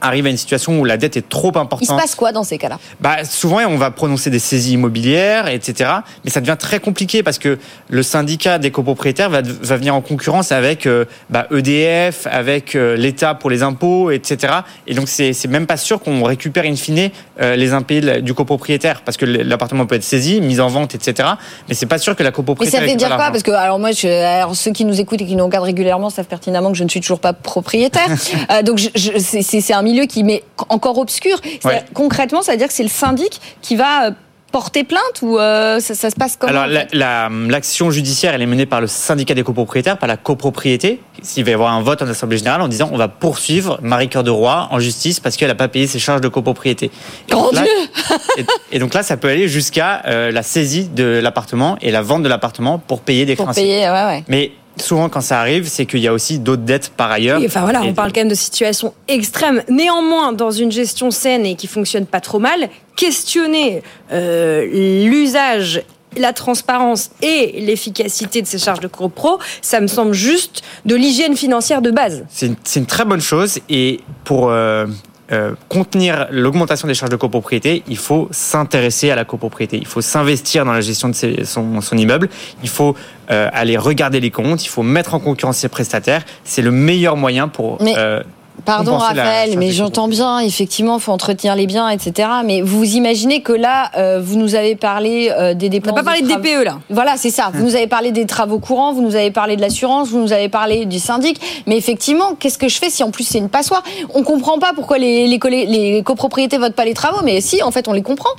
arrivent 0.00 0.26
à 0.26 0.30
une 0.30 0.36
situation 0.36 0.78
où 0.78 0.84
la 0.84 0.96
dette 0.96 1.16
est 1.16 1.28
trop 1.28 1.48
importante. 1.56 1.82
Il 1.82 1.86
se 1.86 1.94
passe 1.94 2.14
quoi 2.14 2.32
dans 2.32 2.44
ces 2.44 2.58
cas-là? 2.58 2.78
Bah, 3.00 3.24
souvent, 3.24 3.60
on 3.68 3.76
va 3.76 3.90
prononcer 3.90 4.30
des 4.30 4.38
saisies 4.38 4.74
immobilières, 4.74 5.48
etc. 5.48 5.90
Mais 6.24 6.30
ça 6.30 6.40
devient 6.40 6.56
très 6.58 6.80
compliqué 6.80 7.22
parce 7.22 7.38
que 7.38 7.58
le 7.88 8.02
syndicat 8.02 8.58
des 8.58 8.70
copropriétaires 8.70 9.30
va, 9.30 9.42
va 9.42 9.76
venir 9.76 9.94
en 9.94 10.00
concurrence 10.00 10.52
avec 10.52 10.86
euh, 10.86 11.04
bah, 11.30 11.46
EDF, 11.50 12.26
avec 12.30 12.74
euh, 12.74 12.96
l'État 12.96 13.34
pour 13.34 13.50
les 13.50 13.62
impôts, 13.62 14.10
etc. 14.10 14.52
Et 14.86 14.94
donc, 14.94 15.08
c'est 15.08 15.46
même 15.48 15.66
pas 15.66 15.76
sûr 15.76 16.00
qu'on 16.00 16.22
récupère 16.24 16.64
in 16.64 16.76
fine 16.76 17.10
euh, 17.40 17.56
les 17.56 17.72
impayés 17.72 18.22
du 18.22 18.34
copropriétaire 18.34 19.02
parce 19.02 19.16
que 19.16 19.24
l'appartement 19.24 19.86
peut 19.86 19.94
être 19.94 20.04
saisi, 20.04 20.40
mis 20.40 20.60
en 20.60 20.68
vente, 20.68 20.94
etc. 20.94 21.28
Mais 21.68 21.74
c'est 21.74 21.86
pas 21.86 21.98
sûr 21.98 22.16
que 22.16 22.22
la 22.22 22.30
Mais 22.30 22.34
copropriétaire. 22.34 22.80
ça 22.80 22.86
veut 22.86 22.96
dire 22.96 23.08
quoi? 23.08 23.30
Parce 23.30 23.42
que 23.42 23.50
alors 23.50 23.78
moi, 23.78 23.92
je, 23.92 24.08
alors 24.08 24.54
ceux 24.54 24.72
qui 24.72 24.84
nous 24.84 25.00
écoutent 25.00 25.20
et 25.20 25.26
qui 25.26 25.36
nous 25.36 25.44
regardent 25.44 25.66
régulièrement 25.66 26.10
savent 26.10 26.26
pertinemment 26.26 26.70
que 26.70 26.78
je 26.78 26.84
ne 26.84 26.88
suis 26.88 27.00
toujours 27.00 27.20
pas 27.20 27.32
propriétaire. 27.32 28.08
Donc 28.64 28.80
c'est 28.94 29.72
un 29.72 29.82
milieu 29.86 30.04
qui 30.06 30.22
m'est 30.24 30.42
encore 30.68 30.98
obscur. 30.98 31.40
Ouais. 31.64 31.82
Concrètement, 31.94 32.42
ça 32.42 32.52
veut 32.52 32.58
dire 32.58 32.68
que 32.68 32.74
c'est 32.74 32.82
le 32.82 32.88
syndic 32.88 33.40
qui 33.62 33.76
va 33.76 34.06
euh, 34.06 34.10
porter 34.52 34.84
plainte 34.84 35.20
ou 35.22 35.38
euh, 35.38 35.80
ça, 35.80 35.94
ça 35.94 36.08
se 36.08 36.14
passe 36.16 36.36
comment 36.38 36.50
Alors 36.50 36.66
la- 36.66 36.86
la- 36.92 37.28
l'action 37.48 37.90
judiciaire, 37.90 38.32
elle 38.32 38.40
est 38.42 38.46
menée 38.46 38.64
par 38.64 38.80
le 38.80 38.86
syndicat 38.86 39.34
des 39.34 39.42
copropriétaires, 39.42 39.98
par 39.98 40.08
la 40.08 40.16
copropriété. 40.16 41.00
S'il 41.20 41.44
va 41.44 41.50
y 41.50 41.54
avoir 41.54 41.72
un 41.74 41.82
vote 41.82 42.00
en 42.00 42.06
assemblée 42.08 42.38
générale 42.38 42.62
en 42.62 42.68
disant 42.68 42.88
on 42.92 42.96
va 42.96 43.08
poursuivre 43.08 43.78
Marie 43.82 44.08
Cœur 44.08 44.22
de 44.24 44.30
Roi 44.30 44.68
en 44.70 44.78
justice 44.78 45.20
parce 45.20 45.36
qu'elle 45.36 45.48
n'a 45.48 45.54
pas 45.56 45.68
payé 45.68 45.86
ses 45.86 45.98
charges 45.98 46.20
de 46.22 46.28
copropriété. 46.28 46.86
Et 46.86 47.30
Grand 47.32 47.44
donc 47.46 47.54
là- 47.54 47.62
Dieu 47.64 48.44
et, 48.72 48.76
et 48.76 48.78
donc 48.78 48.94
là, 48.94 49.02
ça 49.02 49.16
peut 49.16 49.28
aller 49.28 49.48
jusqu'à 49.48 50.02
euh, 50.06 50.30
la 50.30 50.42
saisie 50.42 50.88
de 50.88 51.20
l'appartement 51.22 51.76
et 51.82 51.90
la 51.90 52.00
vente 52.02 52.22
de 52.22 52.28
l'appartement 52.28 52.78
pour 52.78 53.00
payer 53.00 53.26
des 53.26 53.36
Pour 53.36 53.46
créanciers. 53.46 53.62
payer, 53.64 53.90
ouais, 53.90 54.04
ouais. 54.04 54.24
Mais 54.28 54.52
souvent, 54.76 55.08
quand 55.08 55.20
ça 55.20 55.40
arrive, 55.40 55.66
c'est 55.68 55.86
qu'il 55.86 56.00
y 56.00 56.08
a 56.08 56.12
aussi 56.12 56.38
d'autres 56.38 56.62
dettes 56.62 56.90
par 56.96 57.10
ailleurs. 57.10 57.40
Enfin 57.44 57.62
voilà, 57.62 57.82
on 57.82 57.94
parle 57.94 58.12
quand 58.12 58.20
même 58.20 58.28
de 58.28 58.34
situations 58.34 58.94
extrêmes. 59.08 59.62
Néanmoins, 59.68 60.32
dans 60.32 60.50
une 60.50 60.72
gestion 60.72 61.10
saine 61.10 61.46
et 61.46 61.54
qui 61.54 61.66
fonctionne 61.66 62.06
pas 62.06 62.20
trop 62.20 62.38
mal, 62.38 62.68
questionner 62.96 63.82
euh, 64.12 64.66
l'usage, 65.08 65.82
la 66.16 66.32
transparence 66.32 67.10
et 67.22 67.60
l'efficacité 67.60 68.42
de 68.42 68.46
ces 68.46 68.58
charges 68.58 68.80
de 68.80 68.88
copro, 68.88 69.38
ça 69.60 69.80
me 69.80 69.86
semble 69.86 70.12
juste 70.12 70.62
de 70.84 70.94
l'hygiène 70.94 71.36
financière 71.36 71.82
de 71.82 71.90
base. 71.90 72.24
C'est 72.30 72.46
une, 72.46 72.56
c'est 72.64 72.80
une 72.80 72.86
très 72.86 73.04
bonne 73.04 73.20
chose 73.20 73.58
et 73.68 74.00
pour 74.24 74.50
euh, 74.50 74.86
euh, 75.32 75.52
contenir 75.68 76.26
l'augmentation 76.30 76.86
des 76.86 76.94
charges 76.94 77.10
de 77.10 77.16
copropriété, 77.16 77.82
il 77.88 77.96
faut 77.98 78.28
s'intéresser 78.30 79.10
à 79.10 79.16
la 79.16 79.24
copropriété. 79.24 79.76
Il 79.76 79.86
faut 79.86 80.00
s'investir 80.00 80.64
dans 80.64 80.72
la 80.72 80.80
gestion 80.80 81.08
de 81.08 81.14
ses- 81.14 81.44
son, 81.44 81.80
son 81.80 81.96
immeuble. 81.96 82.28
Il 82.62 82.68
faut 82.68 82.94
euh, 83.30 83.48
aller 83.52 83.76
regarder 83.76 84.20
les 84.20 84.30
comptes. 84.30 84.64
Il 84.64 84.68
faut 84.68 84.84
mettre 84.84 85.14
en 85.14 85.18
concurrence 85.20 85.56
ses 85.58 85.68
prestataires. 85.68 86.22
C'est 86.44 86.62
le 86.62 86.70
meilleur 86.70 87.16
moyen 87.16 87.48
pour. 87.48 87.82
Mais- 87.82 87.94
euh, 87.98 88.22
Pardon 88.66 88.92
la 88.98 88.98
Raphaël, 88.98 89.56
mais 89.56 89.70
j'entends 89.70 90.08
bien, 90.08 90.40
effectivement, 90.40 90.98
faut 90.98 91.12
entretenir 91.12 91.54
les 91.54 91.66
biens, 91.66 91.88
etc. 91.88 92.28
Mais 92.44 92.60
vous 92.60 92.84
imaginez 92.84 93.40
que 93.40 93.52
là, 93.52 93.90
euh, 93.96 94.20
vous 94.22 94.36
nous 94.36 94.54
avez 94.54 94.76
parlé 94.76 95.30
euh, 95.30 95.54
des 95.54 95.66
On 95.66 95.70
dépenses. 95.70 95.92
n'a 95.94 96.02
pas 96.02 96.04
parlé 96.04 96.22
de 96.22 96.28
DPE 96.28 96.64
là. 96.64 96.78
Voilà, 96.90 97.16
c'est 97.16 97.30
ça. 97.30 97.50
Vous 97.54 97.64
nous 97.64 97.76
avez 97.76 97.86
parlé 97.86 98.12
des 98.12 98.26
travaux 98.26 98.58
courants, 98.58 98.92
vous 98.92 99.02
nous 99.02 99.14
avez 99.14 99.30
parlé 99.30 99.56
de 99.56 99.60
l'assurance, 99.60 100.08
vous 100.08 100.18
nous 100.18 100.32
avez 100.32 100.48
parlé 100.48 100.84
du 100.84 100.98
syndic. 100.98 101.40
Mais 101.66 101.76
effectivement, 101.76 102.34
qu'est-ce 102.38 102.58
que 102.58 102.68
je 102.68 102.78
fais 102.78 102.90
si 102.90 103.02
en 103.02 103.10
plus 103.10 103.24
c'est 103.24 103.38
une 103.38 103.48
passoire? 103.48 103.82
On 104.14 104.22
comprend 104.22 104.58
pas 104.58 104.72
pourquoi 104.74 104.98
les, 104.98 105.26
les, 105.26 105.38
les 105.66 106.02
copropriétés 106.02 106.58
votent 106.58 106.74
pas 106.74 106.84
les 106.84 106.94
travaux, 106.94 107.20
mais 107.24 107.40
si, 107.40 107.62
en 107.62 107.70
fait, 107.70 107.88
on 107.88 107.92
les 107.92 108.02
comprend. 108.02 108.30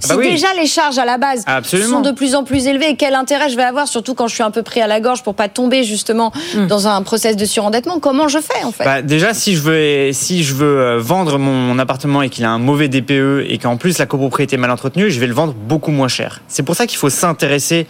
Si 0.00 0.10
bah 0.10 0.16
oui. 0.18 0.30
déjà 0.30 0.48
les 0.60 0.66
charges 0.66 0.98
à 0.98 1.06
la 1.06 1.16
base 1.16 1.42
Absolument. 1.46 1.96
sont 1.96 2.00
de 2.02 2.10
plus 2.10 2.34
en 2.34 2.44
plus 2.44 2.66
élevées, 2.66 2.96
quel 2.98 3.14
intérêt 3.14 3.48
je 3.48 3.56
vais 3.56 3.62
avoir, 3.62 3.88
surtout 3.88 4.14
quand 4.14 4.28
je 4.28 4.34
suis 4.34 4.42
un 4.42 4.50
peu 4.50 4.62
pris 4.62 4.82
à 4.82 4.86
la 4.86 5.00
gorge 5.00 5.22
pour 5.22 5.34
pas 5.34 5.48
tomber 5.48 5.84
justement 5.84 6.32
dans 6.68 6.86
un 6.86 7.00
process 7.02 7.34
de 7.34 7.44
surendettement? 7.46 7.98
Comment 7.98 8.28
je 8.28 8.38
fais 8.38 8.62
en 8.64 8.72
fait? 8.72 8.84
Bah, 8.84 9.00
déjà, 9.00 9.32
si 9.32 9.54
je 9.56 9.62
veux, 9.62 9.75
si 10.12 10.42
je 10.42 10.54
veux 10.54 10.78
euh, 10.80 10.98
vendre 10.98 11.38
mon 11.38 11.78
appartement 11.78 12.22
et 12.22 12.30
qu'il 12.30 12.44
a 12.44 12.50
un 12.50 12.58
mauvais 12.58 12.88
DPE 12.88 13.46
et 13.48 13.58
qu'en 13.58 13.76
plus 13.76 13.98
la 13.98 14.06
copropriété 14.06 14.56
est 14.56 14.58
mal 14.58 14.70
entretenue, 14.70 15.10
je 15.10 15.20
vais 15.20 15.26
le 15.26 15.34
vendre 15.34 15.54
beaucoup 15.54 15.90
moins 15.90 16.08
cher. 16.08 16.42
C'est 16.48 16.62
pour 16.62 16.74
ça 16.74 16.86
qu'il 16.86 16.98
faut 16.98 17.10
s'intéresser 17.10 17.86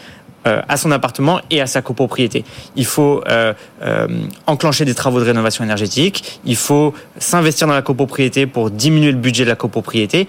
euh, 0.47 0.63
à 0.69 0.77
son 0.77 0.93
appartement 0.93 1.41
et 1.51 1.61
à 1.61 1.67
sa 1.67 1.83
copropriété. 1.83 2.45
Il 2.77 2.87
faut 2.87 3.23
euh, 3.29 3.53
enclencher 4.47 4.85
des 4.85 4.95
travaux 4.95 5.19
de 5.19 5.25
rénovation 5.25 5.65
énergétique. 5.65 6.41
Il 6.45 6.57
faut 6.57 6.95
s'investir 7.19 7.67
dans 7.67 7.75
la 7.75 7.83
copropriété 7.83 8.47
pour 8.47 8.71
diminuer 8.71 9.11
le 9.11 9.19
budget 9.19 9.45
de 9.45 9.51
la 9.51 9.57
copropriété. 9.57 10.29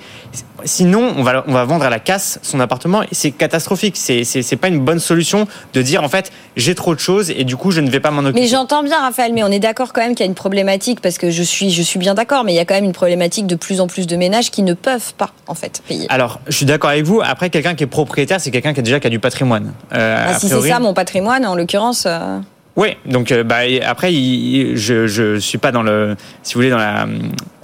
Sinon, 0.66 1.14
on 1.18 1.24
va, 1.24 1.44
on 1.48 1.54
va 1.54 1.64
vendre 1.66 1.86
à 1.86 1.90
la 1.90 2.00
casse 2.00 2.40
son 2.42 2.60
appartement 2.60 3.04
et 3.04 3.08
c'est 3.12 3.32
catastrophique. 3.32 3.96
C'est, 3.98 4.24
c'est, 4.24 4.42
c'est 4.42 4.56
pas 4.56 4.68
une 4.68 4.80
bonne 4.80 5.00
solution 5.00 5.48
de 5.74 5.82
dire 5.82 6.04
en 6.04 6.10
fait 6.10 6.32
j'ai 6.56 6.74
trop 6.76 6.96
de 6.96 7.00
choses 7.00 7.30
et 7.30 7.44
du 7.44 7.56
coup 7.56 7.72
je 7.72 7.82
ne 7.82 7.90
vais 7.90 8.00
pas 8.00 8.12
m'en 8.12 8.22
occuper. 8.22 8.40
Mais 8.42 8.48
j'entends 8.48 8.84
bien, 8.84 9.00
Raphaël, 9.00 9.32
mais 9.34 9.44
on 9.44 9.48
est 9.52 9.60
d'accord 9.60 9.94
quand 9.94 10.02
même 10.02 10.12
qu'il 10.16 10.22
y 10.26 10.28
a 10.28 10.30
une 10.30 10.36
problématique, 10.36 11.00
parce 11.02 11.18
que 11.18 11.30
je 11.30 11.44
suis, 11.44 11.70
je 11.70 11.82
suis 11.82 12.00
bien 12.00 12.14
d'accord, 12.16 12.44
mais 12.44 12.54
il 12.54 12.56
y 12.56 12.60
a 12.60 12.66
quand 12.66 12.74
même 12.76 12.84
une 12.86 12.92
problématique 12.94 13.46
de 13.48 13.56
plus 13.56 13.80
en 13.82 13.88
plus 13.88 14.08
de 14.08 14.16
ménages 14.16 14.50
qui 14.52 14.64
ne 14.64 14.74
peuvent 14.74 15.14
pas, 15.14 15.32
en 15.48 15.54
fait, 15.56 15.82
payer. 15.88 16.06
Alors, 16.10 16.40
je 16.48 16.54
suis 16.56 16.66
d'accord 16.66 16.90
avec 16.90 17.06
vous. 17.06 17.22
Après, 17.24 17.50
quelqu'un 17.50 17.76
qui 17.76 17.84
est 17.84 17.88
propriétaire, 17.88 18.42
c'est 18.42 18.52
quelqu'un 18.52 18.74
qui 18.74 18.80
a 18.80 18.84
déjà 18.84 19.00
qui 19.00 19.08
a 19.08 19.10
du 19.12 19.20
patrimoine. 19.20 19.74
Euh, 19.94 20.26
Ah, 20.30 20.34
si 20.40 20.48
c'est 20.50 20.62
ça, 20.70 20.80
mon 20.80 20.94
patrimoine, 20.94 21.46
en 21.46 21.56
l'occurrence. 21.56 22.06
euh, 22.08 22.40
Oui. 22.76 22.90
Donc, 23.06 23.32
euh, 23.32 23.44
bah, 23.44 23.58
après, 23.86 24.14
il- 24.14 24.76
je 24.78 25.08
je 25.08 25.38
suis 25.40 25.58
pas 25.60 25.72
dans 25.72 25.84
le, 25.84 26.16
si 26.44 26.54
vous 26.56 26.60
voulez, 26.60 26.70
dans 26.72 26.78
la 26.78 27.06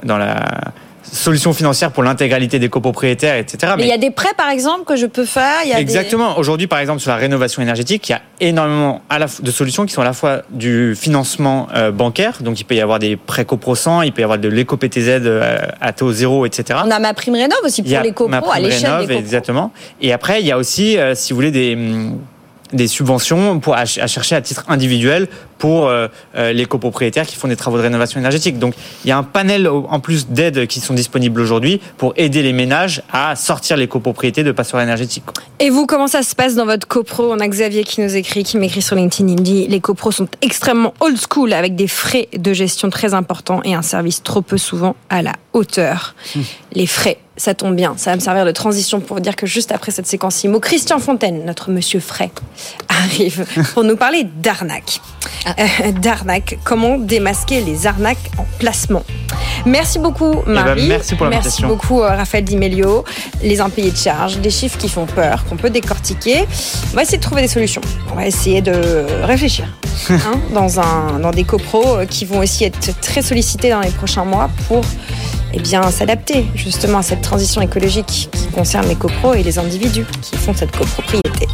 dans 0.03 0.17
la 0.17 0.43
solution 1.13 1.53
financière 1.53 1.91
pour 1.91 2.03
l'intégralité 2.03 2.59
des 2.59 2.69
copropriétaires, 2.69 3.35
etc. 3.37 3.73
Mais 3.77 3.83
il 3.83 3.89
y 3.89 3.93
a 3.93 3.97
des 3.97 4.11
prêts, 4.11 4.33
par 4.35 4.49
exemple, 4.49 4.83
que 4.85 4.95
je 4.95 5.05
peux 5.05 5.25
faire. 5.25 5.61
Il 5.63 5.69
y 5.69 5.73
a 5.73 5.75
des- 5.75 5.81
Exactement. 5.81 6.37
Aujourd'hui, 6.37 6.67
par 6.67 6.79
exemple, 6.79 6.99
sur 7.01 7.11
la 7.11 7.17
rénovation 7.17 7.61
énergétique, 7.61 8.09
il 8.09 8.11
y 8.13 8.15
a 8.15 8.21
énormément 8.41 9.01
de 9.41 9.51
solutions 9.51 9.85
qui 9.85 9.93
sont 9.93 10.01
à 10.01 10.05
la 10.05 10.13
fois 10.13 10.41
du 10.49 10.95
financement 10.95 11.67
euh, 11.75 11.91
bancaire, 11.91 12.39
donc 12.41 12.59
il 12.59 12.63
peut 12.63 12.75
y 12.75 12.81
avoir 12.81 12.99
des 12.99 13.15
prêts 13.15 13.45
coprocents, 13.45 14.01
il 14.01 14.11
peut 14.11 14.21
y 14.21 14.23
avoir 14.23 14.39
de 14.39 14.47
l'éco-PTZ 14.49 15.21
euh, 15.25 15.57
à 15.79 15.93
taux 15.93 16.11
zéro, 16.11 16.45
etc. 16.45 16.79
On 16.85 16.91
a 16.91 16.99
ma 16.99 17.13
prime 17.13 17.35
rénov 17.35 17.59
aussi 17.63 17.83
pour 17.83 18.01
les 18.01 18.11
copros, 18.11 18.51
à 18.51 18.59
l'échelle 18.59 18.91
des 19.01 19.05
copros. 19.05 19.19
Exactement. 19.19 19.71
Et 20.01 20.11
après, 20.13 20.41
il 20.41 20.47
y 20.47 20.51
a 20.51 20.57
aussi, 20.57 20.97
euh, 20.97 21.13
si 21.15 21.31
vous 21.33 21.37
voulez, 21.37 21.51
des, 21.51 21.75
hum, 21.75 22.19
des 22.73 22.87
subventions 22.87 23.59
pour, 23.59 23.75
à, 23.75 23.85
ch- 23.85 24.03
à 24.03 24.07
chercher 24.07 24.35
à 24.35 24.41
titre 24.41 24.65
individuel 24.67 25.27
pour 25.57 25.87
euh, 25.87 26.07
euh, 26.35 26.51
les 26.51 26.65
copropriétaires 26.65 27.25
qui 27.25 27.37
font 27.37 27.47
des 27.47 27.55
travaux 27.55 27.77
de 27.77 27.83
rénovation 27.83 28.19
énergétique. 28.19 28.59
Donc, 28.59 28.73
il 29.05 29.07
y 29.07 29.11
a 29.11 29.17
un 29.17 29.23
panel 29.23 29.67
en 29.67 29.99
plus 29.99 30.27
d'aides 30.27 30.67
qui 30.67 30.81
sont 30.81 30.93
disponibles 30.93 31.39
aujourd'hui 31.39 31.79
pour 31.97 32.13
aider 32.17 32.41
les 32.41 32.51
ménages 32.51 33.01
à 33.11 33.35
sortir 33.35 33.77
les 33.77 33.87
copropriétés 33.87 34.43
de 34.43 34.51
passoires 34.51 34.83
énergétiques. 34.83 35.23
Et 35.59 35.69
vous, 35.69 35.85
comment 35.85 36.07
ça 36.07 36.23
se 36.23 36.35
passe 36.35 36.55
dans 36.55 36.65
votre 36.65 36.87
copro? 36.87 37.31
On 37.31 37.39
a 37.39 37.47
Xavier 37.47 37.83
qui 37.85 38.01
nous 38.01 38.15
écrit, 38.15 38.43
qui 38.43 38.57
m'écrit 38.57 38.81
sur 38.81 38.95
LinkedIn. 38.95 39.29
Il 39.29 39.39
me 39.39 39.43
dit 39.43 39.67
les 39.67 39.79
copros 39.79 40.11
sont 40.11 40.27
extrêmement 40.41 40.93
old 40.99 41.17
school 41.17 41.53
avec 41.53 41.75
des 41.75 41.87
frais 41.87 42.27
de 42.35 42.51
gestion 42.51 42.89
très 42.89 43.13
importants 43.13 43.61
et 43.63 43.73
un 43.73 43.83
service 43.83 44.21
trop 44.21 44.41
peu 44.41 44.57
souvent 44.57 44.95
à 45.09 45.21
la 45.21 45.33
hauteur. 45.53 46.15
Les 46.73 46.87
frais, 46.87 47.19
ça 47.37 47.53
tombe 47.53 47.75
bien. 47.75 47.95
Ça 47.97 48.11
va 48.11 48.15
me 48.15 48.21
servir 48.21 48.45
de 48.45 48.51
transition 48.51 48.99
pour 48.99 49.17
vous 49.17 49.21
dire 49.21 49.35
que 49.35 49.47
juste 49.47 49.71
après 49.71 49.91
cette 49.91 50.07
séquence 50.07 50.43
IMO, 50.43 50.59
Christian 50.59 50.99
Fontaine, 50.99 51.43
notre 51.45 51.71
monsieur 51.71 51.99
frais, 51.99 52.31
arrive 52.89 53.45
pour 53.73 53.83
nous 53.83 53.95
parler 53.95 54.23
d'arnaque. 54.23 55.01
Euh, 55.47 55.91
d'arnaque. 55.91 56.57
Comment 56.63 56.97
démasquer 56.97 57.61
les 57.61 57.87
arnaques 57.87 58.31
en 58.37 58.45
placement? 58.59 59.03
Merci 59.65 59.99
beaucoup, 59.99 60.41
Marie. 60.45 60.87
merci 60.87 61.15
pour 61.15 61.27
Merci 61.27 61.63
beaucoup, 61.63 62.01
euh, 62.01 62.09
Raphaël 62.09 62.43
Di 62.43 62.55
Melio. 62.55 63.03
Les 63.41 63.61
impayés 63.61 63.91
de 63.91 63.97
charges, 63.97 64.37
des 64.39 64.49
chiffres 64.49 64.77
qui 64.77 64.89
font 64.89 65.05
peur, 65.05 65.45
qu'on 65.45 65.55
peut 65.55 65.69
décortiquer. 65.69 66.45
On 66.91 66.95
va 66.95 67.03
essayer 67.03 67.17
de 67.17 67.23
trouver 67.23 67.41
des 67.41 67.47
solutions. 67.47 67.81
On 68.11 68.15
va 68.15 68.27
essayer 68.27 68.61
de 68.61 69.05
réfléchir 69.23 69.65
hein, 70.09 70.39
dans, 70.53 70.79
un, 70.79 71.19
dans 71.19 71.31
des 71.31 71.43
copros 71.43 71.97
euh, 71.97 72.05
qui 72.05 72.25
vont 72.25 72.39
aussi 72.39 72.65
être 72.65 72.99
très 73.01 73.21
sollicités 73.21 73.69
dans 73.69 73.81
les 73.81 73.91
prochains 73.91 74.25
mois 74.25 74.49
pour 74.67 74.83
eh 75.53 75.59
bien, 75.59 75.81
s'adapter 75.91 76.45
justement 76.55 76.99
à 76.99 77.03
cette 77.03 77.21
transition 77.21 77.61
écologique 77.61 78.29
qui 78.31 78.47
concerne 78.47 78.87
les 78.87 78.95
copros 78.95 79.35
et 79.35 79.43
les 79.43 79.59
individus 79.59 80.05
qui 80.21 80.35
font 80.35 80.53
cette 80.53 80.75
copropriété. 80.75 81.47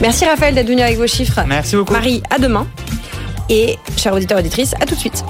Merci 0.00 0.26
Raphaël 0.26 0.54
d'être 0.54 0.68
venu 0.68 0.82
avec 0.82 0.98
vos 0.98 1.06
chiffres. 1.06 1.40
Merci 1.46 1.76
beaucoup. 1.76 1.92
Marie, 1.92 2.22
à 2.30 2.38
demain. 2.38 2.66
Et 3.48 3.76
chers 3.96 4.12
auditeurs 4.12 4.38
et 4.38 4.40
auditrices, 4.40 4.74
à 4.80 4.86
tout 4.86 4.94
de 4.94 5.00
suite. 5.00 5.24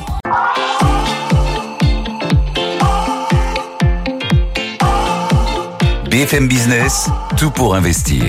BFM 6.17 6.49
Business, 6.49 7.09
tout 7.37 7.51
pour 7.51 7.75
investir. 7.75 8.25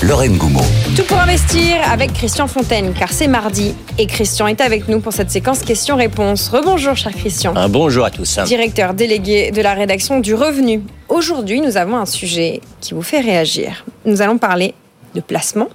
Lorraine 0.00 0.36
Goumeau. 0.36 0.62
Tout 0.96 1.02
pour 1.02 1.18
investir 1.18 1.80
avec 1.90 2.12
Christian 2.12 2.46
Fontaine, 2.46 2.94
car 2.96 3.12
c'est 3.12 3.26
mardi 3.26 3.74
et 3.98 4.06
Christian 4.06 4.46
est 4.46 4.60
avec 4.60 4.86
nous 4.86 5.00
pour 5.00 5.12
cette 5.12 5.32
séquence 5.32 5.62
questions-réponses. 5.64 6.50
Rebonjour, 6.50 6.94
cher 6.94 7.10
Christian. 7.10 7.56
Un 7.56 7.68
bonjour 7.68 8.04
à 8.04 8.12
tous. 8.12 8.38
Directeur 8.46 8.94
délégué 8.94 9.50
de 9.50 9.60
la 9.60 9.74
rédaction 9.74 10.20
du 10.20 10.34
Revenu. 10.34 10.84
Aujourd'hui, 11.08 11.60
nous 11.60 11.76
avons 11.76 11.96
un 11.96 12.06
sujet 12.06 12.60
qui 12.80 12.94
vous 12.94 13.02
fait 13.02 13.18
réagir. 13.18 13.84
Nous 14.04 14.22
allons 14.22 14.38
parler 14.38 14.72
de 15.16 15.20
placement 15.20 15.68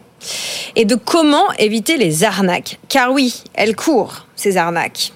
et 0.78 0.86
de 0.86 0.96
comment 0.96 1.52
éviter 1.60 1.98
les 1.98 2.24
arnaques. 2.24 2.80
Car 2.88 3.12
oui, 3.12 3.44
elles 3.56 3.76
courent, 3.76 4.26
ces 4.38 4.56
arnaques. 4.56 5.12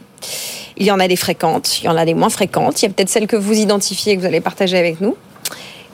Il 0.76 0.86
y 0.86 0.92
en 0.92 1.00
a 1.00 1.08
des 1.08 1.16
fréquentes, 1.16 1.80
il 1.80 1.86
y 1.86 1.88
en 1.88 1.96
a 1.96 2.04
des 2.04 2.14
moins 2.14 2.30
fréquentes. 2.30 2.82
Il 2.82 2.88
y 2.88 2.90
a 2.90 2.92
peut-être 2.92 3.08
celles 3.08 3.28
que 3.28 3.38
vous 3.38 3.54
identifiez 3.54 4.12
et 4.12 4.16
que 4.18 4.20
vous 4.20 4.28
allez 4.28 4.42
partager 4.42 4.78
avec 4.78 5.00
nous 5.00 5.16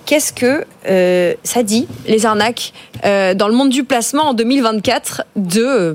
qu'est-ce 0.07 0.33
que 0.33 0.65
euh, 0.89 1.33
ça 1.43 1.63
dit, 1.63 1.85
les 2.07 2.25
arnaques, 2.25 2.71
euh, 3.05 3.33
dans 3.33 3.49
le 3.49 3.53
monde 3.53 3.69
du 3.69 3.83
placement 3.83 4.29
en 4.29 4.33
2024, 4.33 5.23
de 5.35 5.61
euh, 5.61 5.93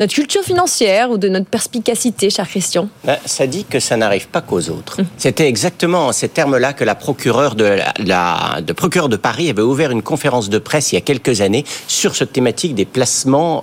notre 0.00 0.12
culture 0.12 0.42
financière 0.42 1.10
ou 1.10 1.16
de 1.16 1.28
notre 1.28 1.46
perspicacité, 1.46 2.28
cher 2.28 2.46
Christian? 2.48 2.88
Ben, 3.04 3.16
Ça 3.24 3.46
dit 3.46 3.64
que 3.64 3.78
ça 3.78 3.96
n'arrive 3.96 4.26
pas 4.28 4.40
qu'aux 4.40 4.68
autres. 4.68 5.00
Hum. 5.00 5.06
C'était 5.16 5.48
exactement 5.48 6.08
en 6.08 6.12
ces 6.12 6.28
termes-là 6.28 6.72
que 6.72 6.82
la 6.82 6.96
procureure 6.96 7.54
de, 7.54 7.78
la, 8.04 8.60
de 8.66 8.72
procureur 8.72 9.08
de 9.08 9.16
Paris 9.16 9.48
avait 9.48 9.62
ouvert 9.62 9.92
une 9.92 10.02
conférence 10.02 10.50
de 10.50 10.58
presse 10.58 10.90
il 10.90 10.96
y 10.96 10.98
a 10.98 11.02
quelques 11.02 11.40
années 11.40 11.64
sur 11.86 12.16
cette 12.16 12.32
thématique 12.32 12.74
des 12.74 12.84
placements 12.84 13.62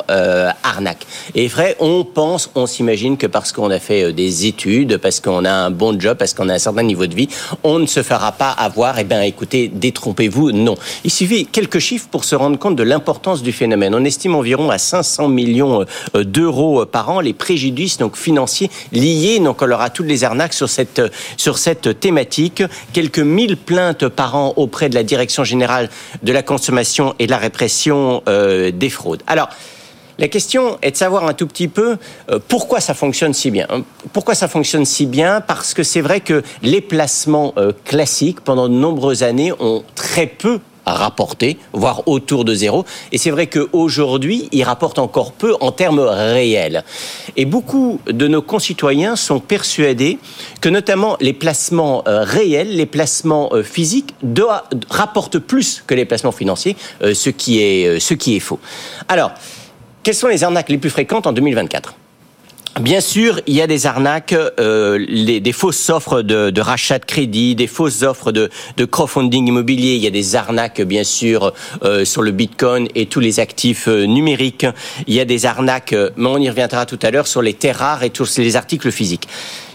arnaques. 0.64 1.06
Et 1.36 1.48
vrai, 1.48 1.76
on 1.80 2.06
pense, 2.06 2.50
on 2.56 2.66
s'imagine 2.66 3.18
que 3.18 3.28
parce 3.28 3.52
qu'on 3.52 3.70
a 3.70 3.80
fait 3.80 4.14
des 4.14 4.46
études, 4.46 4.98
parce 4.98 5.20
qu'on 5.20 5.44
a 5.44 5.52
un 5.52 5.72
bon 5.72 6.00
job, 6.00 6.18
parce 6.18 6.34
qu'on 6.34 6.48
a 6.48 6.54
un 6.54 6.60
certain 6.60 6.84
niveau 6.84 7.06
de 7.06 7.16
vie, 7.16 7.28
on 7.64 7.80
ne 7.80 7.86
se 7.86 8.02
fera 8.02 8.32
pas 8.32 8.52
avoir, 8.52 8.98
eh 8.98 9.04
bien, 9.04 9.22
écoutez, 9.22 9.68
des 9.68 9.89
Détrompez-vous, 9.90 10.52
non. 10.52 10.76
Il 11.04 11.10
suffit 11.10 11.48
quelques 11.48 11.80
chiffres 11.80 12.08
pour 12.12 12.24
se 12.24 12.36
rendre 12.36 12.60
compte 12.60 12.76
de 12.76 12.84
l'importance 12.84 13.42
du 13.42 13.52
phénomène. 13.52 13.96
On 13.96 14.06
estime 14.06 14.36
environ 14.36 14.70
à 14.70 14.78
500 14.78 15.30
millions 15.30 15.84
euh, 16.16 16.24
d'euros 16.24 16.84
euh, 16.84 16.86
par 16.86 17.10
an 17.10 17.22
les 17.22 17.34
préjudices 17.34 17.98
financiers 18.14 18.70
liés 18.92 19.40
donc 19.40 19.64
alors 19.64 19.82
à 19.82 19.90
toutes 19.90 20.06
les 20.06 20.24
arnaques 20.24 20.54
sur 20.54 20.70
cette 20.70 21.00
euh, 21.00 21.10
sur 21.38 21.58
cette 21.58 22.00
thématique. 22.00 22.62
Quelques 22.94 23.18
mille 23.18 23.58
plaintes 23.58 24.08
par 24.08 24.36
an 24.36 24.54
auprès 24.58 24.90
de 24.90 24.94
la 24.94 25.02
Direction 25.02 25.44
générale 25.44 25.90
de 26.22 26.32
la 26.32 26.44
consommation 26.44 27.16
et 27.18 27.26
de 27.26 27.32
la 27.32 27.40
répression 27.40 28.22
des 28.28 28.90
fraudes. 28.90 29.24
Alors 29.26 29.50
la 30.20 30.28
question 30.28 30.78
est 30.82 30.92
de 30.92 30.98
savoir 30.98 31.26
un 31.26 31.34
tout 31.34 31.48
petit 31.48 31.70
peu 31.70 31.98
euh, 32.30 32.40
pourquoi 32.46 32.82
ça 32.82 32.94
fonctionne 32.94 33.34
si 33.34 33.52
bien. 33.52 33.68
Pourquoi 34.12 34.36
ça 34.36 34.50
fonctionne 34.50 34.84
si 34.84 35.06
bien? 35.06 35.40
Parce 35.40 35.74
que 35.74 35.82
c'est 35.82 36.02
vrai 36.02 36.20
que 36.20 36.44
les 36.62 36.82
placements 36.82 37.54
euh, 37.58 37.72
classiques, 37.86 38.42
pendant 38.42 38.68
de 38.68 38.74
nombreuses 38.74 39.24
années, 39.24 39.54
ont 39.62 39.82
très 39.96 40.28
peu 40.28 40.60
rapporté, 40.86 41.58
voire 41.72 42.06
autour 42.08 42.44
de 42.44 42.54
zéro. 42.54 42.84
Et 43.14 43.18
c'est 43.18 43.30
vrai 43.30 43.48
qu'aujourd'hui, 43.48 44.50
ils 44.52 44.64
rapportent 44.64 45.00
encore 45.00 45.32
peu 45.32 45.56
en 45.62 45.72
termes 45.72 46.00
réels. 46.00 46.84
Et 47.38 47.46
beaucoup 47.46 48.02
de 48.08 48.28
nos 48.28 48.42
concitoyens 48.42 49.16
sont 49.16 49.40
persuadés 49.40 50.18
que 50.60 50.68
notamment 50.68 51.16
les 51.22 51.34
placements 51.34 52.04
euh, 52.08 52.24
réels, 52.24 52.76
les 52.76 52.88
placements 52.88 53.52
physiques, 53.64 54.16
rapportent 54.90 55.40
plus 55.40 55.82
que 55.88 55.94
les 55.94 56.06
placements 56.06 56.32
financiers, 56.34 56.76
ce 57.02 57.30
qui 57.30 57.62
est, 57.62 58.00
ce 58.00 58.14
qui 58.16 58.36
est 58.36 58.42
faux. 58.42 58.60
Alors, 59.08 59.32
quelles 60.10 60.16
sont 60.16 60.28
les 60.28 60.44
arnaques 60.44 60.70
les 60.70 60.80
plus 60.80 60.90
fréquentes 60.90 61.28
en 61.28 61.34
2024 61.34 61.94
Bien 62.82 63.00
sûr, 63.00 63.42
il 63.46 63.54
y 63.54 63.62
a 63.62 63.68
des 63.68 63.86
arnaques, 63.86 64.34
euh, 64.34 65.06
des 65.40 65.52
fausses 65.52 65.88
offres 65.92 66.24
de, 66.24 66.60
rachat 66.60 66.98
de 66.98 67.06
crédit, 67.06 67.54
des 67.54 67.68
fausses 67.68 68.02
offres 68.02 68.32
de, 68.32 68.50
crowdfunding 68.86 69.50
immobilier. 69.50 69.94
Il 69.94 70.02
y 70.02 70.08
a 70.08 70.10
des 70.10 70.36
arnaques, 70.36 70.82
bien 70.82 71.04
sûr, 71.04 71.54
euh, 71.84 72.06
sur 72.06 72.24
le 72.24 72.32
Bitcoin 72.32 72.88
et 72.96 73.06
tous 73.06 73.20
les 73.20 73.40
actifs 73.40 73.88
euh, 73.88 74.06
numériques. 74.06 74.66
Il 75.06 75.14
y 75.14 75.20
a 75.20 75.26
des 75.26 75.46
arnaques, 75.46 75.94
mais 76.16 76.28
on 76.28 76.40
y 76.40 76.50
reviendra 76.50 76.88
tout 76.88 76.98
à 77.04 77.12
l'heure, 77.12 77.28
sur 77.28 77.44
les 77.44 77.54
terres 77.54 77.78
rares 77.78 78.02
et 78.02 78.10
tous 78.10 78.40
les 78.40 78.56
articles 78.56 78.90
physiques. 78.90 79.28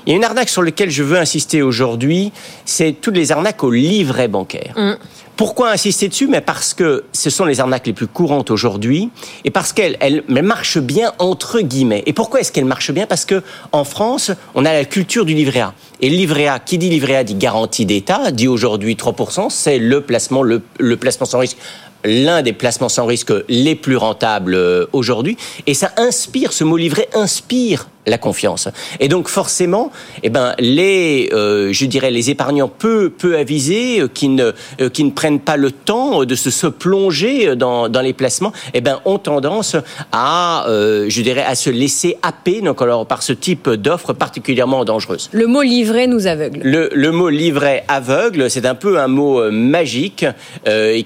Il 0.06 0.10
y 0.10 0.12
a 0.12 0.16
une 0.16 0.24
arnaque 0.24 0.48
sur 0.48 0.62
laquelle 0.62 0.90
je 0.90 1.02
veux 1.02 1.18
insister 1.18 1.62
aujourd'hui, 1.62 2.32
c'est 2.64 2.92
toutes 3.00 3.16
les 3.16 3.32
arnaques 3.32 3.64
au 3.64 3.70
livret 3.70 4.28
bancaire. 4.28 4.74
Mm. 4.76 4.94
Pourquoi 5.36 5.72
insister 5.72 6.08
dessus? 6.08 6.28
Mais 6.28 6.40
parce 6.40 6.74
que 6.74 7.04
ce 7.12 7.28
sont 7.28 7.44
les 7.44 7.58
arnaques 7.58 7.88
les 7.88 7.92
plus 7.92 8.06
courantes 8.06 8.52
aujourd'hui 8.52 9.10
et 9.44 9.50
parce 9.50 9.72
qu'elles 9.72 10.22
marchent 10.28 10.78
bien 10.78 11.12
entre 11.18 11.60
guillemets. 11.60 12.04
Et 12.06 12.12
pourquoi 12.12 12.40
est-ce 12.40 12.52
qu'elles 12.52 12.64
marchent 12.64 12.92
bien? 12.92 13.06
Parce 13.06 13.24
que 13.24 13.42
en 13.72 13.82
France, 13.84 14.30
on 14.54 14.64
a 14.64 14.72
la 14.72 14.84
culture 14.84 15.24
du 15.24 15.34
livret 15.34 15.60
A. 15.60 15.74
Et 16.00 16.08
le 16.08 16.16
livret 16.16 16.46
A, 16.46 16.60
qui 16.60 16.78
dit 16.78 16.88
livret 16.88 17.16
A 17.16 17.24
dit 17.24 17.34
garantie 17.34 17.84
d'État, 17.84 18.30
dit 18.30 18.46
aujourd'hui 18.46 18.94
3%, 18.94 19.50
c'est 19.50 19.78
le 19.78 20.02
placement, 20.02 20.42
le, 20.42 20.62
le 20.78 20.96
placement 20.96 21.26
sans 21.26 21.38
risque 21.38 21.56
l'un 22.04 22.42
des 22.42 22.52
placements 22.52 22.90
sans 22.90 23.06
risque 23.06 23.32
les 23.48 23.74
plus 23.74 23.96
rentables 23.96 24.54
euh, 24.54 24.86
aujourd'hui. 24.92 25.36
Et 25.66 25.74
ça 25.74 25.90
inspire, 25.96 26.52
ce 26.52 26.62
mot 26.62 26.76
livret 26.76 27.08
inspire 27.14 27.88
la 28.06 28.18
confiance. 28.18 28.68
Et 29.00 29.08
donc 29.08 29.28
forcément, 29.28 29.90
eh 30.22 30.30
ben 30.30 30.54
les, 30.58 31.30
euh, 31.32 31.72
je 31.72 31.86
dirais 31.86 32.10
les 32.10 32.30
épargnants 32.30 32.68
peu 32.68 33.10
peu 33.10 33.36
avisés 33.36 34.00
euh, 34.00 34.08
qui 34.08 34.28
ne 34.28 34.52
euh, 34.80 34.90
qui 34.90 35.04
ne 35.04 35.10
prennent 35.10 35.40
pas 35.40 35.56
le 35.56 35.70
temps 35.70 36.24
de 36.24 36.34
se, 36.34 36.50
se 36.50 36.66
plonger 36.66 37.56
dans, 37.56 37.88
dans 37.88 38.00
les 38.00 38.12
placements, 38.12 38.52
eh 38.74 38.80
ben 38.80 39.00
ont 39.04 39.18
tendance 39.18 39.76
à, 40.12 40.66
je 40.68 41.22
dirais, 41.22 41.44
à 41.44 41.54
se 41.54 41.70
laisser 41.70 42.16
happer 42.22 42.60
donc 42.60 42.80
alors 42.82 43.06
par 43.06 43.22
ce 43.22 43.32
type 43.32 43.70
d'offres 43.70 44.12
particulièrement 44.12 44.84
dangereuses. 44.84 45.30
Le 45.32 45.46
mot 45.46 45.62
livret 45.62 46.06
nous 46.06 46.26
aveugle. 46.26 46.60
Le, 46.62 46.90
le 46.92 47.10
mot 47.10 47.28
livret 47.28 47.84
aveugle, 47.88 48.50
c'est 48.50 48.66
un 48.66 48.74
peu 48.74 48.98
un 48.98 49.08
mot 49.08 49.50
magique 49.50 50.26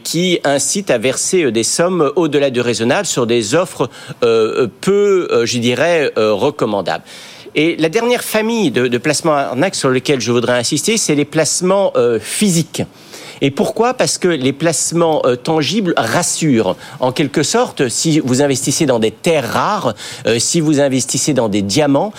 qui 0.05 0.39
incite 0.45 0.91
à 0.91 0.99
verser 0.99 1.51
des 1.53 1.63
sommes 1.63 2.13
au-delà 2.17 2.51
du 2.51 2.61
raisonnable 2.61 3.07
sur 3.07 3.27
des 3.27 3.55
offres 3.55 3.89
peu, 4.21 5.45
je 5.45 5.59
dirais, 5.59 6.13
Et 7.55 7.77
la 7.77 7.89
dernière 7.89 8.23
famille 8.23 8.71
de, 8.71 8.99
placements 8.99 9.33
arnaques 9.33 9.75
sur 9.75 9.91
lesquels 9.91 10.21
je 10.21 10.33
voudrais 10.33 10.59
insister, 10.59 10.97
c'est 10.97 11.15
les 11.15 11.25
placements 11.25 11.93
euh, 11.97 12.19
physiques. 12.21 12.83
Et 13.41 13.53
pourquoi? 13.53 13.95
Parce 13.95 14.19
que 14.19 14.27
les 14.27 14.53
placements 14.53 15.23
euh, 15.25 15.37
tangibles 15.37 15.95
rassurent. 15.97 16.77
En 16.99 17.13
quelque 17.13 17.45
sorte, 17.45 17.89
si 17.89 18.19
vous 18.19 18.43
investissez 18.43 18.85
dans 18.85 18.99
des 18.99 19.13
terres 19.13 19.53
rares, 19.53 19.95
euh, 20.27 20.39
si 20.41 20.61
vous 20.61 20.81
investissez 20.81 21.35
dans 21.35 21.49
des 21.49 21.63
diamants, 21.63 22.13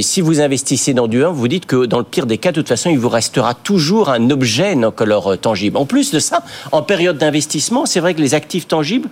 si 0.00 0.20
vous 0.20 0.40
investissez 0.40 0.94
dans 0.94 1.08
du 1.08 1.24
1, 1.24 1.30
vous 1.30 1.48
dites 1.48 1.66
que 1.66 1.86
dans 1.86 1.98
le 1.98 2.04
pire 2.04 2.26
des 2.26 2.38
cas, 2.38 2.50
de 2.50 2.56
toute 2.56 2.68
façon, 2.68 2.90
il 2.90 2.98
vous 2.98 3.08
restera 3.08 3.54
toujours 3.54 4.10
un 4.10 4.30
objet 4.30 4.74
non 4.76 4.92
color 4.92 5.38
tangible. 5.38 5.76
En 5.76 5.86
plus 5.86 6.12
de 6.12 6.18
ça, 6.18 6.42
en 6.72 6.82
période 6.82 7.18
d'investissement, 7.18 7.86
c'est 7.86 8.00
vrai 8.00 8.14
que 8.14 8.20
les 8.20 8.34
actifs 8.34 8.68
tangibles 8.68 9.08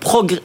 progressent 0.00 0.42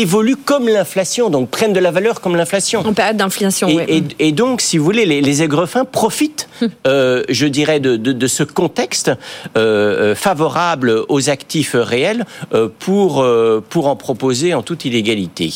évoluent 0.00 0.36
comme 0.36 0.68
l'inflation, 0.68 1.30
donc 1.30 1.50
prennent 1.50 1.72
de 1.72 1.80
la 1.80 1.90
valeur 1.90 2.20
comme 2.20 2.36
l'inflation. 2.36 2.80
En 2.86 2.92
période 2.92 3.16
d'inflation, 3.16 3.68
et, 3.68 3.76
oui. 3.76 4.04
et, 4.18 4.32
donc, 4.32 4.60
si 4.60 4.78
vous 4.78 4.84
voulez, 4.84 5.06
les, 5.06 5.20
les 5.20 5.42
aigrefins 5.42 5.84
profitent, 5.84 6.48
euh, 6.86 7.22
je 7.28 7.46
dirais, 7.46 7.80
de, 7.80 7.96
de, 7.96 8.12
de 8.12 8.26
ce 8.26 8.42
contexte 8.42 9.08
euh, 9.08 9.16
euh, 9.56 10.14
favorable 10.14 11.04
aux 11.08 11.30
actifs 11.30 11.74
réels 11.74 12.24
euh, 12.52 12.68
pour, 12.78 13.26
pour 13.68 13.86
en 13.86 13.96
proposer 13.96 14.54
en 14.54 14.62
toute 14.62 14.84
illégalité. 14.84 15.50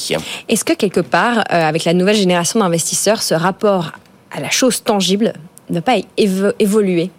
Est-ce 0.48 0.64
que 0.64 0.72
quelque 0.72 1.00
part, 1.00 1.44
avec 1.48 1.84
la 1.84 1.92
nouvelle 1.92 2.16
génération 2.16 2.60
d'investisseurs, 2.60 3.22
ce 3.22 3.34
rapport 3.34 3.92
à 4.30 4.40
la 4.40 4.50
chose 4.50 4.82
tangible 4.82 5.32
ne 5.68 5.80
pas 5.80 5.96
évoluer? 6.16 7.10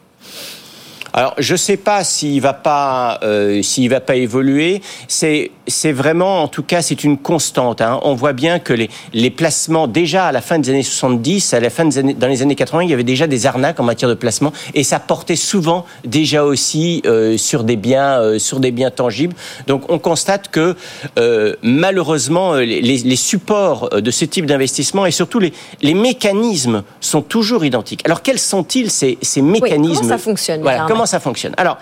Alors, 1.14 1.34
je 1.38 1.54
ne 1.54 1.58
sais 1.58 1.78
pas 1.78 2.04
s'il 2.04 2.42
va 2.42 2.54
pas, 2.54 3.20
euh, 3.24 3.62
s'il 3.62 3.90
va 3.90 4.00
pas 4.00 4.16
évoluer. 4.16 4.82
C'est, 5.08 5.52
c'est 5.68 5.92
vraiment, 5.92 6.44
en 6.44 6.48
tout 6.48 6.64
cas, 6.64 6.82
c'est 6.82 7.04
une 7.04 7.18
constante. 7.18 7.82
Hein. 7.82 8.00
On 8.04 8.16
voit 8.16 8.34
bien 8.34 8.60
que 8.60 8.74
les, 8.74 8.90
les 9.14 9.30
placements, 9.30 9.88
déjà 9.88 10.28
à 10.28 10.32
la 10.32 10.42
fin 10.42 10.60
des 10.60 10.70
années 10.70 10.84
70, 10.84 11.54
à 11.54 11.60
la 11.60 11.70
fin 11.70 11.86
des 11.86 11.98
années, 11.98 12.14
dans 12.14 12.28
les 12.28 12.42
années 12.42 12.56
80, 12.56 12.84
il 12.84 12.90
y 12.90 12.94
avait 12.94 13.04
déjà 13.04 13.28
des 13.28 13.46
arnaques 13.46 13.80
en 13.80 13.84
matière 13.84 14.10
de 14.10 14.16
placement, 14.16 14.54
et 14.74 14.84
ça 14.84 15.00
portait 15.00 15.36
souvent 15.36 15.86
déjà 16.06 16.44
aussi 16.44 17.02
euh, 17.06 17.38
sur 17.38 17.64
des 17.64 17.76
biens, 17.76 18.20
euh, 18.20 18.40
sur 18.40 18.60
des 18.60 18.72
biens 18.72 18.92
tangibles. 18.92 19.36
Donc, 19.68 19.90
on 19.90 20.00
constate 20.00 20.50
que 20.50 20.76
euh, 21.20 21.56
malheureusement, 21.62 22.54
les, 22.56 22.82
les, 22.82 23.16
supports 23.16 23.90
de 23.90 24.12
ce 24.12 24.26
type 24.26 24.46
d'investissement 24.46 25.06
et 25.06 25.12
surtout 25.12 25.40
les, 25.40 25.54
les 25.82 25.94
mécanismes 25.94 26.84
sont 27.00 27.22
toujours 27.22 27.66
identiques. 27.66 28.02
Alors, 28.06 28.22
quels 28.22 28.40
sont-ils 28.40 28.90
ces, 28.90 29.18
ces 29.22 29.42
mécanismes 29.42 29.96
Comment 29.96 30.10
ça 30.10 30.18
fonctionne 30.18 30.62
comment 31.02 31.08
ça 31.08 31.20
fonctionne 31.20 31.56
Alors, 31.58 31.80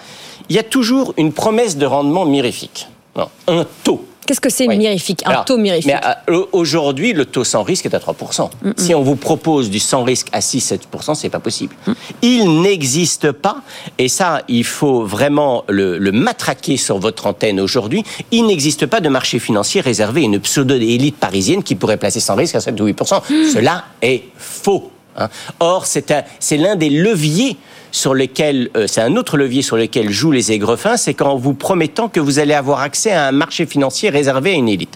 il 0.48 0.56
y 0.56 0.60
a 0.60 0.64
toujours 0.64 1.14
une 1.18 1.34
promesse 1.34 1.76
de 1.76 1.86
rendement 1.86 2.26
mirifique. 2.26 2.88
un 3.48 3.66
taux. 3.84 4.06
Qu'est-ce 4.26 4.40
que 4.40 4.50
c'est 4.50 4.68
mirifique 4.68 5.24
Un 5.26 5.44
taux 5.44 5.58
mirifique 5.58 5.92
euh, 6.30 6.46
Aujourd'hui, 6.54 7.12
le 7.12 7.26
taux 7.26 7.44
sans 7.44 7.64
risque 7.64 7.88
est 7.88 7.94
à 7.96 7.98
3%. 7.98 8.50
Si 8.78 8.96
on 8.96 9.02
vous 9.02 9.18
propose 9.18 9.70
du 9.70 9.80
sans 9.80 10.04
risque 10.04 10.28
à 10.32 10.40
6-7%, 10.40 11.16
c'est 11.16 11.30
pas 11.30 11.40
possible. 11.40 11.76
Mm. 11.86 11.92
Il 12.22 12.62
n'existe 12.62 13.34
pas, 13.34 13.58
et 13.98 14.08
ça, 14.08 14.44
il 14.48 14.64
faut 14.64 15.04
vraiment 15.04 15.66
le, 15.68 15.98
le 15.98 16.12
matraquer 16.14 16.78
sur 16.78 17.00
votre 17.00 17.28
antenne 17.28 17.60
aujourd'hui, 17.60 18.06
il 18.32 18.46
n'existe 18.46 18.86
pas 18.86 19.02
de 19.02 19.10
marché 19.10 19.40
financier 19.40 19.82
réservé 19.82 20.22
à 20.22 20.26
une 20.26 20.40
pseudo-élite 20.40 21.18
parisienne 21.18 21.64
qui 21.64 21.76
pourrait 21.76 21.98
placer 21.98 22.22
sans 22.22 22.36
risque 22.36 22.56
à 22.56 22.62
7 22.62 22.80
ou 22.80 22.88
8%. 22.88 22.94
Mm. 22.94 23.52
Cela 23.52 23.84
est 24.02 24.24
faux. 24.38 24.92
Hein. 25.20 25.30
Or, 25.60 25.86
c'est 25.86 26.12
un- 26.12 26.24
c'est 26.40 26.58
l'un 26.58 26.76
des 26.76 26.90
leviers 26.90 27.58
sur 27.92 28.14
lesquels, 28.14 28.70
euh, 28.76 28.86
c'est 28.88 29.02
un 29.02 29.16
autre 29.16 29.36
levier 29.38 29.62
sur 29.62 29.76
lequel 29.78 30.10
jouent 30.12 30.32
les 30.32 30.52
aigrefins, 30.52 30.98
c'est 30.98 31.14
qu'en 31.14 31.36
vous 31.36 31.54
promettant 31.54 32.08
que 32.08 32.20
vous 32.20 32.40
allez 32.40 32.54
avoir 32.54 32.82
accès 32.82 33.12
à 33.12 33.28
un 33.28 33.32
marché 33.32 33.66
financier 33.66 34.10
réservé 34.10 34.52
à 34.52 34.56
une 34.56 34.70
élite. 34.70 34.96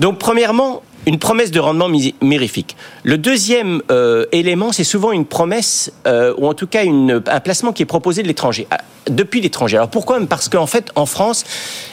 Donc, 0.00 0.18
premièrement, 0.18 0.82
une 1.06 1.18
promesse 1.18 1.50
de 1.50 1.60
rendement 1.60 1.88
mi- 1.88 2.14
mirifique. 2.20 2.76
Le 3.04 3.16
deuxième 3.16 3.80
euh, 3.90 4.26
élément, 4.32 4.70
c'est 4.70 4.84
souvent 4.84 5.12
une 5.12 5.24
promesse, 5.24 5.90
euh, 6.06 6.34
ou 6.36 6.46
en 6.46 6.52
tout 6.54 6.66
cas 6.66 6.82
un 6.84 7.40
placement 7.40 7.72
qui 7.72 7.82
est 7.82 7.86
proposé 7.86 8.22
de 8.22 8.28
l'étranger, 8.28 8.66
ah, 8.70 8.78
depuis 9.10 9.40
l'étranger. 9.40 9.76
Alors 9.76 9.88
pourquoi? 9.90 10.18
Parce 10.28 10.48
qu'en 10.48 10.66
fait, 10.66 10.90
en 10.94 11.06
France, 11.06 11.44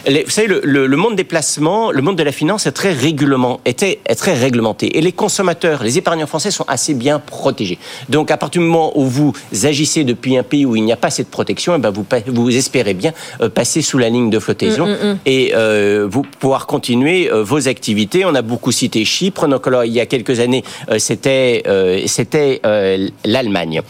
les- 0.05 0.23
vous 0.23 0.29
savez, 0.29 0.47
le, 0.47 0.61
le- 0.63 0.87
le 0.87 0.97
monde 0.97 1.15
des 1.15 1.23
placements, 1.23 1.91
le 1.91 2.01
monde 2.01 2.15
de 2.17 2.23
la 2.23 2.31
finance 2.31 2.65
est 2.67 2.71
très, 2.71 2.93
réglement, 2.93 3.59
était, 3.65 3.99
est 4.05 4.15
très 4.15 4.33
réglementé. 4.33 4.97
Et 4.97 5.01
les 5.01 5.11
consommateurs, 5.11 5.83
les 5.83 5.97
épargnants 5.97 6.27
français 6.27 6.51
sont 6.51 6.65
assez 6.67 6.93
bien 6.93 7.19
protégés. 7.19 7.77
Donc 8.09 8.31
à 8.31 8.37
partir 8.37 8.61
du 8.61 8.67
moment 8.67 8.91
où 8.97 9.05
vous 9.05 9.33
agissez 9.63 10.03
depuis 10.03 10.37
un 10.37 10.43
pays 10.43 10.65
où 10.65 10.75
il 10.75 10.83
n'y 10.83 10.93
a 10.93 10.97
pas 10.97 11.09
cette 11.09 11.29
protection, 11.29 11.73
eh 11.75 11.79
ben, 11.79 11.91
vous, 12.27 12.49
espérez 12.55 12.93
bien 12.93 13.13
euh, 13.41 13.49
passer 13.49 13.81
sous 13.81 13.97
la 13.97 14.09
ligne 14.09 14.29
de 14.29 14.39
flottaison 14.39 14.87
et 15.25 15.51
euh, 15.55 16.07
vous 16.09 16.23
pouvoir 16.23 16.67
continuer 16.67 17.31
euh, 17.31 17.43
vos 17.43 17.67
activités. 17.67 18.25
On 18.25 18.35
a 18.35 18.41
beaucoup 18.41 18.71
cité 18.71 19.03
Chypre. 19.05 19.47
Donc 19.47 19.67
alors, 19.67 19.83
il 19.85 19.93
y 19.93 19.99
a 19.99 20.05
quelques 20.05 20.39
années, 20.39 20.63
c'était 20.97 21.63
euh, 21.67 22.01
c'était 22.07 22.61
euh, 22.65 23.07
l'Allemagne. 23.25 23.81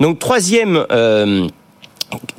Donc 0.00 0.18
troisième 0.18 0.84
euh, 0.90 1.46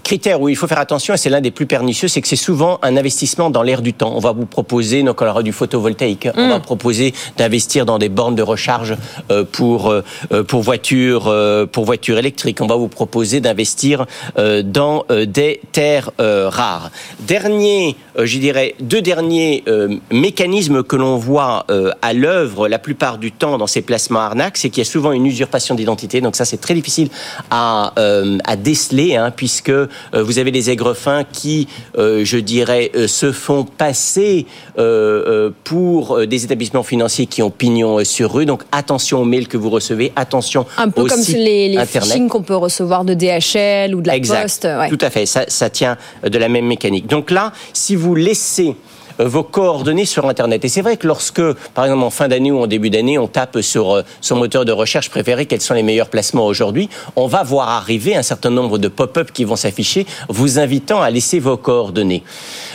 critère 0.04 0.42
où 0.42 0.50
il 0.50 0.56
faut 0.56 0.68
faire 0.68 0.80
attention, 0.80 1.14
et 1.14 1.18
c'est 1.18 1.30
l'un 1.30 1.42
des 1.42 1.52
plus 1.52 1.66
pernicieux, 1.66 2.08
c'est 2.08 2.22
que 2.22 2.28
c'est 2.28 2.36
souvent 2.36 2.80
un 2.82 2.98
investissement 2.98 3.50
dans 3.50 3.64
l'air 3.64 3.82
du 3.82 3.94
temps. 3.94 4.14
On 4.16 4.20
va 4.20 4.32
vous 4.32 4.46
proposer, 4.46 5.04
donc 5.04 5.22
on 5.22 5.28
aura 5.28 5.44
du 5.44 5.54
photovoltaïque, 5.54 6.28
on 6.36 6.50
va 6.50 6.60
proposer 6.60 7.14
d'investir 7.38 7.86
dans 7.86 7.98
des 7.98 8.10
bornes 8.10 8.36
de 8.36 8.44
recharge 8.44 8.96
euh, 9.32 9.44
pour 9.44 9.90
euh, 9.90 10.04
pour 10.48 10.62
voitures 10.62 11.28
euh, 11.28 11.66
pour 11.66 11.86
voitures 11.86 12.18
électriques. 12.18 12.60
On 12.62 12.68
va 12.68 12.76
vous 12.76 12.88
proposer 12.88 13.40
d'investir 13.40 14.06
euh, 14.38 14.62
dans 14.64 15.06
euh, 15.10 15.26
des 15.26 15.62
terres 15.72 16.12
euh, 16.20 16.50
rares. 16.50 16.92
Dernier, 17.22 17.96
euh, 18.18 18.26
je 18.26 18.38
dirais, 18.40 18.76
deux 18.80 19.02
derniers 19.02 19.64
euh, 19.68 19.98
mécanismes 20.12 20.84
que 20.84 20.96
l'on 20.96 21.18
voit 21.18 21.66
euh, 21.70 21.92
à 22.02 22.14
l'œuvre 22.14 22.68
la 22.68 22.80
plupart 22.80 23.18
du 23.18 23.32
temps 23.32 23.58
dans 23.58 23.68
ces 23.68 23.82
placements 23.82 24.20
arnaques, 24.20 24.58
c'est 24.58 24.70
qu'il 24.70 24.84
y 24.84 24.88
a 24.88 24.90
souvent 24.90 25.12
une 25.12 25.26
usurpation 25.26 25.76
d'identité. 25.76 26.22
Donc 26.22 26.36
ça, 26.36 26.46
c'est 26.46 26.58
très 26.58 26.74
difficile 26.74 27.10
à, 27.50 27.94
euh, 27.98 28.38
à 28.46 28.56
déceler, 28.56 29.16
hein, 29.16 29.32
puisque 29.32 29.63
euh, 29.72 29.88
vous 30.14 30.40
avez 30.40 30.52
des 30.52 30.70
aigrefins 30.70 31.24
qui, 31.24 31.68
euh, 31.98 32.24
je 32.26 32.38
dirais, 32.38 32.92
euh, 32.96 33.08
se 33.08 33.32
font 33.32 33.64
passer 33.64 34.46
pour 35.64 36.26
des 36.26 36.44
établissements 36.46 36.84
financiers 36.84 37.26
qui 37.26 37.42
ont 37.42 37.50
pignon 37.50 38.04
sur 38.04 38.34
rue. 38.34 38.46
Donc 38.46 38.64
attention 38.72 39.22
aux 39.22 39.26
mails 39.26 39.48
que 39.48 39.58
vous 39.58 39.70
recevez, 39.70 40.12
attention 40.16 40.66
Un 40.78 40.90
peu 40.90 41.02
aux 41.02 41.08
comme 41.08 41.22
sites 41.22 41.38
les, 41.38 41.70
les 41.70 41.86
phishing 41.86 42.28
qu'on 42.28 42.44
peut 42.44 42.56
recevoir 42.56 43.06
de 43.06 43.14
DHL 43.14 43.96
ou 43.96 44.02
de 44.02 44.08
la 44.08 44.16
Exact. 44.16 44.44
Poste. 44.44 44.64
ouais. 44.66 44.90
Tout 44.90 44.98
à 45.02 45.10
fait. 45.10 45.26
Ça, 45.26 45.46
ça 45.48 45.70
tient 45.70 45.98
de 46.28 46.38
la 46.38 46.50
même 46.50 46.66
mécanique. 46.66 47.08
Donc 47.08 47.32
là, 47.32 47.52
si 47.74 47.96
vous 47.96 48.16
laissez 48.16 48.76
vos 49.20 49.44
coordonnées 49.44 50.06
sur 50.06 50.28
Internet. 50.28 50.66
Et 50.66 50.70
c'est 50.70 50.82
vrai 50.82 50.98
que 50.98 51.08
lorsque, 51.08 51.42
par 51.74 51.86
exemple, 51.86 52.04
en 52.04 52.10
fin 52.10 52.28
d'année 52.28 52.52
ou 52.52 52.60
en 52.60 52.68
début 52.68 52.90
d'année, 52.90 53.18
on 53.18 53.28
tape 53.28 53.62
sur 53.62 53.92
euh, 53.92 54.02
son 54.22 54.36
moteur 54.36 54.66
de 54.66 54.72
recherche 54.72 55.10
préféré 55.10 55.46
quels 55.46 55.62
sont 55.62 55.74
les 55.74 55.84
meilleurs 55.84 56.10
placements 56.10 56.46
aujourd'hui, 56.46 56.90
on 57.16 57.28
va 57.28 57.44
voir 57.44 57.70
arriver 57.70 58.16
un 58.16 58.24
certain 58.24 58.50
nombre 58.50 58.78
de 58.78 58.88
pop-up 58.88 59.32
qui 59.32 59.44
vont 59.44 59.56
s'afficher 59.56 60.06
vous 60.30 60.60
invitant 60.60 61.02
à 61.02 61.10
laisser 61.10 61.40
vos 61.40 61.58
coordonnées. 61.58 62.24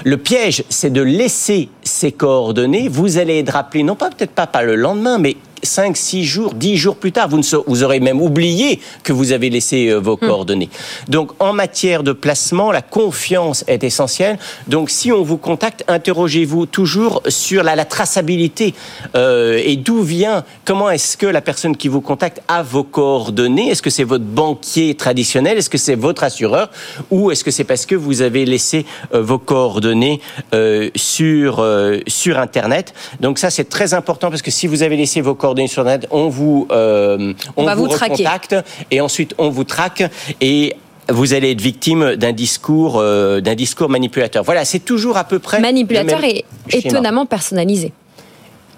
Le 0.05 0.17
piège, 0.17 0.65
c'est 0.69 0.93
de 0.93 1.03
laisser 1.03 1.69
ces 1.83 2.13
coordonnées. 2.13 2.89
Vous 2.89 3.19
allez 3.19 3.39
être 3.41 3.53
rappelé, 3.53 3.83
non 3.83 3.97
pas 3.97 4.11
peut-être 4.11 4.33
pas 4.33 4.49
le 4.63 4.77
lendemain, 4.77 5.19
mais 5.19 5.37
5, 5.69 5.97
6 5.97 6.25
jours, 6.25 6.55
10 6.55 6.77
jours 6.77 6.97
plus 6.97 7.13
tard, 7.13 7.29
vous, 7.29 7.39
ne 7.39 7.43
vous 7.67 7.83
aurez 7.85 8.01
même 8.01 8.21
oublié 8.21 8.81
que 9.05 9.13
vous 9.13 9.33
avez 9.33 9.51
laissé 9.51 9.89
euh, 9.89 9.99
vos 9.99 10.17
coordonnées. 10.17 10.71
Donc, 11.09 11.33
en 11.39 11.53
matière 11.53 12.03
de 12.03 12.13
placement, 12.13 12.73
la 12.73 12.83
confiance 12.83 13.65
est 13.69 13.85
essentielle. 13.85 14.39
Donc, 14.67 14.91
si 14.91 15.13
on 15.13 15.23
vous 15.23 15.37
contacte, 15.37 15.85
interrogez-vous 15.89 16.67
toujours 16.67 17.23
sur 17.29 17.63
la, 17.63 17.77
la 17.77 17.85
traçabilité 17.85 18.75
euh, 19.15 19.61
et 19.65 19.77
d'où 19.77 20.03
vient, 20.03 20.45
comment 20.65 20.91
est-ce 20.91 21.17
que 21.17 21.27
la 21.27 21.41
personne 21.41 21.77
qui 21.77 21.89
vous 21.89 22.01
contacte 22.01 22.43
a 22.49 22.63
vos 22.63 22.85
coordonnées? 22.85 23.69
Est-ce 23.69 23.83
que 23.83 23.91
c'est 23.91 24.05
votre 24.05 24.25
banquier 24.25 24.95
traditionnel? 24.95 25.59
Est-ce 25.59 25.71
que 25.71 25.79
c'est 25.79 25.95
votre 25.95 26.25
assureur? 26.25 26.71
Ou 27.11 27.31
est-ce 27.31 27.45
que 27.45 27.51
c'est 27.51 27.65
parce 27.65 27.87
que 27.87 27.95
vous 27.95 28.23
avez 28.23 28.45
laissé 28.45 28.87
euh, 29.15 29.23
vos 29.23 29.39
coordonnées 29.39 30.21
euh, 30.55 30.91
sur, 30.97 31.65
sur 32.07 32.39
Internet? 32.39 32.95
Donc, 33.21 33.39
ça, 33.39 33.51
c'est 33.51 33.69
très 33.69 33.95
important 33.95 34.31
parce 34.31 34.43
que 34.43 34.51
si 34.51 34.67
vous 34.67 34.83
avez 34.83 34.97
laissé 34.97 35.21
vos 35.21 35.35
coordonnées 35.35 35.58
sur 35.67 35.83
Internet, 35.83 36.09
on 36.11 36.29
vous, 36.29 36.69
euh, 36.71 37.33
On 37.57 37.65
va 37.65 37.75
vous 37.75 37.89
recontacte 37.89 38.57
et 38.91 39.01
ensuite 39.01 39.35
on 39.39 39.51
vous 39.51 39.65
traque 39.65 40.05
et 40.41 40.75
vous 41.09 41.33
allez 41.33 41.53
être 41.53 41.61
victime 41.61 42.17
d'un 42.17 42.33
discours, 42.33 42.99
euh, 42.99 43.41
d'un 43.41 43.55
discours 43.55 43.89
manipulateur. 43.89 44.45
Voilà, 44.45 44.65
c'est 44.65 44.81
toujours 44.81 45.17
à 45.17 45.25
peu 45.25 45.39
près 45.39 45.61
Manipulateur 45.61 46.23
et 46.23 46.45
schéma. 46.69 46.89
étonnamment 46.89 47.27
personnalisé. 47.27 47.93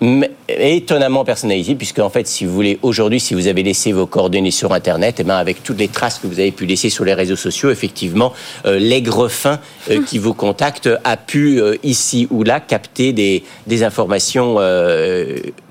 Mais 0.02 0.30
étonnamment 0.48 1.26
personnalisé, 1.26 1.74
puisque 1.74 1.98
en 1.98 2.08
fait, 2.08 2.26
si 2.26 2.46
vous 2.46 2.54
voulez, 2.54 2.78
aujourd'hui, 2.80 3.20
si 3.20 3.34
vous 3.34 3.48
avez 3.48 3.62
laissé 3.62 3.92
vos 3.92 4.06
coordonnées 4.06 4.50
sur 4.50 4.72
Internet, 4.72 5.20
et 5.20 5.24
ben 5.24 5.36
avec 5.36 5.62
toutes 5.62 5.78
les 5.78 5.88
traces 5.88 6.18
que 6.18 6.26
vous 6.26 6.40
avez 6.40 6.52
pu 6.52 6.64
laisser 6.64 6.88
sur 6.88 7.04
les 7.04 7.12
réseaux 7.12 7.36
sociaux, 7.36 7.70
effectivement, 7.70 8.32
euh, 8.64 8.78
l'aigre 8.78 9.28
fin 9.28 9.60
euh, 9.90 10.02
qui 10.02 10.16
vous 10.16 10.32
contacte 10.32 10.88
a 11.04 11.16
pu 11.18 11.60
euh, 11.60 11.76
ici 11.82 12.26
ou 12.30 12.44
là 12.44 12.60
capter 12.60 13.12
des, 13.12 13.44
des 13.66 13.82
informations 13.82 14.56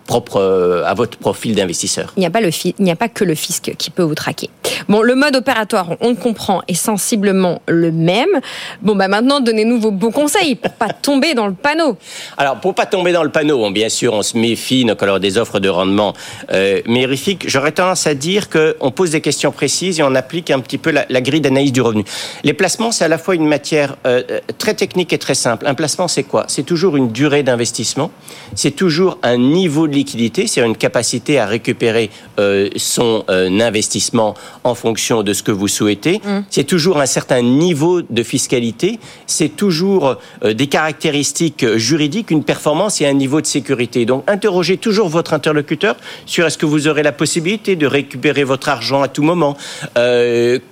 euh, 0.09 0.19
propres 0.19 0.41
euh, 0.41 0.83
à 0.85 0.93
votre 0.93 1.17
profil 1.17 1.55
d'investisseur. 1.55 2.13
Il 2.17 2.21
n'y 2.21 2.25
a, 2.25 2.29
pas 2.29 2.41
le 2.41 2.49
il 2.65 2.83
n'y 2.83 2.91
a 2.91 2.95
pas 2.95 3.09
que 3.09 3.23
le 3.23 3.35
fisc 3.35 3.73
qui 3.77 3.89
peut 3.91 4.03
vous 4.03 4.15
traquer. 4.15 4.49
Bon, 4.87 5.01
le 5.01 5.15
mode 5.15 5.35
opératoire, 5.35 5.89
on 6.01 6.09
le 6.09 6.15
comprend, 6.15 6.61
est 6.67 6.73
sensiblement 6.73 7.61
le 7.67 7.91
même. 7.91 8.41
Bon, 8.81 8.95
bah 8.95 9.07
maintenant, 9.07 9.39
donnez-nous 9.39 9.79
vos 9.79 9.91
bons 9.91 10.11
conseils 10.11 10.55
pour 10.55 10.71
pas 10.71 10.89
tomber 11.01 11.33
dans 11.33 11.47
le 11.47 11.53
panneau. 11.53 11.97
Alors, 12.37 12.59
pour 12.59 12.73
pas 12.73 12.85
tomber 12.85 13.11
dans 13.11 13.23
le 13.23 13.29
panneau, 13.29 13.57
bon, 13.57 13.71
bien 13.71 13.89
sûr, 13.89 14.13
on 14.13 14.23
se 14.23 14.37
méfie 14.37 14.85
donc, 14.85 15.01
alors, 15.03 15.19
des 15.19 15.37
offres 15.37 15.59
de 15.59 15.69
rendement 15.69 16.13
euh, 16.51 16.81
mérifiques. 16.87 17.47
J'aurais 17.47 17.71
tendance 17.71 18.07
à 18.07 18.15
dire 18.15 18.49
qu'on 18.49 18.91
pose 18.91 19.11
des 19.11 19.21
questions 19.21 19.51
précises 19.51 19.99
et 19.99 20.03
on 20.03 20.15
applique 20.15 20.49
un 20.51 20.59
petit 20.59 20.77
peu 20.77 20.91
la, 20.91 21.05
la 21.09 21.21
grille 21.21 21.41
d'analyse 21.41 21.71
du 21.71 21.81
revenu. 21.81 22.03
Les 22.43 22.53
placements, 22.53 22.91
c'est 22.91 23.05
à 23.05 23.09
la 23.09 23.17
fois 23.17 23.35
une 23.35 23.47
matière 23.47 23.95
euh, 24.05 24.23
très 24.57 24.73
technique 24.73 25.13
et 25.13 25.17
très 25.17 25.35
simple. 25.35 25.67
Un 25.67 25.75
placement, 25.75 26.07
c'est 26.07 26.23
quoi? 26.23 26.45
C'est 26.47 26.63
toujours 26.63 26.97
une 26.97 27.11
durée 27.11 27.43
d'investissement, 27.43 28.11
c'est 28.55 28.71
toujours 28.71 29.17
un 29.23 29.37
niveau 29.37 29.87
de 29.87 29.98
liquidité, 29.99 30.41
c'est 30.47 30.61
une 30.71 30.77
capacité 30.87 31.33
à 31.43 31.45
récupérer 31.57 32.09
euh, 32.39 32.69
son 32.75 33.23
euh, 33.29 33.49
investissement 33.69 34.31
en 34.63 34.75
fonction 34.83 35.17
de 35.27 35.33
ce 35.37 35.41
que 35.47 35.51
vous 35.61 35.67
souhaitez. 35.79 36.15
C'est 36.55 36.63
toujours 36.73 36.97
un 37.05 37.05
certain 37.19 37.41
niveau 37.65 37.95
de 38.19 38.23
fiscalité, 38.33 38.89
c'est 39.27 39.53
toujours 39.63 40.03
euh, 40.43 40.53
des 40.61 40.67
caractéristiques 40.67 41.65
juridiques, 41.89 42.29
une 42.31 42.43
performance 42.53 42.93
et 43.01 43.05
un 43.13 43.17
niveau 43.25 43.39
de 43.41 43.49
sécurité. 43.57 43.99
Donc 44.11 44.21
interrogez 44.35 44.77
toujours 44.77 45.09
votre 45.09 45.33
interlocuteur 45.39 45.95
sur 46.25 46.45
est-ce 46.45 46.57
que 46.61 46.65
vous 46.73 46.87
aurez 46.87 47.03
la 47.03 47.11
possibilité 47.23 47.75
de 47.75 47.87
récupérer 47.99 48.43
votre 48.53 48.67
argent 48.69 49.01
à 49.01 49.09
tout 49.15 49.23
moment, 49.31 49.53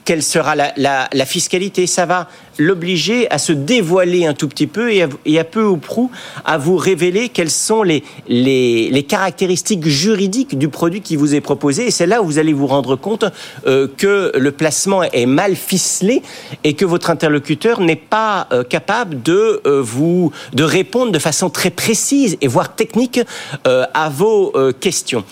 quelle 0.07 0.23
sera 0.35 0.55
la, 0.55 0.67
la- 0.77 1.07
la 1.21 1.25
fiscalité? 1.25 1.87
Ça 1.87 2.05
va 2.05 2.27
l'obliger 2.57 3.29
à 3.31 3.37
se 3.37 3.53
dévoiler 3.53 4.25
un 4.25 4.33
tout 4.33 4.47
petit 4.47 4.67
peu 4.67 4.91
et 4.91 5.39
à, 5.39 5.43
peu 5.43 5.63
ou 5.63 5.77
prou 5.77 6.11
à 6.45 6.57
vous 6.57 6.77
révéler 6.77 7.29
quelles 7.29 7.49
sont 7.51 7.83
les, 7.83 8.03
les, 8.27 9.03
caractéristiques 9.07 9.87
juridiques 9.87 10.57
du 10.57 10.69
produit 10.69 11.01
qui 11.01 11.15
vous 11.15 11.35
est 11.35 11.41
proposé. 11.41 11.87
Et 11.87 11.91
c'est 11.91 12.07
là 12.07 12.21
où 12.21 12.25
vous 12.25 12.39
allez 12.39 12.53
vous 12.53 12.67
rendre 12.67 12.95
compte 12.95 13.25
euh, 13.65 13.87
que 13.97 14.31
le 14.37 14.51
placement 14.51 15.03
est 15.03 15.25
mal 15.25 15.55
ficelé 15.55 16.21
et 16.63 16.73
que 16.73 16.85
votre 16.85 17.09
interlocuteur 17.09 17.79
n'est 17.79 17.95
pas 17.95 18.47
euh, 18.51 18.63
capable 18.63 19.21
de 19.21 19.61
euh, 19.65 19.81
vous 19.81 20.31
de 20.53 20.63
répondre 20.63 21.11
de 21.11 21.19
façon 21.19 21.49
très 21.49 21.69
précise 21.69 22.37
et 22.41 22.47
voire 22.47 22.75
technique 22.75 23.19
à 23.65 24.09
vos 24.09 24.53
questions. 24.79 25.23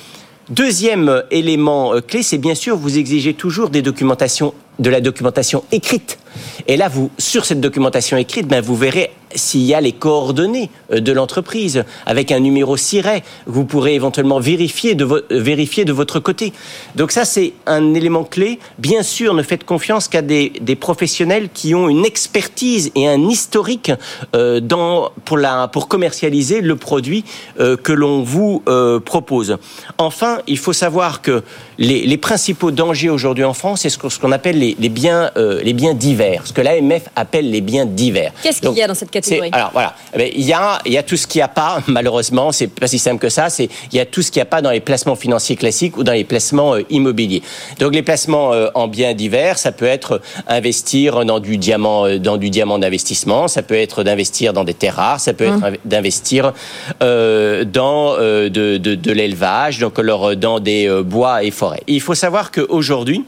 Deuxième 0.49 1.23
élément 1.31 1.93
clé, 2.01 2.23
c'est 2.23 2.37
bien 2.37 2.55
sûr 2.55 2.77
vous 2.77 2.97
exigez 2.97 3.33
toujours 3.33 3.69
des 3.69 3.81
documentations, 3.81 4.53
de 4.79 4.89
la 4.89 5.01
documentation 5.01 5.63
écrite. 5.71 6.17
Et 6.67 6.77
là, 6.77 6.87
vous, 6.89 7.11
sur 7.17 7.45
cette 7.45 7.61
documentation 7.61 8.17
écrite, 8.17 8.47
ben, 8.47 8.61
vous 8.61 8.75
verrez 8.75 9.11
s'il 9.35 9.63
y 9.63 9.73
a 9.73 9.81
les 9.81 9.91
coordonnées 9.91 10.69
euh, 10.91 10.99
de 10.99 11.11
l'entreprise 11.11 11.83
avec 12.05 12.31
un 12.31 12.39
numéro 12.39 12.77
siret. 12.77 13.23
Vous 13.45 13.65
pourrez 13.65 13.93
éventuellement 13.93 14.39
vérifier 14.39 14.95
de, 14.95 15.05
euh, 15.05 15.23
vérifier 15.29 15.85
de 15.85 15.93
votre 15.93 16.19
côté. 16.19 16.53
Donc 16.95 17.11
ça, 17.11 17.25
c'est 17.25 17.53
un 17.65 17.93
élément 17.93 18.23
clé. 18.23 18.59
Bien 18.79 19.03
sûr, 19.03 19.33
ne 19.33 19.43
faites 19.43 19.65
confiance 19.65 20.07
qu'à 20.07 20.21
des, 20.21 20.51
professionnels 20.79 21.49
qui 21.53 21.73
ont 21.73 21.89
une 21.89 22.05
expertise 22.05 22.91
et 22.95 23.07
un 23.07 23.29
historique 23.29 23.91
euh, 24.35 24.59
dans, 24.59 25.11
pour, 25.23 25.37
la, 25.37 25.67
pour 25.67 25.87
commercialiser 25.87 26.61
le 26.61 26.75
produit 26.75 27.23
que 27.57 27.93
l'on 27.93 28.21
vous 28.21 28.61
propose. 29.05 29.57
Enfin, 29.97 30.39
il 30.47 30.57
faut 30.57 30.73
savoir 30.73 31.21
que 31.21 31.43
les, 31.77 32.17
principaux 32.17 32.71
dangers 32.71 33.09
aujourd'hui 33.09 33.43
en 33.43 33.53
France, 33.53 33.81
c'est 33.81 33.89
ce 33.89 33.97
qu'on 33.97 34.31
appelle 34.31 34.59
les 34.59 34.64
les, 34.65 34.75
les 34.79 34.89
biens, 34.89 35.31
euh, 35.37 35.61
les 35.63 35.73
biens 35.73 35.93
divers, 35.93 36.41
ce 36.45 36.53
que 36.53 36.61
l'AMF 36.61 37.03
appelle 37.15 37.49
les 37.51 37.61
biens 37.61 37.85
divers. 37.85 38.31
Qu'est-ce 38.43 38.61
qu'il 38.61 38.73
y 38.73 38.81
a 38.81 38.87
dans 38.87 38.93
cette 38.95 39.11
catégorie? 39.11 39.49
Alors 39.53 39.69
voilà, 39.73 39.95
Eh 40.13 40.17
ben, 40.17 40.31
il 40.35 40.43
y 40.45 40.53
a, 40.53 40.79
il 40.85 40.93
y 40.93 40.97
a 40.97 41.03
tout 41.03 41.17
ce 41.17 41.27
qu'il 41.27 41.39
n'y 41.39 41.43
a 41.43 41.47
pas, 41.47 41.79
malheureusement, 41.87 42.51
c'est 42.51 42.67
pas 42.67 42.87
si 42.87 42.99
simple 42.99 43.19
que 43.21 43.29
ça, 43.29 43.49
c'est 43.49 43.69
il 43.91 43.97
y 43.97 43.99
a 43.99 44.05
tout 44.05 44.21
ce 44.21 44.31
qu'il 44.31 44.39
n'y 44.39 44.43
a 44.43 44.51
pas 44.55 44.61
dans 44.61 44.71
les 44.71 44.79
placements 44.79 45.15
financiers 45.15 45.55
classiques 45.55 45.97
ou 45.97 46.03
dans 46.03 46.13
les 46.13 46.23
placements 46.23 46.75
euh, 46.75 46.81
immobiliers. 46.89 47.41
Donc 47.79 47.93
les 47.93 48.01
placements 48.03 48.53
euh, 48.53 48.69
en 48.73 48.87
biens 48.87 49.13
divers, 49.13 49.57
ça 49.57 49.71
peut 49.71 49.85
être 49.85 50.21
investir 50.47 51.23
dans 51.25 51.39
du 51.39 51.57
diamant, 51.57 52.07
dans 52.17 52.37
du 52.37 52.49
diamant 52.49 52.79
d'investissement, 52.79 53.47
ça 53.47 53.61
peut 53.61 53.75
être 53.75 54.03
d'investir 54.03 54.53
dans 54.53 54.63
des 54.63 54.73
terres 54.73 54.95
rares, 54.95 55.19
ça 55.19 55.33
peut 55.33 55.45
être 55.45 55.61
inv- 55.63 55.77
d'investir 55.85 56.53
dans 56.99 58.15
de, 58.17 58.77
de, 58.77 58.95
de 58.95 59.11
l'élevage, 59.11 59.79
donc 59.79 59.97
alors 59.99 60.35
dans 60.35 60.59
des 60.59 60.89
bois 61.03 61.43
et 61.43 61.51
forêts. 61.51 61.81
Il 61.87 62.01
faut 62.01 62.15
savoir 62.15 62.51
qu'aujourd'hui, 62.51 63.23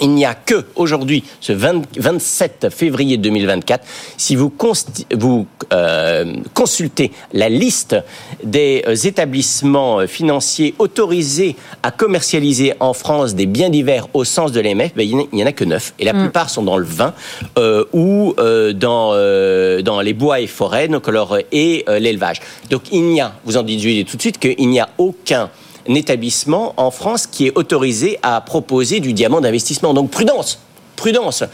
il 0.00 0.10
n'y 0.10 0.24
a 0.24 0.34
que 0.34 0.64
aujourd'hui, 0.76 1.24
ce 1.40 1.52
20 1.52 1.82
27 1.98 2.68
février 2.70 3.16
2024, 3.16 3.84
si 4.16 4.36
vous, 4.36 4.48
consti- 4.56 5.06
vous 5.16 5.46
euh, 5.72 6.34
consultez 6.54 7.10
la 7.32 7.48
liste 7.48 7.96
des 8.42 8.82
euh, 8.86 8.94
établissements 8.94 10.00
euh, 10.00 10.06
financiers 10.06 10.74
autorisés 10.78 11.56
à 11.82 11.90
commercialiser 11.90 12.74
en 12.80 12.92
France 12.92 13.34
des 13.34 13.46
biens 13.46 13.70
divers 13.70 14.06
au 14.14 14.24
sens 14.24 14.52
de 14.52 14.60
l'AMF, 14.60 14.94
ben, 14.94 15.06
il 15.06 15.16
n'y 15.32 15.42
en 15.42 15.46
a- 15.46 15.52
que 15.52 15.64
neuf. 15.64 15.94
Et 15.98 16.04
la 16.04 16.12
plupart 16.14 16.48
sont 16.50 16.62
dans 16.62 16.78
le 16.78 16.84
vin 16.84 17.12
euh, 17.58 17.84
ou 17.92 18.34
euh, 18.38 18.72
dans, 18.72 19.10
euh, 19.14 19.82
dans 19.82 20.00
les 20.00 20.14
bois 20.14 20.40
et 20.40 20.46
forêts 20.46 20.88
donc, 20.88 21.08
alors, 21.08 21.36
et 21.52 21.84
euh, 21.88 21.98
l'élevage. 21.98 22.40
Donc 22.70 22.82
il 22.92 23.02
n'y 23.02 23.20
a, 23.20 23.32
vous 23.44 23.56
en 23.56 23.62
déduisez 23.62 24.04
tout 24.04 24.16
de 24.16 24.22
suite, 24.22 24.38
qu'il 24.38 24.68
n'y 24.68 24.80
a 24.80 24.88
aucun 24.98 25.40
un 25.40 25.50
établissement 25.94 26.74
en 26.76 26.90
France 26.90 27.26
qui 27.26 27.46
est 27.46 27.52
autorisé 27.56 28.18
à 28.22 28.40
proposer 28.40 29.00
du 29.00 29.12
diamant 29.12 29.40
d'investissement. 29.40 29.94
Donc 29.94 30.10
prudence, 30.10 30.60
prudence. 30.96 31.44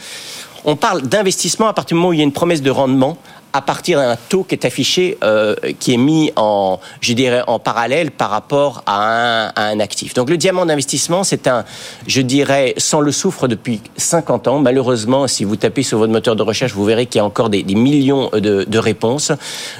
On 0.65 0.75
parle 0.75 1.03
d'investissement 1.03 1.67
à 1.67 1.73
partir 1.73 1.95
du 1.95 1.99
moment 1.99 2.09
où 2.09 2.13
il 2.13 2.19
y 2.19 2.21
a 2.21 2.25
une 2.25 2.33
promesse 2.33 2.61
de 2.61 2.71
rendement 2.71 3.17
à 3.53 3.61
partir 3.61 3.99
d'un 3.99 4.15
taux 4.29 4.43
qui 4.43 4.55
est 4.55 4.65
affiché, 4.65 5.17
euh, 5.23 5.55
qui 5.79 5.93
est 5.93 5.97
mis 5.97 6.31
en, 6.35 6.79
je 7.01 7.13
dirais, 7.13 7.41
en 7.47 7.59
parallèle 7.59 8.11
par 8.11 8.29
rapport 8.29 8.83
à 8.85 9.03
un, 9.03 9.47
à 9.55 9.63
un 9.65 9.79
actif. 9.79 10.13
Donc 10.13 10.29
le 10.29 10.37
diamant 10.37 10.65
d'investissement, 10.65 11.23
c'est 11.23 11.47
un, 11.47 11.65
je 12.07 12.21
dirais, 12.21 12.73
sans 12.77 13.01
le 13.01 13.11
souffre 13.11 13.47
depuis 13.47 13.81
50 13.97 14.47
ans. 14.47 14.59
Malheureusement, 14.59 15.27
si 15.27 15.43
vous 15.43 15.55
tapez 15.55 15.83
sur 15.83 15.97
votre 15.97 16.11
moteur 16.11 16.35
de 16.35 16.43
recherche, 16.43 16.73
vous 16.73 16.85
verrez 16.85 17.05
qu'il 17.05 17.19
y 17.19 17.21
a 17.21 17.25
encore 17.25 17.49
des, 17.49 17.63
des 17.63 17.75
millions 17.75 18.29
de, 18.33 18.65
de 18.67 18.79
réponses. 18.79 19.31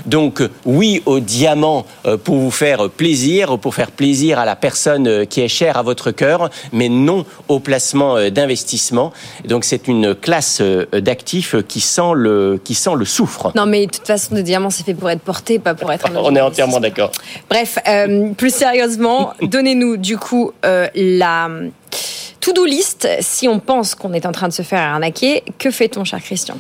Donc 0.05 0.41
euh, 0.41 0.49
oui 0.65 1.01
au 1.05 1.19
diamant 1.19 1.85
euh, 2.05 2.17
pour 2.17 2.37
vous 2.37 2.51
faire 2.51 2.89
plaisir, 2.89 3.57
pour 3.59 3.75
faire 3.75 3.91
plaisir 3.91 4.39
à 4.39 4.45
la 4.45 4.55
personne 4.55 5.07
euh, 5.07 5.25
qui 5.25 5.41
est 5.41 5.47
chère 5.47 5.77
à 5.77 5.83
votre 5.83 6.11
cœur, 6.11 6.49
mais 6.71 6.89
non 6.89 7.25
au 7.47 7.59
placement 7.59 8.17
euh, 8.17 8.29
d'investissement. 8.29 9.11
Donc 9.45 9.63
c'est 9.63 9.87
une 9.87 10.15
classe 10.15 10.59
euh, 10.61 10.85
d'actifs 10.93 11.55
qui 11.67 11.81
sent 11.81 12.13
le, 12.15 12.59
qui 12.63 12.75
sent 12.75 12.95
le 12.95 13.05
soufre. 13.05 13.51
Non, 13.57 13.65
mais 13.65 13.87
de 13.87 13.91
toute 13.91 14.05
façon, 14.05 14.35
le 14.35 14.43
diamant, 14.43 14.69
c'est 14.69 14.83
fait 14.83 14.93
pour 14.93 15.09
être 15.09 15.21
porté, 15.21 15.57
pas 15.57 15.73
pour 15.73 15.91
être 15.91 16.05
un 16.11 16.15
On 16.17 16.35
est 16.35 16.41
entièrement 16.41 16.79
d'accord. 16.79 17.11
Bref, 17.49 17.79
euh, 17.87 18.31
plus 18.33 18.53
sérieusement, 18.53 19.33
donnez-nous 19.41 19.97
du 19.97 20.15
coup 20.15 20.51
euh, 20.63 20.87
la 20.93 21.49
to-do 22.39 22.65
list 22.65 23.07
si 23.19 23.47
on 23.47 23.57
pense 23.59 23.95
qu'on 23.95 24.13
est 24.13 24.27
en 24.27 24.31
train 24.31 24.47
de 24.47 24.53
se 24.53 24.61
faire 24.61 24.79
arnaquer. 24.79 25.43
Que 25.57 25.71
fait-on, 25.71 26.03
cher 26.03 26.21
Christian? 26.21 26.57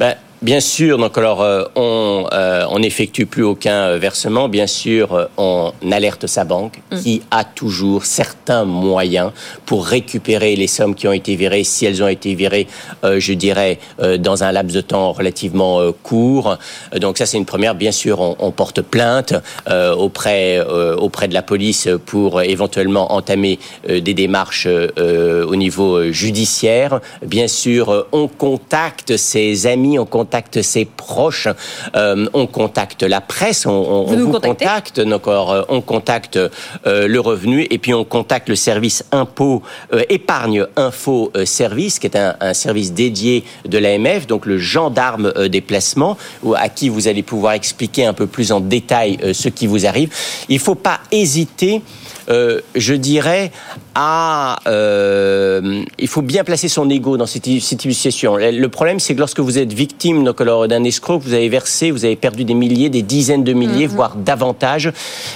Ben, 0.00 0.16
bien 0.42 0.60
sûr, 0.60 0.98
donc 0.98 1.16
alors 1.16 1.42
euh, 1.42 1.64
on 1.76 2.26
euh, 2.32 2.66
on 2.70 2.80
n'effectue 2.80 3.26
plus 3.26 3.44
aucun 3.44 3.86
euh, 3.86 3.98
versement. 3.98 4.48
Bien 4.48 4.66
sûr, 4.66 5.14
euh, 5.14 5.26
on 5.36 5.72
alerte 5.90 6.26
sa 6.26 6.44
banque 6.44 6.80
qui 7.02 7.22
a 7.30 7.44
toujours 7.44 8.04
certains 8.04 8.64
moyens 8.64 9.30
pour 9.66 9.86
récupérer 9.86 10.56
les 10.56 10.66
sommes 10.66 10.94
qui 10.94 11.06
ont 11.06 11.12
été 11.12 11.36
virées, 11.36 11.64
si 11.64 11.86
elles 11.86 12.02
ont 12.02 12.08
été 12.08 12.34
virées, 12.34 12.66
euh, 13.04 13.20
je 13.20 13.32
dirais, 13.32 13.78
euh, 14.00 14.18
dans 14.18 14.42
un 14.42 14.52
laps 14.52 14.74
de 14.74 14.80
temps 14.80 15.12
relativement 15.12 15.80
court. 16.02 16.58
Donc 17.00 17.18
ça, 17.18 17.26
c'est 17.26 17.38
une 17.38 17.46
première. 17.46 17.74
Bien 17.74 17.92
sûr, 17.92 18.20
on, 18.20 18.36
on 18.38 18.50
porte 18.50 18.82
plainte 18.82 19.34
euh, 19.68 19.94
auprès 19.94 20.58
euh, 20.58 20.96
auprès 20.96 21.28
de 21.28 21.34
la 21.34 21.42
police 21.42 21.88
pour 22.06 22.42
éventuellement 22.42 23.12
entamer 23.12 23.58
euh, 23.88 24.00
des 24.00 24.14
démarches 24.14 24.66
euh, 24.68 25.46
au 25.46 25.56
niveau 25.56 26.10
judiciaire. 26.10 27.00
Bien 27.24 27.48
sûr, 27.48 28.06
on 28.12 28.26
contacte 28.28 29.16
ses 29.16 29.66
amis, 29.66 29.98
on 29.98 30.06
contacte 30.06 30.31
ses 30.62 30.84
proches, 30.84 31.48
euh, 31.94 32.26
on 32.32 32.46
contacte 32.46 33.02
la 33.02 33.20
presse, 33.20 33.66
on, 33.66 33.70
on, 33.70 34.04
Vous 34.04 34.32
contacte, 34.32 35.00
donc, 35.00 35.26
euh, 35.26 35.64
on 35.68 35.80
contacte 35.80 36.36
euh, 36.36 37.06
le 37.08 37.20
revenu 37.20 37.66
et 37.70 37.78
puis 37.78 37.94
on 37.94 38.04
contacte 38.04 38.48
le 38.48 38.56
service 38.56 39.04
impôt 39.12 39.62
euh, 39.92 40.02
épargne 40.08 40.66
info 40.76 41.32
service, 41.44 41.98
qui 41.98 42.06
est 42.06 42.16
un, 42.16 42.36
un 42.40 42.54
service 42.54 42.92
dédié 42.92 43.44
de 43.66 43.78
l'AMF, 43.78 44.26
donc 44.26 44.46
le 44.46 44.58
gendarme 44.58 45.32
des 45.48 45.60
placements, 45.60 46.16
ou 46.42 46.54
à 46.54 46.68
qui 46.68 46.88
vous 46.88 47.08
allez 47.08 47.22
pouvoir 47.22 47.54
expliquer 47.54 48.06
un 48.06 48.14
peu 48.14 48.26
plus 48.26 48.52
en 48.52 48.60
détail 48.60 49.18
ce 49.32 49.48
qui 49.48 49.66
vous 49.66 49.86
arrive. 49.86 50.10
Il 50.48 50.58
faut 50.58 50.74
pas 50.74 51.00
hésiter. 51.10 51.82
je 52.28 52.94
dirais, 52.94 53.50
à, 53.94 54.58
euh, 54.66 55.82
il 55.98 56.08
faut 56.08 56.22
bien 56.22 56.44
placer 56.44 56.68
son 56.68 56.88
ego 56.90 57.16
dans 57.16 57.26
cette, 57.26 57.46
cette 57.60 57.80
situation. 57.80 58.36
Le 58.36 58.66
problème, 58.68 59.00
c'est 59.00 59.14
que 59.14 59.18
lorsque 59.18 59.40
vous 59.40 59.58
êtes 59.58 59.72
victime 59.72 60.24
d'un 60.24 60.84
escroc, 60.84 61.18
vous 61.18 61.34
avez 61.34 61.48
versé, 61.48 61.90
vous 61.90 62.04
avez 62.04 62.16
perdu 62.16 62.44
des 62.44 62.54
milliers, 62.54 62.88
des 62.88 63.02
dizaines 63.02 63.44
de 63.44 63.52
milliers, 63.52 63.86
voire 63.86 64.16
davantage, 64.16 64.92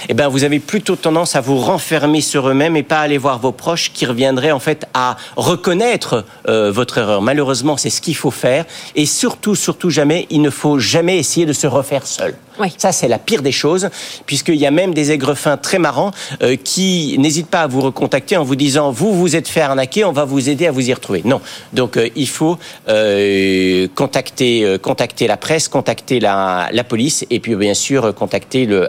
eh 0.09 0.13
ben, 0.13 0.27
vous 0.27 0.43
avez 0.43 0.59
plutôt 0.59 0.95
tendance 0.95 1.35
à 1.35 1.41
vous 1.41 1.57
renfermer 1.57 2.21
sur 2.21 2.47
eux-mêmes 2.49 2.75
et 2.75 2.83
pas 2.83 2.99
aller 2.99 3.17
voir 3.17 3.39
vos 3.39 3.51
proches 3.51 3.91
qui 3.93 4.05
reviendraient 4.05 4.51
en 4.51 4.59
fait 4.59 4.85
à 4.93 5.17
reconnaître 5.35 6.25
euh, 6.47 6.71
votre 6.71 6.97
erreur. 6.97 7.21
Malheureusement, 7.21 7.77
c'est 7.77 7.89
ce 7.89 8.01
qu'il 8.01 8.15
faut 8.15 8.31
faire. 8.31 8.65
Et 8.95 9.05
surtout, 9.05 9.55
surtout 9.55 9.89
jamais, 9.89 10.27
il 10.29 10.41
ne 10.41 10.49
faut 10.49 10.79
jamais 10.79 11.17
essayer 11.17 11.45
de 11.45 11.53
se 11.53 11.67
refaire 11.67 12.05
seul. 12.07 12.35
Oui. 12.59 12.73
Ça, 12.77 12.91
c'est 12.91 13.07
la 13.07 13.19
pire 13.19 13.41
des 13.43 13.51
choses, 13.51 13.89
puisqu'il 14.25 14.55
y 14.55 14.65
a 14.65 14.71
même 14.71 14.93
des 14.93 15.11
aigrefins 15.11 15.57
très 15.57 15.77
marrants 15.77 16.11
euh, 16.41 16.55
qui 16.55 17.15
n'hésitent 17.19 17.49
pas 17.49 17.61
à 17.61 17.67
vous 17.67 17.81
recontacter 17.81 18.35
en 18.35 18.43
vous 18.47 18.55
disant 18.55 18.91
vous 18.91 19.13
vous 19.13 19.35
êtes 19.35 19.47
fait 19.47 19.61
arnaquer, 19.61 20.03
on 20.05 20.11
va 20.11 20.25
vous 20.25 20.49
aider 20.49 20.65
à 20.65 20.71
vous 20.71 20.89
y 20.89 20.93
retrouver. 20.93 21.21
Non, 21.25 21.41
donc 21.73 21.97
euh, 21.97 22.09
il 22.15 22.27
faut 22.27 22.57
euh, 22.87 23.87
contacter 23.93 24.63
euh, 24.63 24.77
contacter 24.77 25.27
la 25.27 25.37
presse, 25.37 25.67
contacter 25.67 26.19
la, 26.19 26.69
police 26.87 27.25
et 27.29 27.39
puis 27.39 27.55
bien 27.55 27.73
sûr 27.73 28.15
contacter 28.15 28.65
le 28.65 28.87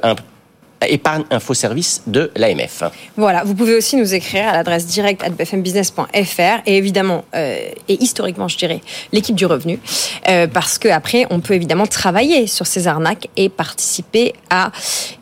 épargne 0.86 1.24
info 1.30 1.54
service 1.54 2.02
de 2.06 2.30
l'AMF. 2.36 2.84
Voilà, 3.16 3.42
vous 3.44 3.54
pouvez 3.54 3.74
aussi 3.74 3.96
nous 3.96 4.14
écrire 4.14 4.48
à 4.48 4.52
l'adresse 4.52 4.86
directe 4.86 5.22
at 5.24 5.30
bfmbusiness.fr 5.30 6.62
et 6.66 6.76
évidemment, 6.76 7.24
euh, 7.34 7.58
et 7.88 8.02
historiquement, 8.02 8.48
je 8.48 8.56
dirais, 8.56 8.80
l'équipe 9.12 9.34
du 9.34 9.46
revenu, 9.46 9.80
euh, 10.28 10.46
parce 10.46 10.78
que 10.78 10.88
après, 10.88 11.26
on 11.30 11.40
peut 11.40 11.54
évidemment 11.54 11.86
travailler 11.86 12.46
sur 12.46 12.66
ces 12.66 12.86
arnaques 12.86 13.28
et 13.36 13.48
participer 13.48 14.34
à, 14.50 14.70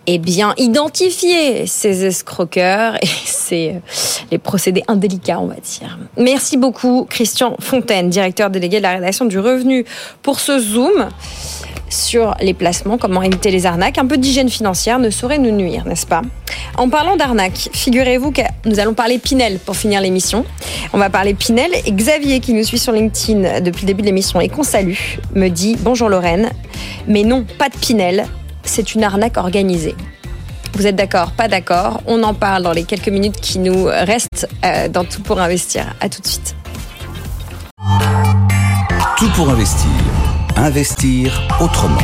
eh 0.07 0.19
bien, 0.19 0.55
identifier 0.59 1.67
ces 1.67 2.05
escroqueurs 2.05 2.97
et 3.03 3.07
ces, 3.25 3.71
euh, 3.71 3.79
les 4.31 4.39
procédés 4.39 4.83
indélicats, 4.89 5.41
on 5.41 5.47
va 5.47 5.55
dire. 5.55 5.99
Merci 6.17 6.57
beaucoup, 6.57 7.07
Christian 7.09 7.57
Fontaine, 7.61 8.11
directeur 8.11 8.51
délégué 8.51 8.79
de 8.79 8.83
la 8.83 8.95
rédaction 8.95 9.25
du 9.25 9.39
revenu, 9.39 9.85
pour 10.23 10.41
ce 10.41 10.59
zoom 10.59 11.09
sur 11.89 12.35
les 12.41 12.55
placements, 12.55 12.99
comment 12.99 13.23
éviter 13.23 13.51
les 13.51 13.67
arnaques. 13.67 13.99
Un 13.99 14.07
peu 14.07 14.17
d'hygiène 14.17 14.49
financière 14.49 14.99
ne 14.99 15.11
saurait 15.11 15.39
nous 15.39 15.51
nuire, 15.51 15.85
n'est-ce 15.87 16.07
pas? 16.07 16.23
En 16.77 16.89
parlant 16.89 17.17
d'arnaques, 17.17 17.71
figurez-vous 17.73 18.33
que 18.33 18.43
nous 18.65 18.81
allons 18.81 18.95
parler 18.95 19.19
Pinel 19.19 19.59
pour 19.59 19.77
finir 19.77 20.01
l'émission. 20.01 20.45
On 20.93 20.99
va 20.99 21.11
parler 21.11 21.35
Pinel 21.35 21.71
et 21.85 21.93
Xavier, 21.93 22.41
qui 22.41 22.53
nous 22.53 22.65
suit 22.65 22.79
sur 22.79 22.93
LinkedIn 22.93 23.61
depuis 23.61 23.83
le 23.83 23.87
début 23.87 24.03
de 24.03 24.07
l'émission 24.07 24.41
et 24.41 24.49
qu'on 24.49 24.63
salue, 24.63 24.99
me 25.35 25.49
dit 25.49 25.77
Bonjour 25.81 26.09
Lorraine, 26.09 26.51
mais 27.07 27.23
non, 27.23 27.45
pas 27.59 27.69
de 27.69 27.77
Pinel, 27.77 28.27
c'est 28.65 28.95
une 28.95 29.05
arnaque 29.05 29.37
organisée. 29.37 29.95
Vous 30.75 30.87
êtes 30.87 30.97
d'accord 30.97 31.33
Pas 31.33 31.49
d'accord? 31.49 32.03
On 32.07 32.23
en 32.23 32.35
parle 32.35 32.63
dans 32.63 32.73
les 32.73 32.85
quelques 32.85 33.09
minutes 33.09 33.41
qui 33.41 33.59
nous 33.59 33.85
restent 33.85 34.47
euh, 34.65 34.89
dans 34.89 35.05
Tout 35.05 35.23
pour 35.23 35.41
investir. 35.41 35.87
À 36.03 36.11
tout 36.11 36.21
de 36.21 36.27
suite. 36.27 36.55
Tout 39.17 39.31
pour 39.31 39.49
investir. 39.49 39.89
Investir 40.59 41.43
autrement. 41.61 41.99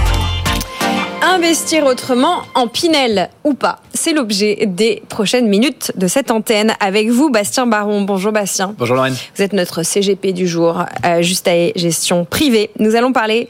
Investir 1.23 1.87
autrement 1.87 2.43
en 2.55 2.69
Pinel 2.69 3.31
ou 3.45 3.55
pas 3.55 3.81
C'est 3.95 4.13
l'objet 4.13 4.67
des 4.67 5.03
prochaines 5.09 5.49
minutes 5.49 5.91
de 5.97 6.07
cette 6.07 6.31
antenne. 6.31 6.75
Avec 6.79 7.09
vous, 7.09 7.31
Bastien 7.31 7.67
Baron. 7.67 8.03
Bonjour 8.03 8.31
Bastien. 8.31 8.75
Bonjour 8.77 8.97
Lorraine. 8.97 9.17
Vous 9.35 9.43
êtes 9.43 9.55
notre 9.55 9.83
CGP 9.83 10.35
du 10.35 10.47
jour, 10.47 10.85
euh, 11.07 11.23
juste 11.23 11.49
à 11.49 11.73
gestion 11.77 12.27
privée. 12.27 12.69
Nous 12.79 12.95
allons 12.95 13.15
parler 13.15 13.49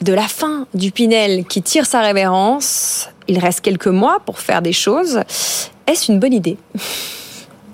de 0.00 0.14
la 0.14 0.26
fin 0.26 0.66
du 0.72 0.92
Pinel 0.92 1.44
qui 1.44 1.60
tire 1.60 1.84
sa 1.84 2.00
révérence. 2.00 3.10
Il 3.28 3.38
reste 3.38 3.60
quelques 3.60 3.88
mois 3.88 4.20
pour 4.24 4.38
faire 4.38 4.62
des 4.62 4.72
choses. 4.72 5.20
Est-ce 5.86 6.10
une 6.10 6.18
bonne 6.18 6.32
idée? 6.32 6.56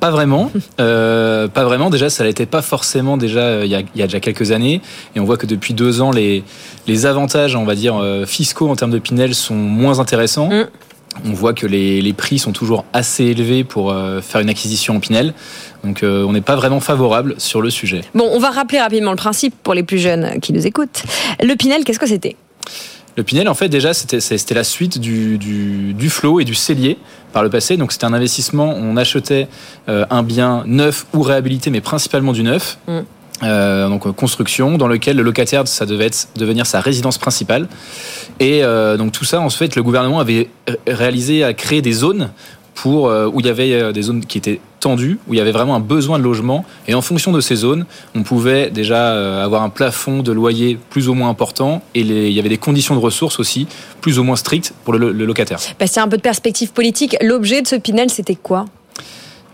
Pas 0.04 0.10
vraiment. 0.10 0.50
Euh, 0.80 1.48
pas 1.48 1.64
vraiment. 1.64 1.88
Déjà, 1.88 2.10
ça 2.10 2.24
l'était 2.24 2.44
pas 2.44 2.60
forcément 2.60 3.16
déjà 3.16 3.40
euh, 3.40 3.62
il 3.64 3.70
y, 3.70 3.74
a, 3.74 3.80
il 3.80 3.98
y 3.98 4.02
a 4.02 4.06
déjà 4.06 4.20
quelques 4.20 4.52
années. 4.52 4.82
Et 5.16 5.20
on 5.20 5.24
voit 5.24 5.38
que 5.38 5.46
depuis 5.46 5.72
deux 5.72 6.02
ans, 6.02 6.10
les, 6.10 6.44
les 6.86 7.06
avantages, 7.06 7.56
on 7.56 7.64
va 7.64 7.74
dire, 7.74 7.96
euh, 7.96 8.26
fiscaux 8.26 8.68
en 8.68 8.76
termes 8.76 8.90
de 8.90 8.98
Pinel 8.98 9.34
sont 9.34 9.54
moins 9.54 10.00
intéressants. 10.00 10.50
Mm. 10.50 10.66
On 11.24 11.32
voit 11.32 11.54
que 11.54 11.66
les, 11.66 12.02
les 12.02 12.12
prix 12.12 12.38
sont 12.38 12.52
toujours 12.52 12.84
assez 12.92 13.24
élevés 13.24 13.64
pour 13.64 13.92
euh, 13.92 14.20
faire 14.20 14.42
une 14.42 14.50
acquisition 14.50 14.96
en 14.96 15.00
Pinel. 15.00 15.32
Donc 15.84 16.02
euh, 16.02 16.22
on 16.24 16.34
n'est 16.34 16.42
pas 16.42 16.56
vraiment 16.56 16.80
favorable 16.80 17.36
sur 17.38 17.62
le 17.62 17.70
sujet. 17.70 18.02
Bon, 18.14 18.28
on 18.30 18.38
va 18.38 18.50
rappeler 18.50 18.80
rapidement 18.80 19.10
le 19.10 19.16
principe 19.16 19.54
pour 19.62 19.72
les 19.72 19.84
plus 19.84 19.98
jeunes 19.98 20.38
qui 20.42 20.52
nous 20.52 20.66
écoutent. 20.66 21.02
Le 21.42 21.54
Pinel, 21.54 21.82
qu'est-ce 21.82 21.98
que 21.98 22.06
c'était? 22.06 22.36
Le 23.16 23.22
Pinel, 23.22 23.48
en 23.48 23.54
fait, 23.54 23.68
déjà, 23.68 23.94
c'était 23.94 24.54
la 24.54 24.64
suite 24.64 24.98
du, 24.98 25.38
du, 25.38 25.94
du 25.94 26.10
Flow 26.10 26.40
et 26.40 26.44
du 26.44 26.54
Cellier 26.54 26.98
par 27.32 27.42
le 27.44 27.50
passé. 27.50 27.76
Donc 27.76 27.92
c'était 27.92 28.06
un 28.06 28.12
investissement, 28.12 28.74
on 28.76 28.96
achetait 28.96 29.48
euh, 29.88 30.04
un 30.10 30.22
bien 30.22 30.64
neuf 30.66 31.06
ou 31.14 31.22
réhabilité, 31.22 31.70
mais 31.70 31.80
principalement 31.80 32.32
du 32.32 32.42
neuf. 32.42 32.78
Mm. 32.88 32.98
Euh, 33.42 33.88
donc 33.88 34.06
euh, 34.06 34.12
construction 34.12 34.78
dans 34.78 34.86
lequel 34.86 35.16
le 35.16 35.22
locataire 35.24 35.66
ça 35.66 35.86
devait 35.86 36.06
être, 36.06 36.28
devenir 36.36 36.66
sa 36.66 36.80
résidence 36.80 37.18
principale 37.18 37.66
et 38.38 38.62
euh, 38.62 38.96
donc 38.96 39.10
tout 39.10 39.24
ça 39.24 39.40
en 39.40 39.50
fait 39.50 39.74
le 39.74 39.82
gouvernement 39.82 40.20
avait 40.20 40.48
ré- 40.68 40.78
réalisé 40.86 41.42
à 41.42 41.52
créer 41.52 41.82
des 41.82 41.92
zones 41.92 42.30
pour 42.74 43.06
où 43.06 43.40
il 43.40 43.46
y 43.46 43.48
avait 43.48 43.92
des 43.92 44.02
zones 44.02 44.24
qui 44.24 44.38
étaient 44.38 44.60
où 44.86 45.34
il 45.34 45.36
y 45.36 45.40
avait 45.40 45.52
vraiment 45.52 45.74
un 45.74 45.80
besoin 45.80 46.18
de 46.18 46.24
logement. 46.24 46.64
Et 46.88 46.94
en 46.94 47.02
fonction 47.02 47.32
de 47.32 47.40
ces 47.40 47.56
zones 47.56 47.86
on 48.14 48.22
pouvait 48.22 48.70
déjà 48.70 49.12
euh, 49.12 49.44
avoir 49.44 49.62
un 49.62 49.70
plafond 49.70 50.22
de 50.22 50.32
loyer 50.32 50.78
plus 50.90 51.08
ou 51.08 51.14
moins 51.14 51.28
important 51.28 51.82
et 51.94 52.00
il 52.00 52.32
y 52.32 52.38
avait 52.38 52.48
des 52.48 52.58
conditions 52.58 52.94
de 52.94 53.00
ressources 53.00 53.38
aussi 53.38 53.66
plus 54.00 54.18
ou 54.18 54.24
moins 54.24 54.36
strictes 54.36 54.74
pour 54.84 54.94
le, 54.94 55.12
locataire. 55.12 55.58
Bastien, 55.78 56.04
un 56.04 56.08
peu 56.08 56.16
de 56.16 56.22
perspective 56.22 56.72
politique. 56.72 57.16
L'objet 57.22 57.62
de 57.62 57.66
ce 57.66 57.76
Pinel, 57.76 58.10
c'était 58.10 58.36
quoi? 58.36 58.66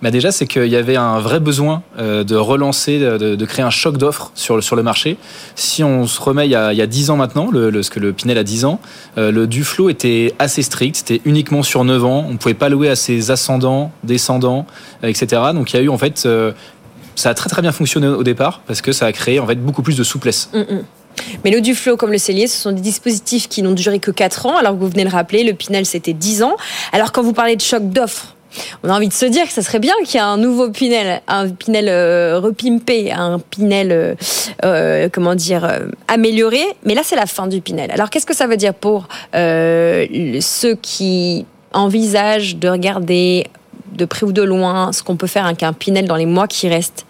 Bah 0.02 0.10
déjà, 0.10 0.32
c'est 0.32 0.46
qu'il 0.46 0.66
y 0.66 0.76
avait 0.76 0.96
un 0.96 1.18
vrai 1.18 1.40
besoin 1.40 1.82
euh, 1.98 2.24
de 2.24 2.34
relancer, 2.34 2.98
de, 2.98 3.44
créer 3.44 3.64
un 3.64 3.70
choc 3.70 3.98
d'offres 3.98 4.32
sur 4.34 4.56
le, 4.56 4.82
marché. 4.82 5.18
Si 5.56 5.84
on 5.84 6.06
se 6.06 6.20
remet 6.20 6.46
il 6.46 6.50
y 6.50 6.54
a, 6.54 6.72
il 6.72 6.78
y 6.78 6.82
a 6.82 6.86
10 6.86 7.10
ans 7.10 7.16
maintenant, 7.16 7.50
le, 7.50 7.82
ce 7.82 7.90
que 7.90 8.00
le 8.00 8.12
Pinel 8.12 8.38
a 8.38 8.44
10 8.44 8.64
ans, 8.64 8.80
euh, 9.18 9.30
le 9.30 9.46
Duflo 9.46 9.90
était 9.90 10.34
assez 10.38 10.62
strict, 10.62 10.96
c'était 10.96 11.20
uniquement 11.24 11.62
sur 11.62 11.84
9 11.84 12.04
ans, 12.04 12.24
on 12.28 12.32
ne 12.32 12.38
pouvait 12.38 12.54
pas 12.54 12.70
louer 12.70 12.88
à 12.88 12.96
ses 12.96 13.30
ascendants, 13.30 13.92
descendants, 14.04 14.66
euh, 15.04 15.08
etc. 15.08 15.42
Donc 15.52 15.72
il 15.72 15.76
y 15.76 15.78
a 15.80 15.82
eu 15.82 15.90
en 15.90 15.98
fait, 15.98 16.26
ça 17.14 17.30
a 17.30 17.34
très 17.34 17.50
très 17.50 17.60
bien 17.60 17.72
fonctionné 17.72 18.06
au 18.06 18.22
départ 18.22 18.62
parce 18.66 18.80
que 18.80 18.92
ça 18.92 19.06
a 19.06 19.12
créé 19.12 19.38
en 19.38 19.46
fait 19.46 19.56
beaucoup 19.56 19.82
plus 19.82 19.96
de 19.96 20.04
souplesse. 20.04 20.48
Hum, 20.54 20.64
hum. 20.70 20.84
Mais 21.44 21.50
le 21.50 21.60
Duflo 21.60 21.96
comme 21.96 22.12
le 22.12 22.18
Cellier, 22.18 22.46
ce 22.46 22.58
sont 22.58 22.72
des 22.72 22.80
dispositifs 22.80 23.48
qui 23.48 23.62
n'ont 23.62 23.72
duré 23.72 23.98
que 23.98 24.10
4 24.10 24.46
ans, 24.46 24.56
alors 24.56 24.72
que 24.72 24.78
vous 24.78 24.88
venez 24.88 25.04
de 25.04 25.10
le 25.10 25.14
rappeler, 25.14 25.44
le 25.44 25.52
Pinel 25.52 25.84
c'était 25.84 26.14
10 26.14 26.42
ans. 26.42 26.56
Alors 26.92 27.12
quand 27.12 27.22
vous 27.22 27.34
parlez 27.34 27.56
de 27.56 27.60
choc 27.60 27.90
d'offres, 27.90 28.34
on 28.82 28.88
a 28.88 28.96
envie 28.96 29.08
de 29.08 29.12
se 29.12 29.26
dire 29.26 29.46
que 29.46 29.52
ça 29.52 29.62
serait 29.62 29.78
bien 29.78 29.94
qu'il 30.04 30.14
y 30.14 30.16
ait 30.18 30.26
un 30.26 30.36
nouveau 30.36 30.70
Pinel, 30.70 31.22
un 31.28 31.48
Pinel 31.48 31.88
euh, 31.88 32.40
repimpé, 32.40 33.12
un 33.12 33.38
Pinel, 33.38 33.92
euh, 33.92 34.14
euh, 34.64 35.08
comment 35.12 35.34
dire, 35.34 35.68
amélioré. 36.08 36.62
Mais 36.84 36.94
là, 36.94 37.02
c'est 37.04 37.16
la 37.16 37.26
fin 37.26 37.46
du 37.46 37.60
Pinel. 37.60 37.90
Alors 37.90 38.10
qu'est-ce 38.10 38.26
que 38.26 38.34
ça 38.34 38.46
veut 38.46 38.56
dire 38.56 38.74
pour 38.74 39.08
ceux 39.32 40.74
qui 40.82 41.46
envisagent 41.72 42.56
de 42.56 42.68
regarder 42.68 43.46
de 43.92 44.04
près 44.04 44.24
ou 44.24 44.32
de 44.32 44.42
loin 44.42 44.92
ce 44.92 45.02
qu'on 45.02 45.16
peut 45.16 45.26
faire 45.26 45.46
avec 45.46 45.62
un 45.62 45.72
Pinel 45.72 46.06
dans 46.06 46.16
les 46.16 46.26
mois 46.26 46.46
qui 46.46 46.68
restent? 46.68 47.06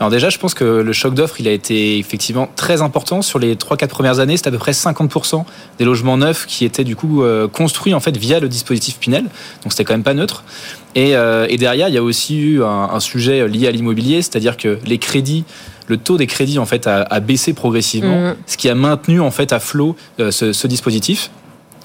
Alors 0.00 0.10
déjà, 0.10 0.30
je 0.30 0.38
pense 0.38 0.54
que 0.54 0.64
le 0.64 0.92
choc 0.94 1.12
d'offres, 1.12 1.40
il 1.40 1.46
a 1.48 1.52
été 1.52 1.98
effectivement 1.98 2.48
très 2.56 2.80
important 2.80 3.20
sur 3.20 3.38
les 3.38 3.54
3-4 3.54 3.88
premières 3.88 4.18
années. 4.18 4.38
C'était 4.38 4.48
à 4.48 4.52
peu 4.52 4.58
près 4.58 4.72
50% 4.72 5.44
des 5.78 5.84
logements 5.84 6.16
neufs 6.16 6.46
qui 6.46 6.64
étaient 6.64 6.84
du 6.84 6.96
coup 6.96 7.22
euh, 7.22 7.48
construits 7.48 7.92
en 7.92 8.00
fait 8.00 8.16
via 8.16 8.40
le 8.40 8.48
dispositif 8.48 8.98
Pinel. 8.98 9.24
Donc 9.62 9.72
c'était 9.72 9.84
quand 9.84 9.92
même 9.92 10.02
pas 10.02 10.14
neutre. 10.14 10.42
Et, 10.94 11.14
euh, 11.14 11.46
et 11.50 11.58
derrière, 11.58 11.88
il 11.88 11.94
y 11.94 11.98
a 11.98 12.02
aussi 12.02 12.38
eu 12.38 12.64
un, 12.64 12.88
un 12.92 13.00
sujet 13.00 13.46
lié 13.46 13.66
à 13.68 13.70
l'immobilier, 13.70 14.22
c'est-à-dire 14.22 14.56
que 14.56 14.78
les 14.86 14.96
crédits, 14.96 15.44
le 15.86 15.98
taux 15.98 16.16
des 16.16 16.26
crédits 16.26 16.58
en 16.58 16.66
fait 16.66 16.86
a, 16.86 17.02
a 17.02 17.20
baissé 17.20 17.52
progressivement, 17.52 18.20
Mhm. 18.30 18.36
ce 18.46 18.56
qui 18.56 18.70
a 18.70 18.74
maintenu 18.74 19.20
en 19.20 19.30
fait 19.30 19.52
à 19.52 19.60
flot 19.60 19.96
euh, 20.18 20.30
ce, 20.30 20.54
ce 20.54 20.66
dispositif. 20.66 21.30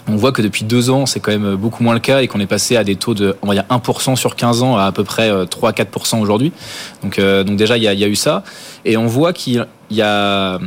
On 0.07 0.17
voit 0.17 0.31
que 0.31 0.41
depuis 0.43 0.65
deux 0.65 0.91
ans, 0.91 1.05
c'est 1.07 1.19
quand 1.19 1.31
même 1.31 1.55
beaucoup 1.55 1.83
moins 1.83 1.95
le 1.95 1.99
cas 1.99 2.21
et 2.21 2.27
qu'on 2.27 2.39
est 2.39 2.45
passé 2.45 2.77
à 2.77 2.83
des 2.83 2.95
taux 2.95 3.15
de, 3.15 3.35
on 3.41 3.47
va 3.47 3.53
dire 3.55 3.63
1% 3.71 4.15
sur 4.15 4.35
15 4.35 4.61
ans 4.61 4.77
à 4.77 4.83
à 4.85 4.91
peu 4.91 5.03
près 5.03 5.31
euh, 5.31 5.45
3-4% 5.45 6.19
aujourd'hui. 6.21 6.51
Donc, 7.01 7.17
euh, 7.17 7.43
donc 7.43 7.57
déjà, 7.57 7.75
il 7.77 7.83
y, 7.83 7.87
a, 7.87 7.93
il 7.93 7.99
y 7.99 8.03
a 8.03 8.07
eu 8.07 8.15
ça. 8.15 8.43
Et 8.85 8.97
on 8.97 9.07
voit 9.07 9.33
qu'il 9.33 9.65
y 9.89 10.01
a, 10.01 10.59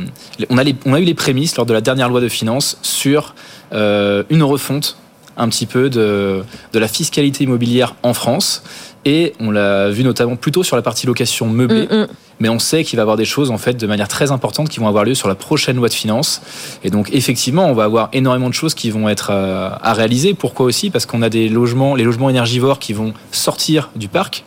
on 0.49 0.57
a, 0.57 0.63
les- 0.63 0.75
on 0.85 0.93
a 0.93 0.99
eu 0.99 1.05
les 1.05 1.13
prémices 1.13 1.55
lors 1.55 1.65
de 1.65 1.71
la 1.73 1.79
dernière 1.81 2.09
loi 2.09 2.19
de 2.19 2.27
finances 2.27 2.77
sur 2.81 3.33
euh, 3.71 4.23
une 4.29 4.43
refonte 4.43 4.97
un 5.37 5.47
petit 5.47 5.65
peu 5.67 5.89
de, 5.89 6.43
de 6.73 6.79
la 6.79 6.87
fiscalité 6.89 7.45
immobilière 7.45 7.95
en 8.03 8.13
France. 8.13 8.61
Et 9.05 9.33
on 9.39 9.51
l'a 9.51 9.89
vu 9.89 10.03
notamment 10.03 10.35
plutôt 10.35 10.63
sur 10.63 10.75
la 10.75 10.81
partie 10.81 11.07
location 11.07 11.47
meublée. 11.47 11.87
Hum, 11.89 12.01
hum. 12.01 12.07
Mais 12.39 12.49
on 12.49 12.59
sait 12.59 12.83
qu'il 12.83 12.95
va 12.97 13.01
y 13.01 13.03
avoir 13.03 13.17
des 13.17 13.25
choses 13.25 13.51
en 13.51 13.57
fait 13.57 13.73
de 13.73 13.87
manière 13.87 14.07
très 14.07 14.31
importante 14.31 14.69
qui 14.69 14.79
vont 14.79 14.87
avoir 14.87 15.03
lieu 15.03 15.13
sur 15.13 15.27
la 15.27 15.35
prochaine 15.35 15.75
loi 15.75 15.89
de 15.89 15.93
finances. 15.93 16.41
Et 16.83 16.89
donc 16.89 17.09
effectivement, 17.11 17.65
on 17.65 17.73
va 17.73 17.83
avoir 17.83 18.09
énormément 18.13 18.49
de 18.49 18.53
choses 18.53 18.73
qui 18.73 18.89
vont 18.91 19.09
être 19.09 19.29
euh, 19.31 19.69
à 19.81 19.93
réaliser. 19.93 20.33
Pourquoi 20.33 20.65
aussi? 20.65 20.89
Parce 20.89 21.05
qu'on 21.05 21.21
a 21.21 21.29
des 21.29 21.49
logements, 21.49 21.95
les 21.95 22.05
logements 22.05 22.29
énergivores 22.29 22.79
qui 22.79 22.93
vont 22.93 23.13
sortir 23.31 23.89
du 23.95 24.07
parc. 24.07 24.45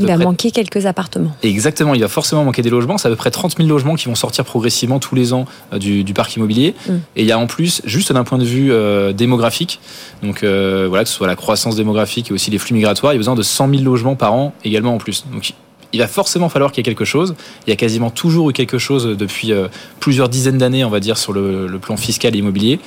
Il 0.00 0.06
va 0.06 0.14
près 0.14 0.24
manquer 0.24 0.50
quelques 0.50 0.86
appartements. 0.86 1.32
Exactement, 1.42 1.94
il 1.94 2.00
va 2.00 2.08
forcément 2.08 2.44
manquer 2.44 2.62
des 2.62 2.70
logements. 2.70 2.98
C'est 2.98 3.08
à 3.08 3.10
peu 3.10 3.16
près 3.16 3.30
30 3.30 3.56
000 3.56 3.68
logements 3.68 3.94
qui 3.94 4.06
vont 4.06 4.14
sortir 4.14 4.44
progressivement 4.44 4.98
tous 4.98 5.14
les 5.14 5.32
ans 5.32 5.46
euh, 5.72 5.78
du, 5.78 6.04
du 6.04 6.14
parc 6.14 6.34
immobilier. 6.36 6.74
Mm. 6.88 6.92
Et 7.16 7.22
il 7.22 7.26
y 7.26 7.32
a 7.32 7.38
en 7.38 7.46
plus, 7.46 7.82
juste 7.84 8.12
d'un 8.12 8.24
point 8.24 8.38
de 8.38 8.44
vue 8.44 8.72
euh, 8.72 9.12
démographique, 9.12 9.80
donc 10.22 10.42
euh, 10.44 10.86
voilà, 10.88 11.04
que 11.04 11.10
ce 11.10 11.16
soit 11.16 11.26
la 11.26 11.36
croissance 11.36 11.76
démographique 11.76 12.30
et 12.30 12.34
aussi 12.34 12.50
les 12.50 12.58
flux 12.58 12.74
migratoires, 12.74 13.12
il 13.12 13.16
y 13.16 13.18
a 13.18 13.18
besoin 13.18 13.34
de 13.34 13.42
100 13.42 13.68
000 13.70 13.82
logements 13.82 14.14
par 14.16 14.32
an 14.34 14.54
également 14.64 14.94
en 14.94 14.98
plus. 14.98 15.24
Donc 15.32 15.52
il 15.94 15.98
va 15.98 16.06
forcément 16.08 16.48
falloir 16.48 16.72
qu'il 16.72 16.78
y 16.78 16.80
ait 16.80 16.90
quelque 16.90 17.04
chose. 17.04 17.34
Il 17.66 17.70
y 17.70 17.72
a 17.74 17.76
quasiment 17.76 18.08
toujours 18.08 18.48
eu 18.48 18.54
quelque 18.54 18.78
chose 18.78 19.14
depuis 19.18 19.52
euh, 19.52 19.68
plusieurs 20.00 20.30
dizaines 20.30 20.56
d'années, 20.56 20.84
on 20.86 20.90
va 20.90 21.00
dire, 21.00 21.18
sur 21.18 21.34
le, 21.34 21.66
le 21.66 21.78
plan 21.78 21.98
fiscal 21.98 22.34
et 22.34 22.38
immobilier. 22.38 22.80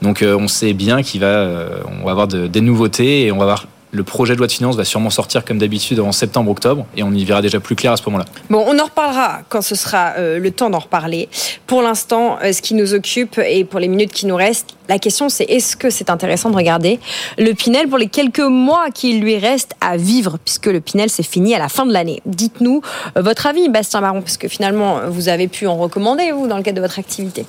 Donc 0.00 0.22
euh, 0.22 0.34
on 0.40 0.48
sait 0.48 0.72
bien 0.72 1.02
qu'il 1.02 1.20
va, 1.20 1.26
euh, 1.26 1.80
on 2.00 2.06
va 2.06 2.12
avoir 2.12 2.28
de- 2.28 2.46
des 2.46 2.62
nouveautés 2.62 3.24
et 3.26 3.32
on 3.32 3.36
va 3.36 3.42
avoir 3.42 3.66
le 3.96 4.04
projet 4.04 4.34
de 4.34 4.38
loi 4.38 4.46
de 4.46 4.52
finances 4.52 4.76
va 4.76 4.84
sûrement 4.84 5.10
sortir 5.10 5.44
comme 5.44 5.58
d'habitude 5.58 5.98
en 6.00 6.12
septembre-octobre 6.12 6.86
et 6.96 7.02
on 7.02 7.12
y 7.12 7.24
verra 7.24 7.42
déjà 7.42 7.60
plus 7.60 7.74
clair 7.74 7.92
à 7.92 7.96
ce 7.96 8.02
moment-là. 8.06 8.26
Bon, 8.50 8.62
on 8.66 8.78
en 8.78 8.84
reparlera 8.84 9.40
quand 9.48 9.62
ce 9.62 9.74
sera 9.74 10.12
euh, 10.18 10.38
le 10.38 10.50
temps 10.50 10.70
d'en 10.70 10.78
reparler. 10.78 11.28
Pour 11.66 11.82
l'instant, 11.82 12.38
euh, 12.44 12.52
ce 12.52 12.60
qui 12.60 12.74
nous 12.74 12.94
occupe 12.94 13.38
et 13.38 13.64
pour 13.64 13.80
les 13.80 13.88
minutes 13.88 14.12
qui 14.12 14.26
nous 14.26 14.36
restent, 14.36 14.76
la 14.88 14.98
question 14.98 15.28
c'est 15.28 15.44
est-ce 15.44 15.76
que 15.76 15.90
c'est 15.90 16.10
intéressant 16.10 16.50
de 16.50 16.56
regarder 16.56 17.00
le 17.38 17.52
Pinel 17.54 17.88
pour 17.88 17.98
les 17.98 18.08
quelques 18.08 18.40
mois 18.40 18.90
qu'il 18.90 19.20
lui 19.20 19.38
reste 19.38 19.72
à 19.80 19.96
vivre, 19.96 20.38
puisque 20.44 20.66
le 20.66 20.80
Pinel 20.80 21.08
c'est 21.08 21.26
fini 21.26 21.54
à 21.54 21.58
la 21.58 21.68
fin 21.68 21.86
de 21.86 21.92
l'année. 21.92 22.20
Dites-nous 22.26 22.82
euh, 23.16 23.22
votre 23.22 23.46
avis, 23.46 23.68
Bastien 23.70 24.02
Baron, 24.02 24.20
parce 24.20 24.36
que 24.36 24.48
finalement 24.48 25.00
vous 25.08 25.28
avez 25.28 25.48
pu 25.48 25.66
en 25.66 25.76
recommander 25.76 26.32
vous 26.32 26.46
dans 26.46 26.58
le 26.58 26.62
cadre 26.62 26.76
de 26.76 26.82
votre 26.82 26.98
activité. 26.98 27.46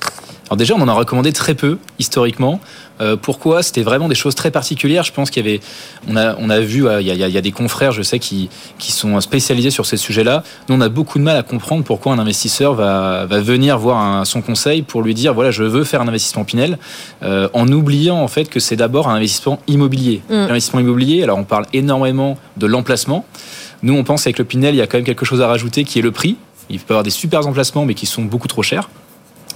Alors 0.48 0.56
déjà, 0.56 0.74
on 0.74 0.80
en 0.80 0.88
a 0.88 0.94
recommandé 0.94 1.32
très 1.32 1.54
peu 1.54 1.78
historiquement. 1.98 2.58
Euh, 3.00 3.16
pourquoi? 3.16 3.62
C'était 3.62 3.82
vraiment 3.82 4.08
des 4.08 4.14
choses 4.14 4.34
très 4.34 4.50
particulières. 4.50 5.04
Je 5.04 5.12
pense 5.12 5.30
qu'il 5.30 5.44
y 5.46 5.48
avait, 5.48 5.60
on 6.08 6.16
a, 6.16 6.36
on 6.38 6.50
a 6.50 6.60
vu, 6.60 6.86
il 7.00 7.06
y, 7.06 7.10
a, 7.10 7.28
il 7.28 7.36
y 7.36 7.42
des 7.42 7.52
confrères, 7.52 7.92
je 7.92 8.02
sais, 8.02 8.18
qui, 8.18 8.48
qui 8.78 8.92
sont 8.92 9.20
spécialisés 9.20 9.70
sur 9.70 9.86
ces 9.86 9.96
sujets-là. 9.96 10.42
Nous, 10.68 10.74
on 10.76 10.80
a 10.80 10.88
beaucoup 10.88 11.18
de 11.18 11.24
mal 11.24 11.36
à 11.36 11.42
comprendre 11.42 11.84
pourquoi 11.84 12.12
un 12.12 12.18
investisseur 12.18 12.74
va, 12.74 13.26
va 13.26 13.40
venir 13.40 13.78
voir 13.78 13.98
un- 13.98 14.24
son 14.24 14.42
conseil 14.42 14.82
pour 14.82 15.02
lui 15.02 15.14
dire, 15.14 15.34
voilà, 15.34 15.50
je 15.50 15.62
veux 15.64 15.84
faire 15.84 16.00
un 16.02 16.08
investissement 16.08 16.44
Pinel, 16.44 16.78
euh, 17.22 17.48
en 17.52 17.68
oubliant 17.68 18.16
en 18.20 18.28
fait 18.28 18.46
que 18.48 18.60
c'est 18.60 18.76
d'abord 18.76 19.08
un 19.08 19.14
investissement 19.14 19.60
immobilier. 19.68 20.22
Mm. 20.28 20.34
L'investissement 20.34 20.80
immobilier, 20.80 21.22
alors 21.22 21.38
on 21.38 21.44
parle 21.44 21.66
énormément 21.72 22.38
de 22.56 22.66
l'emplacement. 22.66 23.24
Nous, 23.82 23.94
on 23.94 24.02
pense 24.04 24.24
qu'avec 24.24 24.38
le 24.38 24.44
Pinel, 24.44 24.74
il 24.74 24.78
y 24.78 24.82
a 24.82 24.86
quand 24.86 24.98
même 24.98 25.04
quelque 25.06 25.24
chose 25.24 25.40
à 25.40 25.46
rajouter 25.46 25.84
qui 25.84 25.98
est 25.98 26.02
le 26.02 26.10
prix. 26.12 26.36
Il 26.70 26.78
peut 26.80 26.86
y 26.88 26.92
avoir 26.92 27.02
des 27.04 27.10
super 27.10 27.46
emplacements, 27.46 27.84
mais 27.84 27.94
qui 27.94 28.06
sont 28.06 28.22
beaucoup 28.22 28.48
trop 28.48 28.62
chers. 28.62 28.90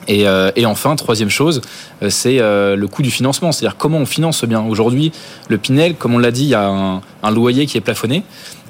Et, 0.09 0.27
euh, 0.27 0.51
et 0.57 0.67
enfin, 0.67 0.97
troisième 0.97 1.31
chose, 1.31 1.61
euh, 2.03 2.11
c'est 2.11 2.41
euh, 2.41 2.77
le 2.77 2.89
coût 2.89 3.03
du 3.03 3.11
financement, 3.11 3.53
c'est-à-dire 3.53 3.77
comment 3.77 3.99
on 3.99 4.07
finance 4.07 4.39
ce 4.39 4.47
bien. 4.47 4.63
Aujourd'hui, 4.63 5.13
le 5.49 5.59
Pinel, 5.59 5.95
comme 5.95 6.15
on 6.15 6.19
l'a 6.19 6.31
dit, 6.31 6.45
il 6.45 6.49
y 6.49 6.55
a 6.55 6.67
un, 6.67 7.01
un 7.23 7.31
loyer 7.31 7.67
qui 7.67 7.79
est 7.79 7.83
plafonné. 7.83 8.25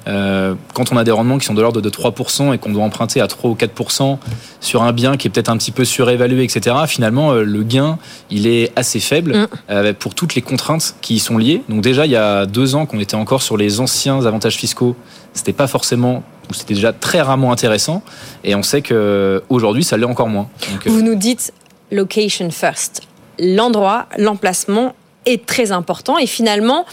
Euh, 0.07 0.55
quand 0.73 0.91
on 0.91 0.97
a 0.97 1.03
des 1.03 1.11
rendements 1.11 1.37
qui 1.37 1.45
sont 1.45 1.53
de 1.53 1.61
l'ordre 1.61 1.79
de 1.79 1.89
3% 1.89 2.53
et 2.53 2.57
qu'on 2.57 2.71
doit 2.71 2.83
emprunter 2.83 3.21
à 3.21 3.27
3 3.27 3.51
ou 3.51 3.55
4% 3.55 4.17
sur 4.59 4.83
un 4.83 4.91
bien 4.91 5.15
qui 5.15 5.27
est 5.27 5.31
peut-être 5.31 5.49
un 5.49 5.57
petit 5.57 5.71
peu 5.71 5.85
surévalué, 5.85 6.43
etc., 6.43 6.75
finalement, 6.87 7.31
euh, 7.31 7.43
le 7.43 7.63
gain, 7.63 7.97
il 8.29 8.47
est 8.47 8.71
assez 8.75 8.99
faible 8.99 9.47
Mm. 9.69 9.93
pour 9.93 10.13
toutes 10.15 10.35
les 10.35 10.41
contraintes 10.41 10.95
qui 11.01 11.15
y 11.15 11.19
sont 11.19 11.37
liées. 11.37 11.63
Donc 11.69 11.81
déjà, 11.81 12.05
il 12.05 12.11
y 12.11 12.15
a 12.15 12.45
deux 12.45 12.75
ans 12.75 12.85
qu'on 12.85 12.99
était 12.99 13.15
encore 13.15 13.41
sur 13.41 13.57
les 13.57 13.79
anciens 13.79 14.25
avantages 14.25 14.57
fiscaux, 14.57 14.95
c'était 15.33 15.53
pas 15.53 15.67
forcément, 15.67 16.23
ou 16.49 16.53
c'était 16.53 16.73
déjà 16.73 16.93
très 16.93 17.21
rarement 17.21 17.51
intéressant. 17.51 18.03
Et 18.43 18.55
on 18.55 18.63
sait 18.63 18.81
que 18.81 19.43
aujourd'hui, 19.49 19.83
ça 19.83 19.97
l'est 19.97 20.05
encore 20.05 20.27
moins. 20.29 20.49
Donc, 20.71 20.87
euh, 20.87 20.89
Vous 20.89 21.01
nous 21.01 21.15
dites 21.15 21.53
location 21.91 22.49
first. 22.51 23.01
L'endroit, 23.39 24.07
l'emplacement 24.17 24.93
est 25.25 25.45
très 25.45 25.71
important 25.71 26.17
et 26.17 26.27
finalement, 26.27 26.85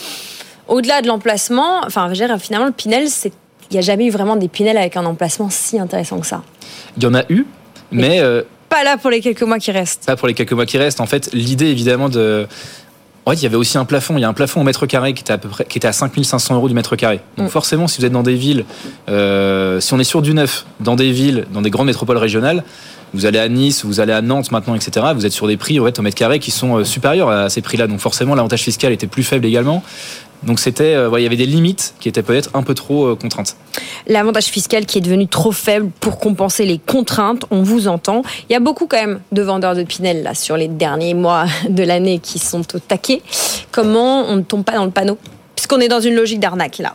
au-delà 0.69 1.03
de 1.03 1.09
l'emplacement, 1.09 1.81
enfin, 1.85 2.13
je 2.13 2.21
veux 2.21 2.27
dire, 2.27 2.39
finalement, 2.41 2.67
le 2.67 2.73
Pinel, 2.73 3.09
c'est 3.09 3.33
il 3.71 3.75
n'y 3.75 3.79
a 3.79 3.83
jamais 3.83 4.07
eu 4.07 4.11
vraiment 4.11 4.35
des 4.35 4.49
Pinel 4.49 4.77
avec 4.77 4.97
un 4.97 5.05
emplacement 5.07 5.49
si 5.49 5.79
intéressant 5.79 6.19
que 6.19 6.27
ça. 6.27 6.43
Il 6.97 7.05
y 7.05 7.07
en 7.07 7.15
a 7.15 7.23
eu, 7.29 7.47
mais 7.93 8.19
euh, 8.21 8.43
Pas 8.69 8.83
là 8.83 8.97
pour 8.97 9.11
les 9.11 9.21
quelques 9.21 9.43
mois 9.43 9.61
qui 9.61 9.71
restent. 9.71 10.07
pas 10.07 10.17
pour 10.17 10.27
les 10.27 10.35
quelques 10.35 10.53
mois 10.53 10.67
qui 10.67 10.77
restent. 10.77 11.01
En 11.01 11.07
fait, 11.07 11.31
l'idée 11.33 11.67
évidemment 11.67 12.09
de 12.09 12.49
En 13.27 13.33
fait, 13.33 13.37
il 13.37 13.43
y 13.43 13.47
avait 13.47 13.57
aussi 13.57 13.77
un 13.79 13.85
plafond. 13.85 14.17
Il 14.17 14.21
y 14.21 14.25
a 14.25 14.29
un 14.29 14.33
plafond 14.33 14.61
au 14.61 14.65
mètre 14.65 14.87
carré 14.87 15.13
qui 15.13 15.23
était 15.23 15.33
à 15.33 15.39
peu 15.39 15.49
près, 15.49 15.65
qui 15.65 15.79
était 15.79 15.89
à 15.89 15.93
5500 15.93 16.55
euros 16.55 16.69
du 16.69 16.75
mètre 16.75 16.97
carré. 16.97 17.21
Donc 17.37 17.47
Mm. 17.49 17.51
forcément, 17.51 17.87
si 17.87 18.01
vous 18.01 18.07
êtes 18.07 18.13
dans 18.13 18.23
des 18.23 18.35
villes, 18.35 18.65
euh, 19.09 19.79
si 19.81 19.93
on 19.93 19.99
est 19.99 20.05
sur 20.05 20.23
du 20.23 20.33
neuf, 20.35 20.65
dans 20.81 20.97
des 20.97 21.13
villes, 21.13 21.47
dans 21.53 21.63
des 21.63 21.71
grandes 21.71 21.87
métropoles 21.87 22.17
régionales, 22.17 22.65
vous 23.13 23.27
allez 23.27 23.39
à 23.39 23.49
Nice, 23.49 23.85
vous 23.85 24.01
allez 24.01 24.13
à 24.13 24.23
Nantes 24.23 24.53
maintenant, 24.53 24.75
etc. 24.75 25.07
Vous 25.15 25.27
êtes 25.27 25.33
sur 25.33 25.49
des 25.49 25.57
prix 25.57 25.79
en 25.81 25.85
fait, 25.85 25.99
au 25.99 26.03
mètre 26.03 26.17
carré 26.17 26.39
qui 26.39 26.51
sont 26.51 26.79
euh, 26.79 26.85
supérieurs 26.85 27.29
à 27.29 27.51
ces 27.51 27.61
prix-là. 27.61 27.87
Donc 27.89 27.99
forcément, 28.01 28.35
l'avantage 28.35 28.63
fiscal 28.63 28.93
était 28.93 29.07
plus 29.09 29.25
faible 29.25 29.45
également. 29.47 29.83
Donc 30.43 30.59
c'était, 30.59 30.95
euh, 30.95 31.11
il 31.19 31.23
y 31.23 31.27
avait 31.27 31.37
des 31.37 31.47
limites 31.47 31.95
qui 32.01 32.09
étaient 32.09 32.23
peut-être 32.23 32.51
un 32.55 32.63
peu 32.63 32.75
trop 32.75 33.07
euh, 33.07 33.15
contraintes. 33.15 33.57
L'avantage 34.07 34.47
fiscal 34.47 34.87
qui 34.87 34.99
est 34.99 35.03
devenu 35.03 35.27
trop 35.27 35.53
faible 35.53 35.91
pour 36.01 36.19
compenser 36.19 36.65
les 36.65 36.79
contraintes, 36.79 37.45
on 37.51 37.63
vous 37.63 37.89
entend. 37.89 38.23
Il 38.49 38.53
y 38.53 38.57
a 38.57 38.61
beaucoup 38.61 38.87
quand 38.87 39.01
même 39.01 39.21
de 39.33 39.43
vendeurs 39.43 39.75
de 39.75 39.83
Pinel 39.83 40.23
là 40.23 40.35
sur 40.35 40.57
les 40.57 40.69
derniers 40.69 41.15
mois 41.15 41.47
de 41.69 41.83
l'année 41.83 42.19
qui 42.19 42.39
sont 42.39 42.65
au 42.75 42.79
taquet. 42.79 43.23
Comment 43.71 44.25
on 44.29 44.37
ne 44.37 44.43
tombe 44.43 44.65
pas 44.65 44.73
dans 44.73 44.85
le 44.85 44.91
panneau? 44.91 45.19
Puisqu'on 45.55 45.81
est 45.81 45.89
dans 45.89 46.01
une 46.01 46.15
logique 46.15 46.41
d'arnaque 46.41 46.79
là. 46.79 46.95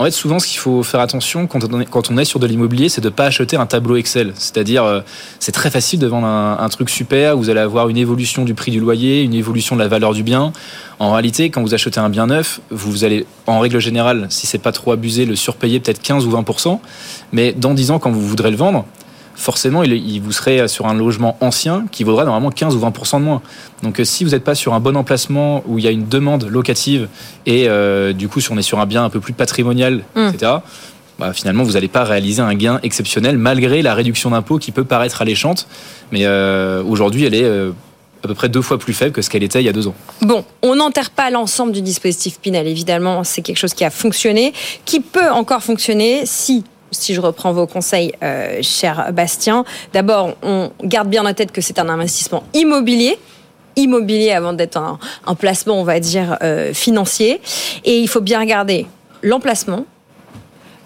En 0.00 0.04
fait, 0.04 0.12
souvent, 0.12 0.38
ce 0.38 0.46
qu'il 0.46 0.56
faut 0.56 0.82
faire 0.82 1.00
attention 1.00 1.46
quand 1.46 1.62
on 2.10 2.16
est, 2.16 2.24
sur 2.24 2.40
de 2.40 2.46
l'immobilier, 2.46 2.88
c'est 2.88 3.02
de 3.02 3.10
ne 3.10 3.14
pas 3.14 3.26
acheter 3.26 3.58
un 3.58 3.66
tableau 3.66 3.96
Excel. 3.96 4.32
C'est-à-dire, 4.34 4.82
euh, 4.82 5.02
c'est 5.40 5.52
très 5.52 5.70
facile 5.70 5.98
de 5.98 6.06
vendre 6.06 6.26
un, 6.26 6.56
un 6.58 6.68
truc 6.70 6.88
super, 6.88 7.36
vous 7.36 7.50
allez 7.50 7.60
avoir 7.60 7.90
une 7.90 7.98
évolution 7.98 8.46
du 8.46 8.54
prix 8.54 8.70
du 8.72 8.80
loyer, 8.80 9.20
une 9.20 9.34
évolution 9.34 9.76
de 9.76 9.82
la 9.82 9.88
valeur 9.88 10.14
du 10.14 10.22
bien. 10.22 10.54
En 11.00 11.12
réalité, 11.12 11.50
quand 11.50 11.60
vous 11.60 11.74
achetez 11.74 12.00
un 12.00 12.08
bien 12.08 12.28
neuf, 12.28 12.62
vous 12.70 13.04
allez, 13.04 13.26
en 13.46 13.60
règle 13.60 13.78
générale, 13.78 14.26
si 14.30 14.46
c'est 14.46 14.56
pas 14.56 14.72
trop 14.72 14.92
abusé, 14.92 15.26
le 15.26 15.36
surpayer 15.36 15.80
peut-être 15.80 16.00
15 16.00 16.24
ou 16.24 16.30
20%. 16.30 16.78
Mais 17.32 17.52
dans 17.52 17.74
10 17.74 17.90
ans, 17.90 17.98
quand 17.98 18.10
vous 18.10 18.26
voudrez 18.26 18.50
le 18.50 18.56
vendre, 18.56 18.86
forcément, 19.40 19.82
il, 19.82 19.92
il 19.92 20.20
vous 20.20 20.32
serez 20.32 20.68
sur 20.68 20.86
un 20.86 20.94
logement 20.94 21.36
ancien 21.40 21.86
qui 21.90 22.04
vaudra 22.04 22.24
normalement 22.24 22.50
15 22.50 22.76
ou 22.76 22.78
20% 22.78 23.18
de 23.18 23.24
moins. 23.24 23.42
Donc, 23.82 23.98
euh, 23.98 24.04
si 24.04 24.22
vous 24.24 24.30
n'êtes 24.30 24.44
pas 24.44 24.54
sur 24.54 24.74
un 24.74 24.80
bon 24.80 24.96
emplacement 24.96 25.64
où 25.66 25.78
il 25.78 25.84
y 25.84 25.88
a 25.88 25.90
une 25.90 26.06
demande 26.06 26.44
locative 26.44 27.08
et 27.46 27.68
euh, 27.68 28.12
du 28.12 28.28
coup, 28.28 28.40
si 28.40 28.52
on 28.52 28.58
est 28.58 28.62
sur 28.62 28.78
un 28.78 28.86
bien 28.86 29.04
un 29.04 29.10
peu 29.10 29.20
plus 29.20 29.32
patrimonial, 29.32 30.04
Mm. 30.14 30.28
etc., 30.28 30.52
bah, 31.18 31.32
finalement, 31.34 31.64
vous 31.64 31.72
n'allez 31.72 31.88
pas 31.88 32.04
réaliser 32.04 32.40
un 32.40 32.54
gain 32.54 32.80
exceptionnel 32.82 33.36
malgré 33.36 33.82
la 33.82 33.94
réduction 33.94 34.30
d'impôt 34.30 34.58
qui 34.58 34.72
peut 34.72 34.84
paraître 34.84 35.20
alléchante. 35.20 35.66
Mais 36.12 36.24
euh, 36.24 36.82
aujourd'hui, 36.82 37.24
elle 37.26 37.34
est 37.34 37.44
euh, 37.44 37.72
à 38.24 38.28
peu 38.28 38.34
près 38.34 38.48
deux 38.48 38.62
fois 38.62 38.78
plus 38.78 38.94
faible 38.94 39.12
que 39.12 39.20
ce 39.22 39.28
qu'elle 39.28 39.42
était 39.42 39.60
il 39.60 39.66
y 39.66 39.68
a 39.68 39.72
deux 39.72 39.86
ans. 39.86 39.94
Bon, 40.22 40.44
on 40.62 40.76
n'enterre 40.76 41.10
pas 41.10 41.30
l'ensemble 41.30 41.72
du 41.72 41.82
dispositif 41.82 42.38
Pinel, 42.40 42.66
évidemment, 42.66 43.22
c'est 43.24 43.42
quelque 43.42 43.58
chose 43.58 43.74
qui 43.74 43.84
a 43.84 43.90
fonctionné, 43.90 44.54
qui 44.86 45.00
peut 45.00 45.30
encore 45.30 45.62
fonctionner 45.62 46.22
si 46.24 46.64
si 46.90 47.14
je 47.14 47.20
reprends 47.20 47.52
vos 47.52 47.66
conseils, 47.66 48.12
euh, 48.22 48.58
cher 48.62 49.12
Bastien, 49.12 49.64
d'abord, 49.92 50.36
on 50.42 50.70
garde 50.82 51.08
bien 51.08 51.24
en 51.24 51.34
tête 51.34 51.52
que 51.52 51.60
c'est 51.60 51.78
un 51.78 51.88
investissement 51.88 52.42
immobilier 52.54 53.18
immobilier 53.76 54.32
avant 54.32 54.52
d'être 54.52 54.76
un, 54.76 54.98
un 55.26 55.34
placement, 55.34 55.80
on 55.80 55.84
va 55.84 56.00
dire, 56.00 56.36
euh, 56.42 56.74
financier. 56.74 57.40
Et 57.84 58.00
il 58.00 58.08
faut 58.08 58.20
bien 58.20 58.40
regarder 58.40 58.86
l'emplacement, 59.22 59.86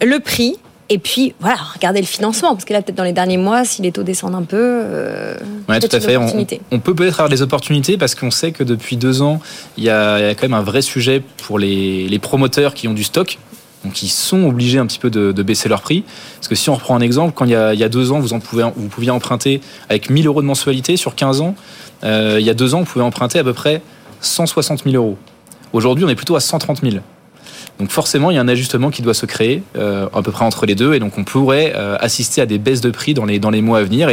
le 0.03 0.21
prix, 0.21 0.59
et 0.91 0.99
puis, 0.99 1.35
voilà, 1.41 1.57
regarder 1.57 2.01
le 2.01 2.07
financement. 2.07 2.53
Parce 2.53 2.65
que 2.65 2.73
là, 2.73 2.83
peut-être 2.83 2.97
dans 2.97 3.05
les 3.05 3.13
derniers 3.13 3.39
mois, 3.39 3.65
si 3.65 3.81
les 3.81 3.91
taux 3.91 4.03
descendent 4.03 4.35
un 4.35 4.43
peu, 4.43 4.59
euh, 4.61 5.35
Ouais, 5.69 5.81
tout 5.81 5.89
peut-être 5.89 6.09
à 6.09 6.13
une 6.13 6.47
fait. 6.47 6.61
On, 6.71 6.79
peut 6.79 6.95
peut-être 6.95 7.15
avoir 7.15 7.31
des 7.31 7.41
opportunités 7.41 7.97
parce 7.97 8.15
qu'on 8.15 8.31
sait 8.31 8.53
que 8.53 8.63
depuis 8.63 8.97
deux 8.97 9.23
ans, 9.23 9.41
il 9.79 9.85
y, 9.85 9.91
a, 9.91 10.19
il 10.19 10.27
y 10.27 10.29
a 10.29 10.35
quand 10.35 10.43
même 10.43 10.55
un 10.55 10.63
vrai 10.63 10.83
sujet 10.83 11.23
pour 11.39 11.59
les, 11.59 12.07
les 12.07 12.19
promoteurs 12.19 12.75
qui 12.75 12.87
ont 12.87 12.93
du 12.93 13.05
stock. 13.05 13.39
Donc, 13.85 14.03
ils 14.03 14.09
sont 14.09 14.45
obligés 14.45 14.79
un 14.79 14.87
petit 14.87 14.99
peu 14.99 15.11
de, 15.11 15.43
baisser 15.43 15.69
leur 15.69 15.83
prix. 15.83 16.05
Parce 16.37 16.49
que 16.49 16.55
si 16.55 16.71
on 16.71 16.75
reprend 16.75 16.97
un 16.97 17.01
exemple, 17.01 17.33
quand 17.35 17.45
il 17.45 17.51
y 17.51 17.55
a, 17.55 17.89
deux 17.89 18.13
ans, 18.13 18.21
vous, 18.21 18.33
en 18.33 18.41
pouvez, 18.41 18.65
vous 18.77 18.89
pouviez 18.89 19.11
emprunter 19.11 19.61
avec 19.89 20.11
1000 20.11 20.27
euros 20.27 20.43
de 20.43 20.47
mensualité 20.47 20.97
sur 20.97 21.15
15 21.15 21.41
ans. 21.41 21.55
Euh, 22.05 22.37
il 22.41 22.47
y 22.47 22.51
a 22.51 22.55
deux 22.55 22.75
ans, 22.75 22.81
vous 22.81 22.87
pouvez 22.87 23.05
emprunter 23.05 23.39
à 23.39 23.45
peu 23.45 23.53
près 23.53 23.83
160 24.21 24.85
000 24.85 24.97
euros. 24.97 25.19
Aujourd'hui, 25.73 26.05
on 26.05 26.09
est 26.09 26.15
plutôt 26.15 26.37
à 26.37 26.41
130 26.41 26.81
000. 26.83 26.97
Donc 27.79 27.91
forcément, 27.91 28.31
il 28.31 28.35
y 28.35 28.39
a 28.39 28.41
un 28.41 28.49
ajustement 28.49 28.91
qui 28.91 29.03
doit 29.03 29.15
se 29.15 29.27
créer 29.27 29.63
euh, 29.77 30.07
à 30.15 30.23
peu 30.23 30.31
près 30.31 30.45
entre 30.45 30.65
les 30.67 30.75
deux, 30.75 30.95
et 30.95 31.01
donc 31.01 31.19
on 31.19 31.25
pourrait 31.25 31.73
euh, 31.75 31.97
assister 31.99 32.41
à 32.41 32.47
des 32.47 32.59
baisses 32.59 32.81
de 32.81 32.91
prix 32.91 33.15
dans 33.15 33.25
les, 33.25 33.39
dans 33.39 33.51
les 33.51 33.63
mois 33.63 33.79
à 33.79 33.83
venir, 33.83 34.09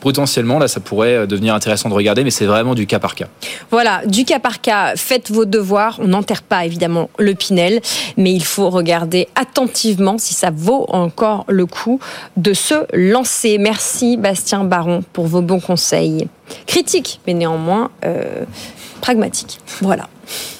potentiellement, 0.00 0.58
là, 0.58 0.68
ça 0.68 0.80
pourrait 0.80 1.14
euh, 1.14 1.26
devenir 1.26 1.54
intéressant 1.54 1.88
de 1.88 1.94
regarder, 1.94 2.24
mais 2.24 2.30
c'est 2.30 2.46
vraiment 2.46 2.74
du 2.74 2.86
cas 2.86 2.98
par 2.98 3.14
cas. 3.14 3.26
Voilà, 3.70 4.02
du 4.06 4.24
cas 4.24 4.38
par 4.38 4.60
cas, 4.60 4.96
faites 4.96 5.30
vos 5.30 5.44
devoirs. 5.44 5.98
On 6.00 6.08
n'enterre 6.08 6.42
pas 6.42 6.64
évidemment 6.64 7.10
le 7.18 7.34
Pinel, 7.34 7.80
mais 8.16 8.32
il 8.32 8.44
faut 8.44 8.70
regarder 8.70 9.28
attentivement 9.34 10.18
si 10.18 10.34
ça 10.34 10.50
vaut 10.50 10.86
encore 10.88 11.44
le 11.48 11.66
coup 11.66 12.00
de 12.36 12.52
se 12.52 12.74
lancer. 12.92 13.58
Merci 13.58 14.16
Bastien 14.16 14.64
Baron 14.64 15.02
pour 15.12 15.26
vos 15.26 15.42
bons 15.42 15.60
conseils. 15.60 16.28
Critiques, 16.66 17.20
mais 17.26 17.34
néanmoins 17.34 17.90
euh, 18.04 18.44
pragmatiques. 19.00 19.60
Voilà. 19.80 20.08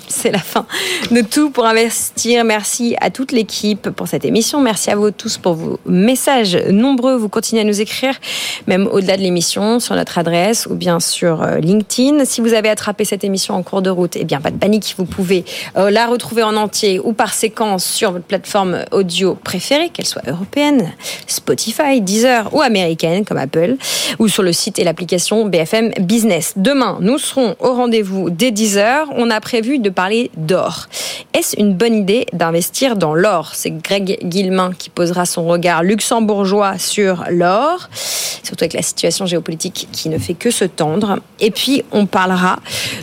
C'est 0.08 0.30
la 0.30 0.38
fin 0.38 0.66
de 1.10 1.20
tout 1.20 1.50
pour 1.50 1.66
investir. 1.66 2.44
Merci 2.44 2.96
à 3.00 3.10
toute 3.10 3.32
l'équipe 3.32 3.90
pour 3.90 4.08
cette 4.08 4.24
émission. 4.24 4.60
Merci 4.60 4.90
à 4.90 4.96
vous 4.96 5.10
tous 5.10 5.36
pour 5.36 5.54
vos 5.54 5.78
messages 5.84 6.56
nombreux. 6.70 7.16
Vous 7.16 7.28
continuez 7.28 7.60
à 7.62 7.64
nous 7.64 7.80
écrire, 7.80 8.14
même 8.66 8.88
au-delà 8.90 9.16
de 9.16 9.22
l'émission, 9.22 9.80
sur 9.80 9.94
notre 9.94 10.16
adresse 10.18 10.66
ou 10.66 10.74
bien 10.74 10.98
sur 10.98 11.42
euh, 11.42 11.58
LinkedIn. 11.58 12.24
Si 12.24 12.40
vous 12.40 12.54
avez 12.54 12.70
attrapé 12.70 13.04
cette 13.04 13.22
émission 13.22 13.54
en 13.54 13.62
cours 13.62 13.82
de 13.82 13.90
route, 13.90 14.16
eh 14.16 14.24
bien, 14.24 14.40
pas 14.40 14.50
de 14.50 14.56
panique. 14.56 14.94
Vous 14.96 15.04
pouvez 15.04 15.44
euh, 15.76 15.90
la 15.90 16.06
retrouver 16.06 16.42
en 16.42 16.56
entier 16.56 17.00
ou 17.00 17.12
par 17.12 17.34
séquence 17.34 17.84
sur 17.84 18.12
votre 18.12 18.24
plateforme 18.24 18.84
audio 18.92 19.34
préférée, 19.34 19.90
qu'elle 19.90 20.06
soit 20.06 20.26
européenne, 20.26 20.92
Spotify, 21.26 22.00
Deezer 22.00 22.54
ou 22.54 22.62
américaine 22.62 23.24
comme 23.26 23.38
Apple, 23.38 23.76
ou 24.18 24.28
sur 24.28 24.42
le 24.42 24.52
site 24.52 24.78
et 24.78 24.84
l'application 24.84 25.44
BFM 25.44 25.90
Business. 26.00 26.54
Demain, 26.56 26.98
nous 27.00 27.18
serons 27.18 27.56
au 27.60 27.74
rendez-vous 27.74 28.30
dès 28.30 28.50
10h. 28.50 29.06
On 29.16 29.30
a 29.30 29.40
prévu 29.40 29.78
de 29.78 29.90
parler 29.98 30.30
d'or. 30.36 30.86
Est-ce 31.34 31.58
une 31.58 31.74
bonne 31.74 31.92
idée 31.92 32.26
d'investir 32.32 32.94
dans 32.94 33.16
l'or? 33.16 33.50
C'est 33.54 33.72
Greg 33.72 34.20
Guillemin 34.22 34.70
qui 34.78 34.90
posera 34.90 35.26
son 35.26 35.44
regard 35.48 35.82
luxembourgeois 35.82 36.78
sur 36.78 37.24
l'or, 37.30 37.88
surtout 38.44 38.62
avec 38.62 38.74
la 38.74 38.82
situation 38.82 39.26
géopolitique 39.26 39.88
qui 39.90 40.08
ne 40.08 40.18
fait 40.18 40.34
que 40.34 40.52
se 40.52 40.64
tendre. 40.64 41.18
Et 41.40 41.50
puis, 41.50 41.82
on 41.90 42.06
parlera 42.06 42.60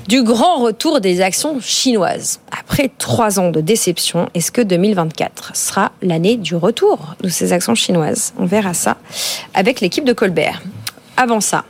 du 0.08 0.24
grand 0.24 0.60
retour 0.60 1.02
des 1.02 1.20
actions 1.20 1.60
chinoises. 1.60 2.40
Après 2.58 2.90
trois 2.98 3.42
ans 3.42 3.52
de 3.52 3.60
déception, 3.60 4.30
est-ce 4.34 4.54
que 4.54 4.62
2024 4.62 5.54
sera 5.54 5.92
l'année 6.02 6.38
du 6.38 6.56
retour 6.56 7.16
de 7.20 7.28
ces 7.28 7.52
actions 7.52 7.76
chinoises? 7.76 8.34
On 8.40 8.46
verra 8.46 8.74
ça 8.74 8.96
avec 9.54 9.82
l'équipe 9.82 10.06
de 10.06 10.14
Colbert. 10.14 10.62
Avant 11.18 11.42
ça, 11.42 11.66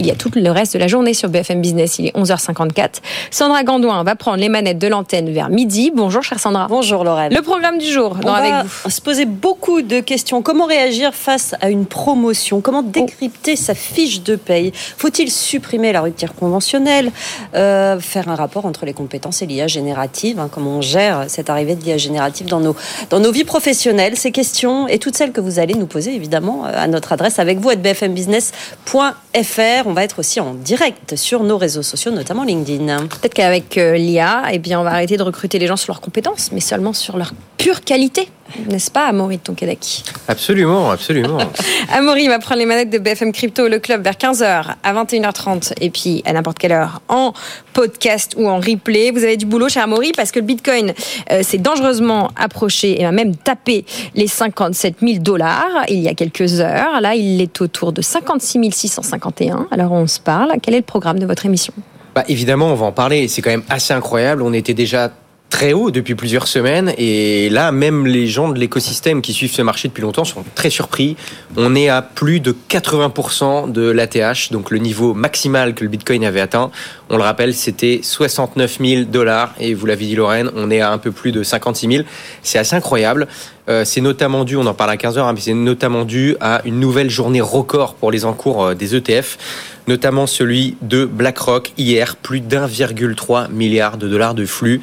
il 0.00 0.06
y 0.06 0.10
a 0.10 0.14
tout 0.14 0.30
le 0.34 0.50
reste 0.50 0.72
de 0.74 0.78
la 0.78 0.88
journée 0.88 1.12
sur 1.12 1.28
BFM 1.28 1.60
Business. 1.60 1.98
Il 1.98 2.06
est 2.06 2.16
11h54. 2.16 2.88
Sandra 3.30 3.62
Gandouin 3.64 4.02
va 4.02 4.16
prendre 4.16 4.38
les 4.38 4.48
manettes 4.48 4.78
de 4.78 4.86
l'antenne 4.88 5.30
vers 5.30 5.50
midi. 5.50 5.92
Bonjour, 5.94 6.22
chère 6.22 6.40
Sandra. 6.40 6.66
Bonjour 6.68 7.04
Lorraine. 7.04 7.34
Le 7.34 7.42
programme 7.42 7.76
du 7.78 7.84
jour, 7.86 8.16
On 8.24 8.26
va 8.26 8.34
avec 8.36 8.54
vous. 8.66 8.90
se 8.90 9.00
poser 9.02 9.26
beaucoup 9.26 9.82
de 9.82 10.00
questions. 10.00 10.40
Comment 10.40 10.64
réagir 10.64 11.12
face 11.14 11.54
à 11.60 11.68
une 11.68 11.84
promotion? 11.84 12.62
Comment 12.62 12.82
décrypter 12.82 13.56
sa 13.56 13.74
fiche 13.74 14.22
de 14.22 14.36
paye? 14.36 14.72
Faut-il 14.74 15.30
supprimer 15.30 15.92
la 15.92 16.00
rupture 16.00 16.34
conventionnelle? 16.34 17.12
Euh, 17.54 18.00
Faire 18.00 18.28
un 18.30 18.36
rapport 18.36 18.64
entre 18.64 18.86
les 18.86 18.94
compétences 18.94 19.42
et 19.42 19.46
l'IA 19.46 19.66
générative 19.66 20.40
hein, 20.40 20.48
Comment 20.50 20.78
on 20.78 20.80
gère 20.80 21.24
cette 21.28 21.50
arrivée 21.50 21.74
de 21.74 21.84
l'IA 21.84 21.98
générative 21.98 22.46
dans 22.46 22.60
nos, 22.60 22.74
dans 23.10 23.20
nos 23.20 23.32
vies 23.32 23.44
professionnelles? 23.44 24.16
Ces 24.16 24.32
questions 24.32 24.88
et 24.88 24.98
toutes 24.98 25.16
celles 25.16 25.32
que 25.32 25.42
vous 25.42 25.58
allez 25.58 25.74
nous 25.74 25.86
poser 25.86 26.14
évidemment 26.14 26.64
euh, 26.64 26.70
à 26.74 26.86
notre 26.86 27.12
adresse 27.12 27.38
avec 27.38 27.58
vous 27.58 27.68
à 27.68 27.76
bfmbusiness.fr. 27.76 29.89
On 29.90 29.92
va 29.92 30.04
être 30.04 30.20
aussi 30.20 30.38
en 30.38 30.54
direct 30.54 31.16
sur 31.16 31.42
nos 31.42 31.58
réseaux 31.58 31.82
sociaux, 31.82 32.12
notamment 32.12 32.44
LinkedIn. 32.44 33.08
Peut-être 33.08 33.34
qu'avec 33.34 33.76
euh, 33.76 33.96
l'IA, 33.96 34.44
eh 34.52 34.60
bien, 34.60 34.78
on 34.78 34.84
va 34.84 34.90
arrêter 34.90 35.16
de 35.16 35.22
recruter 35.24 35.58
les 35.58 35.66
gens 35.66 35.74
sur 35.74 35.92
leurs 35.92 36.00
compétences, 36.00 36.52
mais 36.52 36.60
seulement 36.60 36.92
sur 36.92 37.16
leur 37.16 37.32
pure 37.58 37.80
qualité. 37.80 38.28
N'est-ce 38.68 38.90
pas, 38.90 39.06
Amaury 39.06 39.38
de 39.38 39.42
Tonquédec 39.42 40.04
Absolument, 40.28 40.90
absolument. 40.90 41.38
Amaury 41.92 42.28
va 42.28 42.38
prendre 42.38 42.58
les 42.58 42.66
manettes 42.66 42.90
de 42.90 42.98
BFM 42.98 43.32
Crypto, 43.32 43.68
le 43.68 43.78
club, 43.78 44.02
vers 44.02 44.14
15h 44.14 44.74
à 44.82 45.04
21h30 45.04 45.72
et 45.80 45.90
puis 45.90 46.22
à 46.24 46.32
n'importe 46.32 46.58
quelle 46.58 46.72
heure 46.72 47.02
en 47.08 47.32
podcast 47.72 48.34
ou 48.36 48.48
en 48.48 48.58
replay. 48.58 49.10
Vous 49.10 49.24
avez 49.24 49.36
du 49.36 49.46
boulot, 49.46 49.68
cher 49.68 49.84
Amaury, 49.84 50.12
parce 50.16 50.32
que 50.32 50.40
le 50.40 50.46
Bitcoin 50.46 50.92
euh, 51.32 51.42
s'est 51.42 51.58
dangereusement 51.58 52.30
approché 52.36 53.00
et 53.00 53.04
a 53.04 53.12
même 53.12 53.36
tapé 53.36 53.84
les 54.14 54.26
57 54.26 54.96
000 55.00 55.18
dollars 55.18 55.84
il 55.88 56.00
y 56.00 56.08
a 56.08 56.14
quelques 56.14 56.60
heures. 56.60 57.00
Là, 57.00 57.14
il 57.14 57.40
est 57.40 57.60
autour 57.60 57.92
de 57.92 58.02
56 58.02 58.70
651. 58.70 59.68
Alors, 59.70 59.92
on 59.92 60.06
se 60.06 60.20
parle. 60.20 60.52
Quel 60.62 60.74
est 60.74 60.78
le 60.78 60.84
programme 60.84 61.18
de 61.18 61.26
votre 61.26 61.46
émission? 61.46 61.72
Bah, 62.14 62.24
évidemment, 62.28 62.66
on 62.66 62.74
va 62.74 62.86
en 62.86 62.92
parler. 62.92 63.28
C'est 63.28 63.42
quand 63.42 63.50
même 63.50 63.62
assez 63.68 63.94
incroyable. 63.94 64.42
On 64.42 64.52
était 64.52 64.74
déjà 64.74 65.12
très 65.50 65.72
haut 65.72 65.90
depuis 65.90 66.14
plusieurs 66.14 66.46
semaines 66.48 66.94
et 66.96 67.50
là 67.50 67.72
même 67.72 68.06
les 68.06 68.28
gens 68.28 68.48
de 68.48 68.58
l'écosystème 68.58 69.20
qui 69.20 69.32
suivent 69.32 69.52
ce 69.52 69.62
marché 69.62 69.88
depuis 69.88 70.00
longtemps 70.00 70.24
sont 70.24 70.44
très 70.54 70.70
surpris. 70.70 71.16
On 71.56 71.74
est 71.74 71.88
à 71.88 72.00
plus 72.00 72.40
de 72.40 72.56
80% 72.70 73.70
de 73.70 73.90
l'ATH, 73.90 74.52
donc 74.52 74.70
le 74.70 74.78
niveau 74.78 75.12
maximal 75.12 75.74
que 75.74 75.82
le 75.82 75.90
Bitcoin 75.90 76.24
avait 76.24 76.40
atteint. 76.40 76.70
On 77.10 77.16
le 77.16 77.24
rappelle, 77.24 77.52
c'était 77.52 78.00
69 78.02 78.78
000 78.80 79.04
dollars 79.04 79.52
et 79.58 79.74
vous 79.74 79.84
l'avez 79.86 80.06
dit 80.06 80.14
Lorraine, 80.14 80.50
on 80.54 80.70
est 80.70 80.80
à 80.80 80.92
un 80.92 80.98
peu 80.98 81.10
plus 81.10 81.32
de 81.32 81.42
56 81.42 81.88
000. 81.88 82.04
C'est 82.42 82.58
assez 82.58 82.76
incroyable. 82.76 83.26
Euh, 83.70 83.84
c'est 83.84 84.00
notamment 84.00 84.44
dû, 84.44 84.56
on 84.56 84.66
en 84.66 84.74
parle 84.74 84.90
à 84.90 84.96
15h, 84.96 85.20
hein, 85.20 85.32
mais 85.32 85.40
c'est 85.40 85.54
notamment 85.54 86.04
dû 86.04 86.36
à 86.40 86.60
une 86.64 86.80
nouvelle 86.80 87.08
journée 87.08 87.40
record 87.40 87.94
pour 87.94 88.10
les 88.10 88.24
encours 88.24 88.64
euh, 88.64 88.74
des 88.74 88.96
ETF, 88.96 89.38
notamment 89.86 90.26
celui 90.26 90.76
de 90.82 91.04
BlackRock 91.04 91.72
hier, 91.78 92.16
plus 92.16 92.40
d'1,3 92.40 93.50
milliard 93.50 93.96
de 93.96 94.08
dollars 94.08 94.34
de 94.34 94.44
flux 94.44 94.80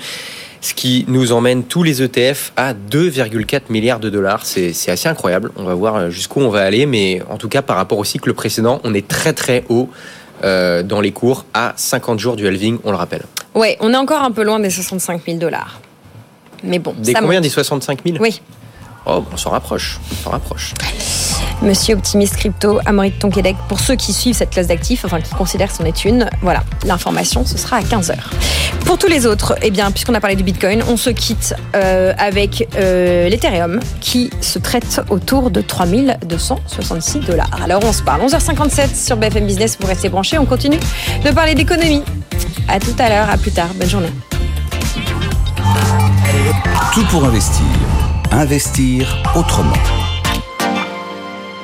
ce 0.60 0.74
qui 0.74 1.06
nous 1.08 1.34
emmène 1.34 1.64
tous 1.64 1.84
les 1.84 2.02
ETF 2.02 2.52
à 2.58 2.74
2,4 2.74 3.62
milliards 3.70 4.00
de 4.00 4.10
dollars. 4.10 4.44
C'est 4.44 4.74
c'est 4.74 4.90
assez 4.90 5.08
incroyable. 5.08 5.52
On 5.56 5.64
va 5.64 5.76
voir 5.76 6.10
jusqu'où 6.10 6.42
on 6.42 6.50
va 6.50 6.64
aller, 6.64 6.88
mais 6.88 7.22
en 7.30 7.38
tout 7.38 7.48
cas, 7.48 7.62
par 7.62 7.78
rapport 7.78 8.00
au 8.00 8.04
cycle 8.04 8.34
précédent, 8.34 8.82
on 8.84 8.96
est 8.96 9.08
très 9.08 9.34
très 9.34 9.64
haut 9.70 9.88
euh, 10.44 10.84
dans 10.84 11.02
les 11.02 11.12
cours 11.12 11.46
à 11.54 11.74
50 11.76 12.20
jours 12.20 12.36
du 12.36 12.48
halving, 12.48 12.78
on 12.84 12.92
le 12.92 12.98
rappelle. 12.98 13.24
Ouais, 13.56 13.76
on 13.80 13.92
est 13.92 13.98
encore 13.98 14.22
un 14.22 14.32
peu 14.32 14.44
loin 14.44 14.60
des 14.60 14.70
65 14.70 15.22
000 15.26 15.38
dollars. 15.40 15.80
Mais 16.64 16.78
bon, 16.78 16.94
Des 16.98 17.14
ça 17.14 17.20
combien 17.20 17.36
monte. 17.40 17.44
Des 17.44 17.50
65 17.50 18.00
000 18.06 18.18
Oui. 18.20 18.40
Oh, 19.10 19.24
on 19.32 19.38
s'en 19.38 19.52
rapproche. 19.52 20.00
On 20.12 20.24
s'en 20.24 20.30
rapproche. 20.32 20.74
Monsieur 21.62 21.96
Optimiste 21.96 22.36
Crypto, 22.36 22.80
Amaury 22.86 23.12
de 23.12 23.16
Tonquédec, 23.16 23.56
pour 23.68 23.80
ceux 23.80 23.96
qui 23.96 24.14
suivent 24.14 24.36
cette 24.36 24.52
classe 24.52 24.68
d'actifs, 24.68 25.06
enfin 25.06 25.22
qui 25.22 25.34
considèrent 25.34 25.72
c'en 25.72 25.86
est 25.86 26.06
une, 26.06 26.30
voilà, 26.42 26.64
l'information, 26.86 27.46
ce 27.46 27.58
sera 27.58 27.78
à 27.78 27.82
15h. 27.82 28.16
Pour 28.86 28.98
tous 28.98 29.08
les 29.08 29.26
autres, 29.26 29.56
eh 29.62 29.72
bien, 29.72 29.90
puisqu'on 29.92 30.14
a 30.14 30.20
parlé 30.20 30.36
du 30.36 30.44
Bitcoin, 30.44 30.84
on 30.88 30.98
se 30.98 31.10
quitte 31.10 31.56
euh, 31.76 32.14
avec 32.18 32.68
euh, 32.76 33.28
l'Ethereum 33.30 33.80
qui 34.02 34.30
se 34.42 34.60
traite 34.60 35.02
autour 35.10 35.50
de 35.50 35.62
3266 35.62 37.22
dollars. 37.22 37.50
Alors 37.64 37.84
on 37.84 37.94
se 37.94 38.04
parle. 38.04 38.22
11h57 38.22 38.94
sur 38.96 39.18
BFM 39.18 39.48
Business, 39.48 39.78
vous 39.80 39.88
restez 39.88 40.10
branchés, 40.10 40.38
on 40.38 40.46
continue 40.46 40.80
de 41.26 41.32
parler 41.32 41.56
d'économie. 41.56 42.04
À 42.68 42.80
tout 42.80 42.96
à 43.00 43.10
l'heure, 43.10 43.30
à 43.30 43.38
plus 43.38 43.52
tard, 43.52 43.70
bonne 43.76 43.90
journée. 43.90 44.12
Tout 46.94 47.06
pour 47.06 47.26
investir. 47.26 47.66
Investir 48.32 49.24
autrement. 49.36 49.97